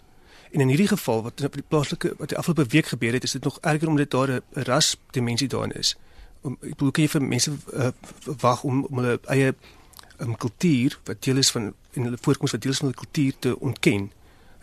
En 0.51 0.61
in 0.61 0.67
hierdie 0.67 0.87
geval 0.87 1.23
wat 1.23 1.43
op 1.43 1.53
die 1.53 1.63
plaaslike 1.67 2.13
wat 2.17 2.29
die 2.29 2.37
afgelope 2.37 2.69
week 2.71 2.85
gebeur 2.85 3.13
het, 3.13 3.23
is 3.23 3.31
dit 3.31 3.43
nog 3.43 3.57
erger 3.61 3.87
omdat 3.87 4.11
daar 4.11 4.29
'n 4.31 4.41
ras 4.51 4.97
dimensie 5.11 5.47
daarin 5.47 5.71
is 5.71 5.95
om 6.41 6.57
ek 6.61 6.75
bedoel 6.75 6.91
kan 6.91 7.05
jy 7.05 7.11
vir 7.15 7.25
mense 7.33 7.53
uh, 7.73 7.91
wag 8.43 8.63
om 8.67 8.83
om 8.89 9.01
hulle 9.01 9.17
eie 9.33 9.53
um, 10.19 10.35
kultuur 10.35 10.99
wat 11.09 11.23
deel 11.25 11.41
is 11.41 11.51
van 11.51 11.71
en 11.93 12.09
hulle 12.09 12.19
voorkoms 12.21 12.53
wat 12.55 12.61
deel 12.61 12.75
is 12.75 12.81
van 12.83 12.91
hulle 12.91 13.01
kultuur 13.01 13.39
te 13.39 13.55
ontken. 13.59 14.09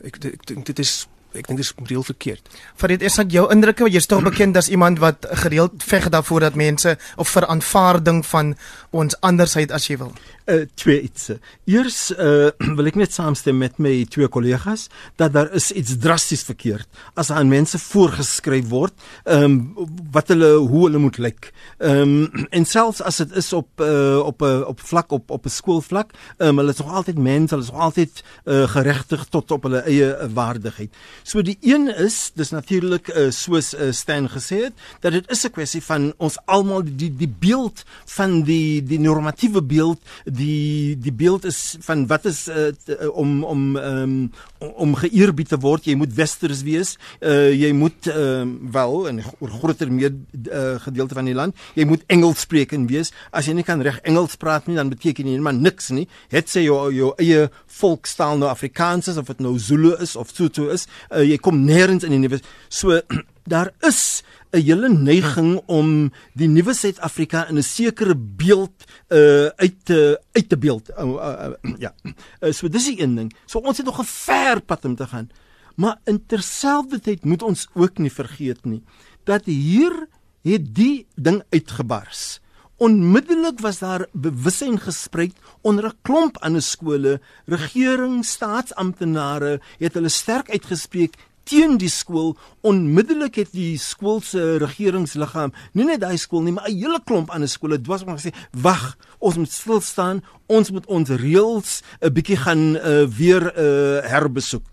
Ek 0.05 0.21
ek 0.31 0.47
dink 0.51 0.67
dit 0.71 0.85
is 0.85 0.95
ek 1.35 1.49
dink 1.49 1.59
dit 1.61 1.67
is 1.67 1.75
reël 1.91 2.05
verkeerd. 2.07 2.49
Farid, 2.77 3.03
is 3.03 3.17
dit 3.23 3.33
jou 3.39 3.47
indrukke 3.53 3.87
wat 3.87 3.93
jy's 3.93 4.07
tog 4.07 4.23
bekend 4.23 4.57
as 4.57 4.69
iemand 4.69 4.99
wat 5.03 5.27
gereeld 5.45 5.83
veg 5.83 6.09
daarvoor 6.15 6.49
dat 6.49 6.55
mense 6.55 6.97
of 7.17 7.29
vir 7.29 7.47
aanvaarding 7.47 8.25
van 8.27 8.55
ons 8.91 9.21
andersheid 9.21 9.75
as 9.75 9.89
jy 9.91 9.99
wil? 9.99 10.13
uh, 10.47 10.65
twee 10.75 11.01
iets. 11.03 11.31
Eers 11.65 12.11
uh, 12.13 12.51
wil 12.77 12.89
ek 12.91 12.99
net 13.01 13.15
saamstem 13.15 13.59
met 13.61 13.79
my 13.83 13.93
twee 14.13 14.29
kollegas 14.33 14.89
dat 15.21 15.35
daar 15.37 15.51
is 15.57 15.71
iets 15.73 15.97
drasties 16.03 16.45
verkeerd 16.47 16.89
as 17.21 17.31
aan 17.33 17.51
mense 17.53 17.79
voorgeskryf 17.81 18.69
word 18.73 18.95
ehm 19.25 19.45
um, 19.45 19.89
wat 20.15 20.31
hulle 20.33 20.51
hoe 20.63 20.85
hulle 20.87 21.01
moet 21.03 21.19
lyk. 21.23 21.51
Ehm 21.79 22.15
um, 22.27 22.47
en 22.57 22.69
selfs 22.69 23.03
as 23.05 23.21
dit 23.23 23.37
is 23.41 23.53
op 23.57 23.81
uh, 23.83 24.21
op 24.25 24.43
'n 24.43 24.61
uh, 24.61 24.69
op 24.69 24.81
vlak 24.81 25.13
op 25.13 25.31
op 25.31 25.47
'n 25.47 25.55
skoolvlak, 25.55 26.13
ehm 26.39 26.49
um, 26.49 26.59
hulle 26.63 26.73
is 26.73 26.83
nog 26.83 26.93
altyd 26.93 27.19
mense, 27.19 27.55
hulle 27.55 27.67
is 27.67 27.73
nog 27.73 27.81
altyd 27.81 28.23
uh, 28.45 28.69
geregtig 28.69 29.27
tot 29.31 29.51
op 29.51 29.63
hulle 29.63 29.83
eie 29.83 30.29
waardigheid. 30.35 30.93
So 31.25 31.41
die 31.41 31.57
een 31.65 31.89
is 31.89 32.33
dis 32.37 32.51
natuurlik 32.53 33.09
uh, 33.09 33.31
soos 33.33 33.71
uh, 33.73 33.89
Stan 33.97 34.27
gesê 34.29 34.59
het 34.67 34.75
dat 35.01 35.15
dit 35.17 35.31
is 35.33 35.45
'n 35.47 35.51
kwessie 35.57 35.81
van 35.83 36.13
ons 36.17 36.37
almal 36.45 36.83
die 36.85 37.09
die 37.17 37.29
beeld 37.29 37.85
van 38.05 38.43
die 38.43 38.83
die 38.85 38.99
normatiewe 39.01 39.63
beeld 39.63 40.01
die 40.25 40.99
die 41.01 41.13
beeld 41.13 41.45
is 41.45 41.77
van 41.81 42.07
wat 42.07 42.25
is 42.25 42.49
uh, 42.49 42.77
om 43.17 43.45
om 43.45 43.77
um, 43.77 44.33
om 44.59 44.95
geëerbied 44.95 45.49
te 45.49 45.59
word. 45.59 45.85
Jy 45.85 45.95
moet 45.95 46.15
westers 46.15 46.63
wees. 46.63 46.99
Uh, 47.21 47.53
jy 47.53 47.73
moet 47.73 48.07
uh, 48.07 48.45
wel 48.71 49.07
in 49.07 49.23
groter 49.41 49.93
meer 49.93 50.13
uh, 50.53 50.77
gedeelte 50.77 51.15
van 51.15 51.25
die 51.25 51.35
land 51.35 51.57
jy 51.75 51.85
moet 51.85 52.05
Engels 52.07 52.41
spreekend 52.41 52.91
wees. 52.91 53.13
As 53.31 53.47
jy 53.47 53.55
nie 53.55 53.65
kan 53.65 53.81
reg 53.81 53.99
Engels 54.05 54.37
praat 54.37 54.67
nie 54.67 54.77
dan 54.77 54.93
beteken 54.93 55.27
jy 55.27 55.39
maar 55.41 55.55
niks 55.57 55.89
nie. 55.89 56.07
Het 56.29 56.51
sê 56.51 56.67
jou 56.69 56.93
jou 56.93 57.15
eie 57.17 57.49
volkstaal 57.81 58.37
nou 58.39 58.51
Afrikaans 58.51 59.09
is 59.09 59.17
of 59.17 59.27
dit 59.27 59.41
nou 59.41 59.59
Zulu 59.59 59.97
is 59.97 60.17
of 60.17 60.29
Sotho 60.29 60.69
is 60.69 60.87
uh, 61.15 61.23
jy 61.23 61.39
kom 61.39 61.65
nêrens 61.65 62.05
in 62.05 62.23
die 62.23 62.41
so 62.69 63.01
daar 63.53 63.73
is 63.81 64.23
'n 64.53 64.63
hele 64.63 64.89
neiging 64.89 65.61
om 65.67 66.13
die 66.35 66.49
nuwe 66.49 66.75
Suid-Afrika 66.75 67.49
in 67.49 67.59
'n 67.59 67.63
sekere 67.63 68.15
beeld 68.17 68.85
uh 69.11 69.49
uit 69.57 69.75
te 69.85 70.21
uit 70.33 70.49
te 70.49 70.59
beeld. 70.59 70.91
Uh, 70.91 71.05
uh, 71.05 71.51
uh, 71.63 71.75
ja. 71.79 71.95
Uh, 72.41 72.53
so 72.53 72.69
dis 72.69 72.85
die 72.85 73.03
een 73.03 73.15
ding. 73.15 73.33
So 73.47 73.59
ons 73.59 73.77
het 73.77 73.87
nog 73.87 73.99
'n 74.01 74.05
ver 74.07 74.61
pad 74.61 74.85
om 74.85 74.95
te 74.97 75.07
gaan. 75.07 75.31
Maar 75.77 75.99
in 76.05 76.27
terselfdertyd 76.27 77.25
moet 77.25 77.43
ons 77.43 77.69
ook 77.75 77.99
nie 77.99 78.13
vergeet 78.13 78.65
nie 78.65 78.83
dat 79.25 79.45
hier 79.45 80.07
het 80.43 80.75
die 80.75 81.07
ding 81.15 81.43
uitgebars. 81.51 82.41
Onmiddellik 82.77 83.61
was 83.63 83.79
daar 83.79 84.07
bewussyn 84.13 84.81
gespreek 84.81 85.33
onder 85.63 85.85
'n 85.87 85.99
klomp 86.03 86.37
ander 86.39 86.63
skole, 86.63 87.21
regering, 87.47 88.25
staatsamptenare 88.25 89.61
het 89.79 89.95
hulle 89.95 90.09
sterk 90.09 90.51
uitgespreek 90.51 91.15
teen 91.45 91.77
die 91.77 91.89
skool. 91.89 92.37
Onmiddellik 92.61 93.35
het 93.35 93.53
die 93.53 93.79
skool 93.79 94.21
se 94.21 94.57
regeringsliggaam 94.57 95.53
nie 95.73 95.85
net 95.85 96.01
daai 96.01 96.17
skool 96.17 96.43
nie 96.43 96.53
maar 96.53 96.69
'n 96.69 96.79
hele 96.79 97.01
klomp 97.05 97.31
ander 97.31 97.49
skole 97.49 97.81
dwars 97.81 98.05
maar 98.05 98.19
gesê 98.19 98.35
wag 98.51 98.97
ons 99.19 99.37
moet 99.37 99.53
stil 99.53 99.81
staan. 99.81 100.25
Ons 100.47 100.71
moet 100.71 100.87
ons 100.87 101.09
reëls 101.09 101.83
'n 102.01 102.13
bietjie 102.13 102.37
gaan 102.37 102.77
uh, 102.77 103.07
weer 103.07 103.43
uh, 103.55 104.11
herbesoek. 104.11 104.65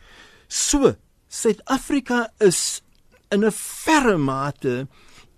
So 0.47 0.95
Suid-Afrika 1.29 2.31
is 2.39 2.81
in 3.29 3.45
'n 3.45 3.51
verre 3.51 4.17
mate 4.17 4.87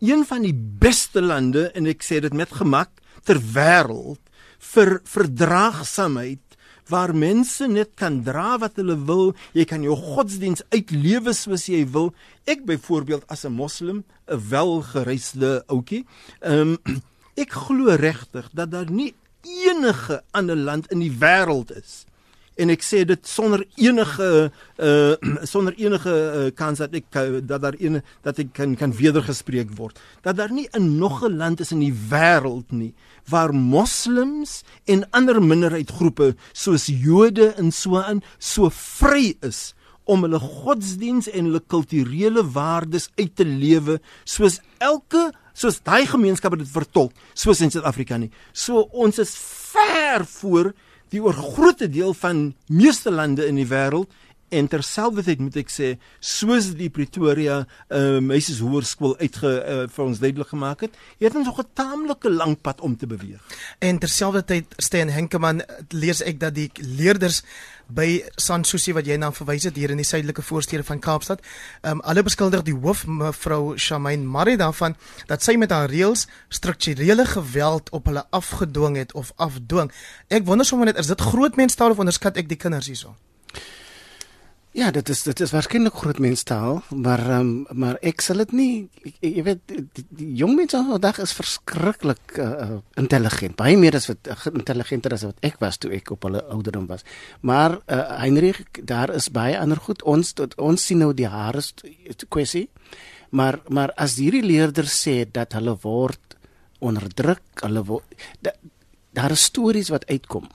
een 0.03 0.25
van 0.27 0.43
die 0.43 0.55
beste 0.55 1.21
lande 1.23 1.69
en 1.71 1.87
ek 1.87 2.03
sê 2.03 2.19
dit 2.23 2.33
met 2.35 2.51
gemak 2.51 2.91
ter 3.23 3.39
wêreld 3.55 4.19
vir 4.73 4.97
verdraagsaamheid 5.07 6.57
waar 6.91 7.13
mense 7.15 7.67
net 7.71 7.93
kan 7.95 8.19
dra 8.25 8.57
wat 8.59 8.75
hulle 8.81 8.97
wil. 9.07 9.31
Jy 9.55 9.63
kan 9.69 9.85
jou 9.87 9.95
godsdiens 9.95 10.65
uitlewe 10.75 11.31
soos 11.37 11.69
jy 11.71 11.85
wil. 11.95 12.11
Ek 12.43 12.65
byvoorbeeld 12.67 13.23
as 13.31 13.45
'n 13.45 13.55
moslim, 13.55 14.03
'n 14.27 14.43
welgereisde 14.49 15.63
ouetjie, 15.67 16.05
ehm 16.41 16.75
um, 16.75 17.01
ek 17.43 17.51
glo 17.51 17.95
regtig 17.95 18.49
dat 18.51 18.71
daar 18.71 18.91
nie 18.91 19.15
enige 19.43 20.23
ander 20.31 20.55
land 20.55 20.91
in 20.91 20.99
die 20.99 21.15
wêreld 21.19 21.71
is 21.71 22.05
en 22.55 22.69
ek 22.69 22.83
sê 22.85 23.03
dit 23.05 23.27
sonder 23.27 23.65
enige 23.75 24.51
uh 24.77 25.15
sonder 25.53 25.73
enige 25.77 26.13
uh, 26.13 26.51
kans 26.55 26.77
dat 26.83 26.93
ek 26.93 27.05
dat 27.47 27.61
daar 27.61 27.77
een 27.79 28.01
dat 28.23 28.39
ek 28.39 28.53
kan 28.53 28.75
kan 28.75 28.93
wedergespreek 28.93 29.71
word. 29.77 29.99
Dat 30.21 30.37
daar 30.37 30.51
nie 30.51 30.67
'n 30.73 30.97
nog 30.97 31.23
'n 31.23 31.37
land 31.37 31.59
is 31.59 31.71
in 31.71 31.79
die 31.79 31.93
wêreld 32.09 32.71
nie 32.71 32.93
waar 33.29 33.53
moslems 33.53 34.63
en 34.85 35.05
ander 35.11 35.41
minderheidsgroepe 35.41 36.35
soos 36.51 36.87
Jode 36.87 37.53
en 37.57 37.71
so 37.71 37.97
aan 37.97 38.21
so 38.37 38.69
vry 38.69 39.35
is 39.41 39.73
om 40.03 40.25
hulle 40.25 40.39
godsdiens 40.39 41.29
en 41.31 41.47
hulle 41.47 41.63
kulturele 41.67 42.43
waardes 42.55 43.09
uit 43.15 43.35
te 43.35 43.45
lewe 43.47 43.99
soos 44.25 44.59
elke 44.83 45.31
soos 45.53 45.79
daai 45.85 46.05
gemeenskap 46.09 46.57
dit 46.59 46.67
vertolk 46.67 47.13
soos 47.33 47.61
in 47.61 47.71
Suid-Afrika 47.71 48.17
nie. 48.17 48.31
So 48.51 48.87
ons 48.91 49.19
is 49.21 49.35
ver 49.37 50.25
voor 50.25 50.73
die 51.13 51.21
oorgrootste 51.21 51.89
deel 51.93 52.13
van 52.17 52.53
meeste 52.67 53.11
lande 53.13 53.45
in 53.45 53.59
die 53.61 53.69
wêreld 53.69 54.09
en 54.53 54.69
terselfdertyd 54.69 55.41
moet 55.43 55.57
ek 55.63 55.71
sê 55.73 55.89
soos 56.19 56.71
die 56.77 56.89
Pretoria 56.93 57.63
uh, 57.63 58.19
meisies 58.23 58.61
hoërskool 58.63 59.17
uitge 59.21 59.49
uh, 59.49 59.83
vir 59.89 60.05
ons 60.05 60.21
duidelik 60.21 60.53
gemaak 60.53 60.85
het, 60.85 60.97
het 61.21 61.35
ons 61.35 61.49
nog 61.49 61.61
'n 61.61 61.73
taamlike 61.73 62.29
lang 62.29 62.55
pad 62.61 62.81
om 62.81 62.97
te 62.97 63.07
beweeg. 63.07 63.41
En 63.79 63.99
terselfdertyd 63.99 64.75
steen 64.77 65.09
Henkeman 65.09 65.63
lees 65.89 66.21
ek 66.21 66.39
dat 66.39 66.55
die 66.55 66.69
leerders 66.77 67.43
by 67.87 68.23
Sansusi 68.39 68.93
wat 68.93 69.07
jy 69.07 69.17
na 69.19 69.31
verwys 69.31 69.67
het 69.67 69.75
hier 69.75 69.91
in 69.91 69.99
die 69.99 70.07
suidelike 70.07 70.41
voorstede 70.41 70.83
van 70.83 70.99
Kaapstad. 70.99 71.41
Ehm 71.81 71.99
um, 71.99 72.01
alle 72.01 72.23
beskuldig 72.23 72.63
die 72.63 72.75
hoof 72.75 73.05
mevrou 73.07 73.77
Shamaine 73.77 74.23
Marie 74.25 74.57
daarvan 74.57 74.95
dat 75.27 75.43
sy 75.43 75.55
met 75.57 75.71
haar 75.71 75.89
reëls 75.89 76.27
strukturele 76.49 77.25
geweld 77.25 77.89
op 77.89 78.05
hulle 78.05 78.25
afgedwing 78.29 78.97
het 78.97 79.13
of 79.13 79.33
afdwing. 79.35 79.91
Ek 80.27 80.45
wonder 80.45 80.65
sommer 80.65 80.85
net 80.85 80.97
is 80.97 81.07
dit 81.07 81.21
groot 81.21 81.55
menstaal 81.55 81.91
of 81.91 81.99
onderskat 81.99 82.37
ek 82.37 82.49
die 82.49 82.57
kinders 82.57 82.87
hierso? 82.87 83.15
Ja, 84.73 84.87
dit 84.89 85.05
is 85.13 85.19
dit 85.21 85.39
is 85.45 85.51
waarskynlik 85.53 85.93
groot 86.01 86.17
menstaal, 86.17 86.79
maar 86.89 87.21
um, 87.35 87.49
maar 87.77 87.99
ek 88.01 88.23
sal 88.25 88.39
dit 88.41 88.53
nie 88.57 88.69
jy 89.21 89.43
weet 89.45 89.59
die, 89.69 90.05
die 90.17 90.29
jong 90.39 90.55
mense 90.57 90.79
vandag 90.87 91.19
is 91.21 91.33
verskriklik 91.37 92.33
uh, 92.41 92.79
intelligent, 92.97 93.53
baie 93.59 93.77
meer 93.77 93.93
as 93.99 94.07
wat 94.09 94.31
uh, 94.33 94.37
intelligenter 94.49 95.13
as 95.13 95.27
wat 95.27 95.45
ek 95.45 95.59
was 95.61 95.77
toe 95.77 95.91
ek 95.93 96.09
op 96.15 96.25
hulle 96.25 96.41
ouderdom 96.55 96.87
was. 96.89 97.05
Maar 97.45 97.75
uh, 97.85 97.99
Heinrich, 98.23 98.63
daar 98.81 99.13
is 99.13 99.29
baie 99.29 99.59
ander 99.59 99.77
goed. 99.77 100.01
Ons 100.09 100.33
tot 100.41 100.57
ons 100.57 100.87
sien 100.89 101.03
nou 101.05 101.11
die 101.13 101.29
hare 101.29 101.61
kwessie. 102.33 102.65
Maar 103.29 103.59
maar 103.69 103.93
as 103.93 104.17
hierdie 104.17 104.41
leerders 104.41 104.97
sê 105.05 105.19
dat 105.29 105.53
hulle 105.53 105.77
word 105.85 106.33
onderdruk, 106.81 107.45
hulle 107.61 107.85
word 107.93 108.25
da, 108.41 108.57
daar 109.13 109.37
is 109.37 109.45
stories 109.53 109.93
wat 109.93 110.09
uitkom 110.09 110.49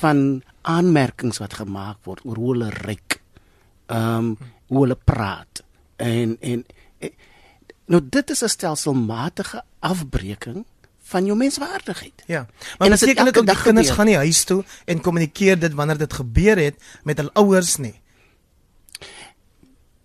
van 0.00 0.40
aanmerkings 0.64 1.44
wat 1.44 1.60
gemaak 1.60 2.00
word 2.08 2.24
oor 2.24 2.40
hoe 2.40 2.50
hulle 2.54 2.72
ryk 2.80 3.20
ehm 3.86 4.16
um, 4.16 4.36
hoe 4.66 4.80
hulle 4.80 4.98
praat 5.04 5.62
en 5.96 6.36
en 6.40 6.64
eh, 6.98 7.10
nou 7.86 8.00
dit 8.08 8.30
is 8.30 8.42
'n 8.42 8.48
stelselmatige 8.48 9.62
afbreeking 9.78 10.64
van 11.06 11.24
jou 11.24 11.36
menswaardigheid. 11.38 12.22
Ja. 12.26 12.46
Maar 12.78 12.88
dit 12.90 13.00
beteken 13.00 13.24
dit 13.24 13.38
ook 13.38 13.46
die 13.46 13.62
kinders 13.62 13.90
gaan 13.90 14.06
nie 14.06 14.16
huis 14.16 14.44
toe 14.44 14.64
en 14.84 15.00
kommunikeer 15.00 15.58
dit 15.58 15.74
wanneer 15.74 15.98
dit 15.98 16.12
gebeur 16.12 16.58
het 16.58 16.74
met 17.02 17.18
hul 17.18 17.30
ouers 17.32 17.76
nie. 17.76 18.00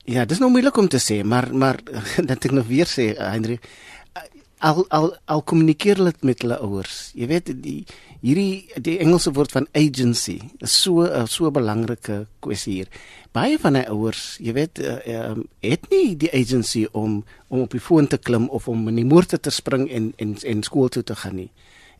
Ja, 0.04 0.26
dis 0.26 0.38
nou 0.38 0.52
moeilik 0.52 0.78
om 0.78 0.88
te 0.88 1.02
sê, 1.02 1.26
maar 1.26 1.56
maar 1.56 1.80
dat 2.30 2.46
ek 2.46 2.52
nog 2.52 2.68
weer 2.68 2.90
sê 2.90 3.18
Henry 3.18 3.60
al 4.62 4.86
al 4.90 5.18
al 5.26 5.42
kommunikeer 5.42 5.98
hulle 5.98 6.14
met 6.22 6.42
hulle 6.46 6.58
ouers. 6.62 7.12
Jy 7.18 7.28
weet 7.28 7.50
die 7.64 7.86
hierdie 8.22 8.82
die 8.82 9.00
Engelse 9.02 9.34
woord 9.34 9.54
van 9.56 9.68
agency 9.78 10.40
is 10.62 10.74
so 10.84 11.02
'n 11.02 11.28
so 11.28 11.52
belangrike 11.52 12.28
kwessie 12.40 12.74
hier. 12.74 12.88
Baie 13.32 13.58
van 13.60 13.74
die 13.74 13.88
ouers, 13.90 14.38
jy 14.40 14.54
weet, 14.54 14.80
uh, 14.80 15.00
uh, 15.08 15.36
het 15.60 15.90
nie 15.90 16.18
die 16.18 16.32
agency 16.34 16.88
om 16.92 17.24
om 17.48 17.62
op 17.62 17.72
die 17.72 17.80
foon 17.80 18.08
te 18.08 18.18
klim 18.18 18.50
of 18.50 18.68
om 18.68 18.88
in 18.88 18.96
die 18.96 19.06
moorde 19.06 19.40
te 19.40 19.50
spring 19.50 19.90
en 19.90 20.14
en 20.18 20.38
en 20.44 20.64
skool 20.64 20.90
toe 20.90 21.04
te 21.04 21.16
gaan 21.16 21.36
nie. 21.36 21.52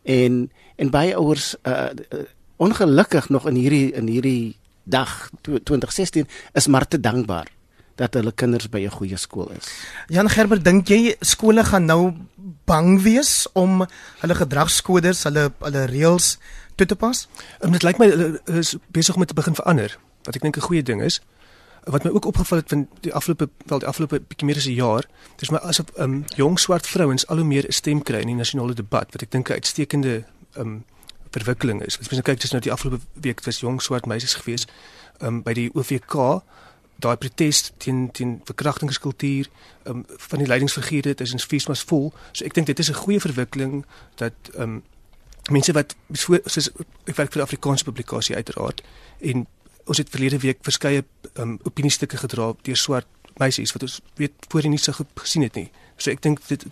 En 0.02 0.50
en 0.76 0.90
baie 0.90 1.16
ouers 1.16 1.54
uh, 1.62 1.90
uh, 2.10 2.24
ongelukkig 2.56 3.28
nog 3.28 3.48
in 3.48 3.54
hierdie 3.54 3.92
in 3.92 4.06
hierdie 4.06 4.56
dag 4.84 5.30
2016 5.42 6.26
is 6.52 6.66
maar 6.66 6.88
te 6.88 7.00
dankbaar 7.00 7.48
dat 7.96 8.14
hulle 8.14 8.32
kinders 8.32 8.68
by 8.68 8.84
'n 8.84 8.90
goeie 8.90 9.16
skool 9.16 9.50
is. 9.50 9.68
Jan 10.08 10.28
Gerber, 10.28 10.62
dink 10.62 10.88
jy 10.88 11.16
skole 11.20 11.64
gaan 11.64 11.84
nou 11.84 12.12
bang 12.64 13.02
wees 13.02 13.46
om 13.52 13.86
hulle 14.20 14.34
gedragskodes, 14.34 15.22
hulle 15.22 15.52
hulle 15.58 15.84
reëls 15.86 16.38
toe 16.74 16.86
te 16.86 16.96
pas? 16.96 17.28
Um, 17.60 17.72
dit 17.72 17.82
lyk 17.82 17.98
my 17.98 18.08
hulle 18.10 18.40
is 18.46 18.76
besig 18.92 19.16
om 19.16 19.24
te 19.24 19.34
begin 19.34 19.54
verander, 19.54 19.98
wat 20.24 20.36
ek 20.36 20.42
dink 20.42 20.56
'n 20.56 20.68
goeie 20.68 20.82
ding 20.82 21.02
is. 21.02 21.20
Wat 21.84 22.04
my 22.04 22.10
ook 22.10 22.24
opgeval 22.24 22.58
het 22.58 22.68
van 22.68 22.88
die 23.00 23.14
afgelope 23.14 23.48
wel 23.66 23.78
die 23.78 23.88
afgelope 23.88 24.20
bietjie 24.20 24.46
meer 24.46 24.56
as 24.56 24.66
'n 24.66 24.78
jaar, 24.78 25.04
dis 25.36 25.50
my 25.50 25.58
asof 25.58 25.86
um 25.98 26.24
jong 26.36 26.58
swart 26.58 26.86
vrouens 26.86 27.26
al 27.26 27.36
hoe 27.36 27.46
meer 27.46 27.66
'n 27.66 27.72
stem 27.72 28.02
kry 28.02 28.20
in 28.20 28.26
die 28.26 28.34
nasionale 28.34 28.74
debat, 28.74 29.12
wat 29.12 29.22
ek 29.22 29.30
dink 29.30 29.48
'n 29.48 29.52
uitstekende 29.52 30.24
um 30.56 30.84
verwikkeling 31.30 31.82
is. 31.82 31.98
As 31.98 32.08
jy 32.08 32.22
kyk, 32.22 32.40
dis 32.40 32.52
nou 32.52 32.60
die 32.62 32.72
afgelope 32.72 33.04
week 33.12 33.40
was 33.44 33.60
jong 33.60 33.80
swart 33.82 34.06
meisies 34.06 34.34
gewees 34.34 34.66
um 35.20 35.42
by 35.42 35.52
die 35.52 35.70
OVK 35.74 36.42
daai 37.02 37.16
protes 37.16 37.72
teen 37.82 38.10
teen 38.16 38.40
verkrachtingskultuur 38.48 39.48
um, 39.90 40.04
van 40.28 40.42
die 40.42 40.48
leidingsfigure 40.48 41.02
dit 41.12 41.20
is 41.20 41.34
in 41.34 41.42
feesmas 41.42 41.82
vol. 41.90 42.12
So 42.32 42.46
ek 42.46 42.54
dink 42.54 42.70
dit 42.70 42.78
is 42.78 42.90
'n 42.90 43.02
goeie 43.04 43.20
verwikkeling 43.20 43.84
dat 44.22 44.34
um, 44.56 44.82
mense 45.50 45.72
wat 45.72 45.96
soos 46.12 46.70
ek 47.06 47.16
werk 47.16 47.32
vir 47.32 47.42
die 47.42 47.48
Afrikaanse 47.48 47.84
publikasie 47.84 48.36
uiteraard 48.36 48.82
en 49.20 49.46
ons 49.90 49.98
het 49.98 50.10
verlede 50.10 50.38
week 50.38 50.58
verskeie 50.62 51.04
um, 51.34 51.58
opiniestukke 51.66 52.16
gedra 52.16 52.52
deur 52.62 52.76
swart 52.76 53.06
meisies 53.40 53.72
wat 53.72 53.82
ons 53.82 54.00
weet 54.20 54.46
voorheen 54.48 54.70
nie 54.70 54.78
so 54.78 54.92
gesien 55.16 55.42
het 55.42 55.54
nie. 55.54 55.70
So 55.96 56.10
ek 56.10 56.22
dink 56.22 56.42
dit 56.46 56.64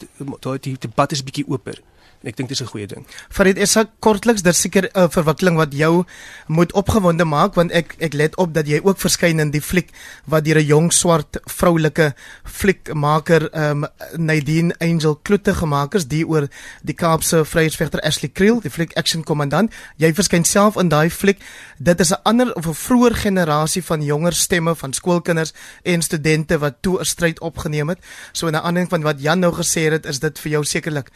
daai 0.45 0.59
debat 0.79 1.13
is 1.13 1.25
bietjie 1.27 1.47
oper. 1.49 1.81
En 2.21 2.29
ek 2.29 2.37
dink 2.37 2.51
dis 2.53 2.61
'n 2.61 2.69
goeie 2.69 2.87
ding. 2.87 3.07
Farid, 3.31 3.57
is 3.57 3.73
dit 3.73 3.89
kortliks 3.99 4.43
daar 4.43 4.55
seker 4.55 4.85
'n 4.85 4.99
uh, 4.99 5.09
verwikkeling 5.09 5.57
wat 5.57 5.73
jou 5.73 6.05
moet 6.47 6.73
opgewonde 6.73 7.25
maak 7.25 7.55
want 7.55 7.73
ek 7.73 7.95
ek 7.99 8.13
let 8.13 8.37
op 8.37 8.53
dat 8.55 8.67
jy 8.67 8.81
ook 8.83 8.99
verskyn 8.99 9.41
in 9.41 9.51
die 9.51 9.63
fliek 9.63 9.89
wat 10.27 10.45
deur 10.45 10.59
'n 10.59 10.67
jong 10.67 10.93
swart 10.93 11.41
vroulike 11.47 12.15
fliekmaker 12.45 13.49
um 13.55 13.87
Nadine 14.17 14.75
Angel 14.79 15.17
Kloete 15.23 15.55
gemaak 15.55 15.95
is 15.95 16.07
die 16.07 16.27
oor 16.27 16.49
die 16.83 16.95
Kaapse 16.95 17.45
vryheidsvegter 17.45 18.01
Ashley 18.01 18.31
Creel, 18.33 18.61
die 18.61 18.71
fliek 18.71 18.93
action 18.97 19.25
kommandant. 19.25 19.73
Jy 19.97 20.13
verskyn 20.13 20.45
self 20.45 20.77
in 20.77 20.89
daai 20.89 21.11
fliek. 21.11 21.41
Dit 21.79 22.01
is 22.01 22.13
'n 22.13 22.21
ander 22.25 22.55
of 22.55 22.67
'n 22.67 22.75
vroeër 22.75 23.15
generasie 23.15 23.83
van 23.83 24.03
jonger 24.03 24.33
stemme 24.33 24.75
van 24.75 24.93
skoolkinders 24.93 25.53
en 25.83 26.03
studente 26.03 26.59
wat 26.59 26.83
toe 26.83 27.01
'n 27.01 27.05
stryd 27.05 27.41
opgeneem 27.41 27.89
het. 27.89 27.99
So 28.33 28.47
'n 28.49 28.55
ander 28.55 28.87
van 28.89 29.03
wat 29.03 29.21
Jan 29.21 29.39
nou 29.39 29.53
gesê 29.53 29.91
het, 29.91 30.07
is 30.07 30.19
dit 30.19 30.39
vir 30.39 30.51
jou 30.51 30.65
sekerlik 30.65 31.11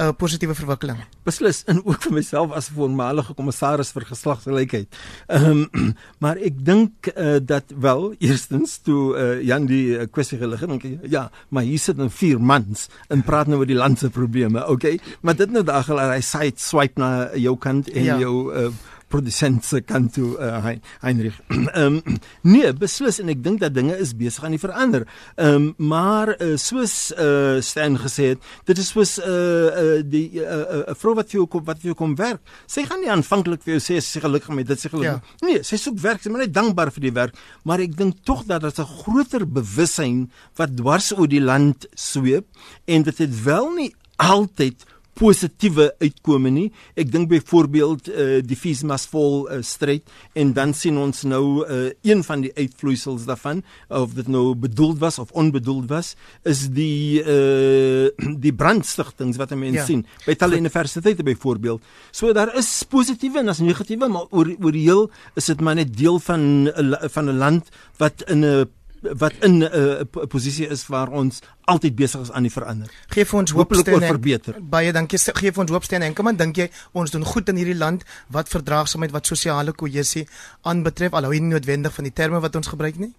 'n 0.00 0.08
uh, 0.08 0.12
positiewe 0.16 0.54
verwikkeling. 0.56 1.00
Beslis 1.28 1.60
en 1.68 1.82
ook 1.84 2.00
vir 2.06 2.14
myself 2.16 2.54
as 2.56 2.70
voormalige 2.72 3.34
kommissaris 3.36 3.92
vir 3.92 4.06
geslagsgelykheid. 4.08 4.88
Ehm 5.28 5.66
um, 5.72 5.90
maar 6.22 6.40
ek 6.40 6.64
dink 6.64 7.10
uh, 7.12 7.36
dat 7.42 7.74
wel 7.76 8.14
eerstens 8.18 8.78
toe 8.86 9.02
uh, 9.12 9.42
Jan 9.44 9.66
die 9.68 9.98
uh, 9.98 10.06
kwessie 10.10 10.38
gelig 10.40 10.64
het, 10.64 10.70
dink 10.72 10.86
ek 10.88 11.10
ja, 11.12 11.26
maar 11.48 11.68
hier 11.68 11.78
sit 11.78 12.00
nou 12.00 12.08
vier 12.08 12.40
mans 12.40 12.88
en 13.12 13.24
praat 13.26 13.50
nou 13.50 13.60
oor 13.60 13.68
die 13.68 13.76
land 13.76 14.00
se 14.00 14.08
probleme, 14.10 14.64
okay? 14.72 14.96
Maar 15.20 15.36
dit 15.36 15.52
nou 15.52 15.64
daag 15.68 15.92
hy 15.92 16.20
side 16.24 16.56
swipe 16.56 17.00
na 17.00 17.28
jou 17.36 17.56
kant 17.60 17.92
en 17.92 18.04
ja. 18.04 18.16
jou 18.24 18.34
uh, 18.56 18.72
produsent 19.10 19.64
se 19.66 19.80
kant 19.84 20.12
toe 20.14 20.36
uh, 20.38 20.74
Heinrich. 21.02 21.38
Ehm 21.50 22.00
um, 22.00 22.18
nee, 22.52 22.72
beslis 22.76 23.20
en 23.22 23.30
ek 23.32 23.42
dink 23.44 23.60
dat 23.62 23.74
dinge 23.74 23.96
is 24.00 24.14
besig 24.16 24.44
aan 24.46 24.56
die 24.56 24.62
verander. 24.62 25.06
Ehm 25.36 25.70
um, 25.70 25.88
maar 25.90 26.34
uh, 26.36 26.54
soos 26.60 26.94
uh, 27.16 27.58
Stan 27.64 27.98
gesê 28.00 28.32
het, 28.34 28.50
dit 28.70 28.78
is 28.78 28.92
soos 28.94 29.18
'n 29.18 29.26
uh, 29.26 29.82
uh, 29.82 30.02
die 30.04 30.40
'n 30.40 30.44
uh, 30.44 30.80
uh, 30.88 30.96
vrou 31.00 31.14
wat 31.18 31.30
vir 31.30 31.40
jou 31.40 31.46
kom 31.46 31.64
wat 31.64 31.82
vir 31.82 31.92
jou 31.92 31.98
kom 31.98 32.14
werk. 32.16 32.40
Sy 32.66 32.86
gaan 32.88 33.02
nie 33.02 33.10
aanvanklik 33.10 33.62
vir 33.64 33.76
jou 33.76 33.82
sê 33.88 34.00
sy 34.00 34.20
gelukkig 34.20 34.54
met 34.54 34.66
dit 34.66 34.80
sy 34.80 34.88
gelukkig. 34.88 35.20
Ja. 35.20 35.46
Nee, 35.46 35.62
sy 35.66 35.76
soek 35.76 35.98
werk, 36.00 36.22
sy 36.22 36.28
is 36.28 36.34
maar 36.34 36.46
net 36.46 36.54
dankbaar 36.54 36.90
vir 36.94 37.06
die 37.08 37.14
werk, 37.14 37.34
maar 37.64 37.80
ek 37.80 37.96
dink 37.96 38.22
tog 38.24 38.44
dat 38.46 38.62
dit 38.62 38.78
'n 38.78 38.92
groter 39.02 39.44
bewussyn 39.46 40.30
wat 40.56 40.76
dwars 40.76 41.12
oor 41.12 41.28
die 41.28 41.42
land 41.42 41.86
sweep 41.94 42.46
en 42.86 43.02
dit 43.02 43.18
het 43.18 43.42
wel 43.44 43.70
nie 43.74 43.94
altyd 44.16 44.84
positiewe 45.20 45.90
uitkome 46.00 46.50
nie. 46.52 46.66
Ek 46.98 47.10
dink 47.12 47.28
byvoorbeeld 47.30 48.08
uh, 48.08 48.38
die 48.46 48.56
Fiesmasvol 48.58 49.44
uh, 49.44 49.60
stryd 49.66 50.08
en 50.38 50.54
dan 50.56 50.72
sien 50.76 50.96
ons 51.00 51.24
nou 51.28 51.44
uh, 51.66 51.90
een 52.06 52.24
van 52.26 52.44
die 52.46 52.52
uitvloeisels 52.56 53.26
daarvan 53.28 53.62
of 53.88 54.14
dit 54.16 54.30
nou 54.32 54.54
bedoeld 54.58 55.00
was 55.02 55.20
of 55.20 55.32
onbedoeld 55.36 55.90
was 55.92 56.14
is 56.48 56.66
die 56.72 57.20
uh, 57.20 58.08
die 58.40 58.54
brandstigtings 58.56 59.38
wat 59.40 59.54
mense 59.54 59.82
ja. 59.82 59.86
sien 59.86 60.06
by 60.24 60.36
talle 60.38 60.60
universiteite 60.60 61.26
byvoorbeeld. 61.26 61.84
So 62.16 62.32
daar 62.36 62.54
is 62.58 62.70
positiewe 62.88 63.42
en 63.42 63.52
as 63.52 63.60
negatiewe 63.64 64.08
maar 64.08 64.28
oor 64.30 64.54
oor 64.60 64.76
heel 64.76 65.08
is 65.36 65.50
dit 65.52 65.60
maar 65.60 65.76
net 65.76 65.92
deel 65.96 66.20
van 66.22 66.70
van 67.12 67.28
'n 67.28 67.38
land 67.38 67.68
wat 67.98 68.24
in 68.28 68.44
'n 68.44 68.68
wat 69.00 69.32
in 69.40 69.58
'n 69.58 69.62
uh, 69.62 70.26
posisie 70.28 70.66
is 70.66 70.86
waar 70.86 71.08
ons 71.08 71.40
altyd 71.64 71.94
besig 71.94 72.20
is 72.20 72.30
aan 72.30 72.42
die 72.42 72.52
verander. 72.52 72.90
Geef 73.08 73.34
ons 73.34 73.50
hoop 73.50 73.74
steun 73.74 74.00
verbeter. 74.00 74.56
Baie 74.62 74.92
dankie. 74.92 75.18
Geef 75.18 75.58
ons 75.58 75.70
hoop 75.70 75.84
en 75.84 76.14
kom 76.14 76.28
aan 76.28 76.36
dink 76.36 76.56
jy 76.56 76.70
ons 76.92 77.10
doen 77.10 77.24
goed 77.24 77.48
in 77.48 77.56
hierdie 77.56 77.76
land 77.76 78.04
wat 78.28 78.48
verdraagsaamheid 78.48 79.10
wat 79.10 79.26
sosiale 79.26 79.72
kohesie 79.72 80.28
aanbetref 80.62 81.12
alhoewel 81.12 81.40
nie 81.40 81.52
noodwendig 81.54 81.92
van 81.92 82.04
die 82.04 82.12
terme 82.12 82.40
wat 82.40 82.56
ons 82.56 82.66
gebruik 82.66 82.98
nie? 82.98 83.12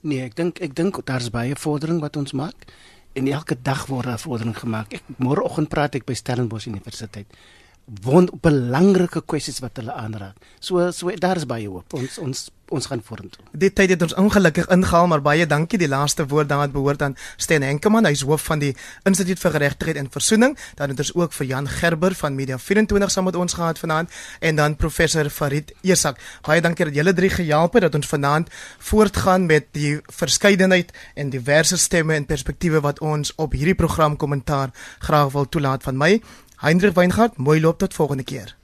Nee, 0.00 0.22
ek 0.24 0.36
dink 0.36 0.60
ek 0.60 0.74
dink 0.74 1.06
daar's 1.06 1.30
baie 1.30 1.56
vordering 1.56 2.00
wat 2.00 2.16
ons 2.16 2.32
maak 2.32 2.54
en 3.12 3.28
elke 3.28 3.56
dag 3.62 3.86
word 3.86 4.06
'n 4.06 4.18
vordering 4.18 4.58
gemaak. 4.58 4.92
Ek 4.92 5.02
môreoggend 5.18 5.68
praat 5.68 5.94
ek 5.94 6.04
by 6.04 6.14
Stellenbosch 6.14 6.66
Universiteit 6.66 7.26
won 7.84 8.30
belangrike 8.40 9.22
kwessies 9.28 9.60
wat 9.60 9.76
hulle 9.80 9.92
aanraak. 9.92 10.36
So 10.60 10.90
so 10.90 11.12
daar 11.20 11.36
is 11.36 11.46
baie 11.46 11.68
hoop. 11.68 11.92
Ons 11.94 12.18
ons 12.18 12.46
ons 12.72 12.86
gaan 12.86 13.02
vorentoe. 13.04 13.42
Dit 13.52 13.74
tyd 13.76 13.92
het 13.92 14.02
ons 14.02 14.14
ongelukkig 14.18 14.66
ingehaal, 14.72 15.06
maar 15.10 15.22
baie 15.22 15.46
dankie. 15.46 15.78
Die 15.78 15.88
laaste 15.88 16.26
woord 16.26 16.48
dan 16.48 16.62
het 16.64 16.72
behoort 16.72 17.02
aan 17.02 17.16
Sten 17.36 17.62
Henkemann, 17.62 18.08
hy's 18.08 18.24
hoof 18.26 18.46
van 18.48 18.62
die 18.62 18.72
Instituut 19.04 19.40
vir 19.42 19.54
Geregtigheid 19.58 20.00
en 20.00 20.08
Versoening. 20.10 20.56
Dan 20.78 20.94
het 20.94 21.02
ons 21.04 21.12
ook 21.14 21.36
vir 21.36 21.46
Jan 21.46 21.68
Gerber 21.68 22.16
van 22.18 22.34
Media 22.34 22.58
24 22.58 23.12
saam 23.12 23.28
met 23.28 23.36
ons 23.36 23.54
gehad 23.54 23.78
vanaand 23.78 24.10
en 24.40 24.56
dan 24.56 24.76
professor 24.80 25.28
Farid 25.30 25.74
Esak. 25.82 26.20
Baie 26.46 26.64
dankie 26.64 26.88
dat 26.88 26.96
julle 26.96 27.12
drie 27.12 27.30
gehelp 27.30 27.76
het 27.76 27.86
dat 27.88 27.98
ons 28.00 28.08
vanaand 28.08 28.50
voortgaan 28.78 29.46
met 29.46 29.68
die 29.76 29.98
verskeidenheid 30.08 30.92
en 31.14 31.30
diverse 31.30 31.78
stemme 31.78 32.14
en 32.14 32.26
perspektiewe 32.26 32.80
wat 32.80 33.00
ons 33.04 33.34
op 33.36 33.52
hierdie 33.52 33.76
program 33.78 34.16
kommentaar 34.16 34.72
graag 35.04 35.32
wil 35.36 35.48
toelaat 35.48 35.82
van 35.82 36.00
my. 36.00 36.12
Heinrich 36.64 36.94
Weingart, 36.94 37.36
mooi 37.36 37.60
loop 37.60 37.78
tot 37.78 37.94
volgende 37.94 38.22
keer. 38.22 38.56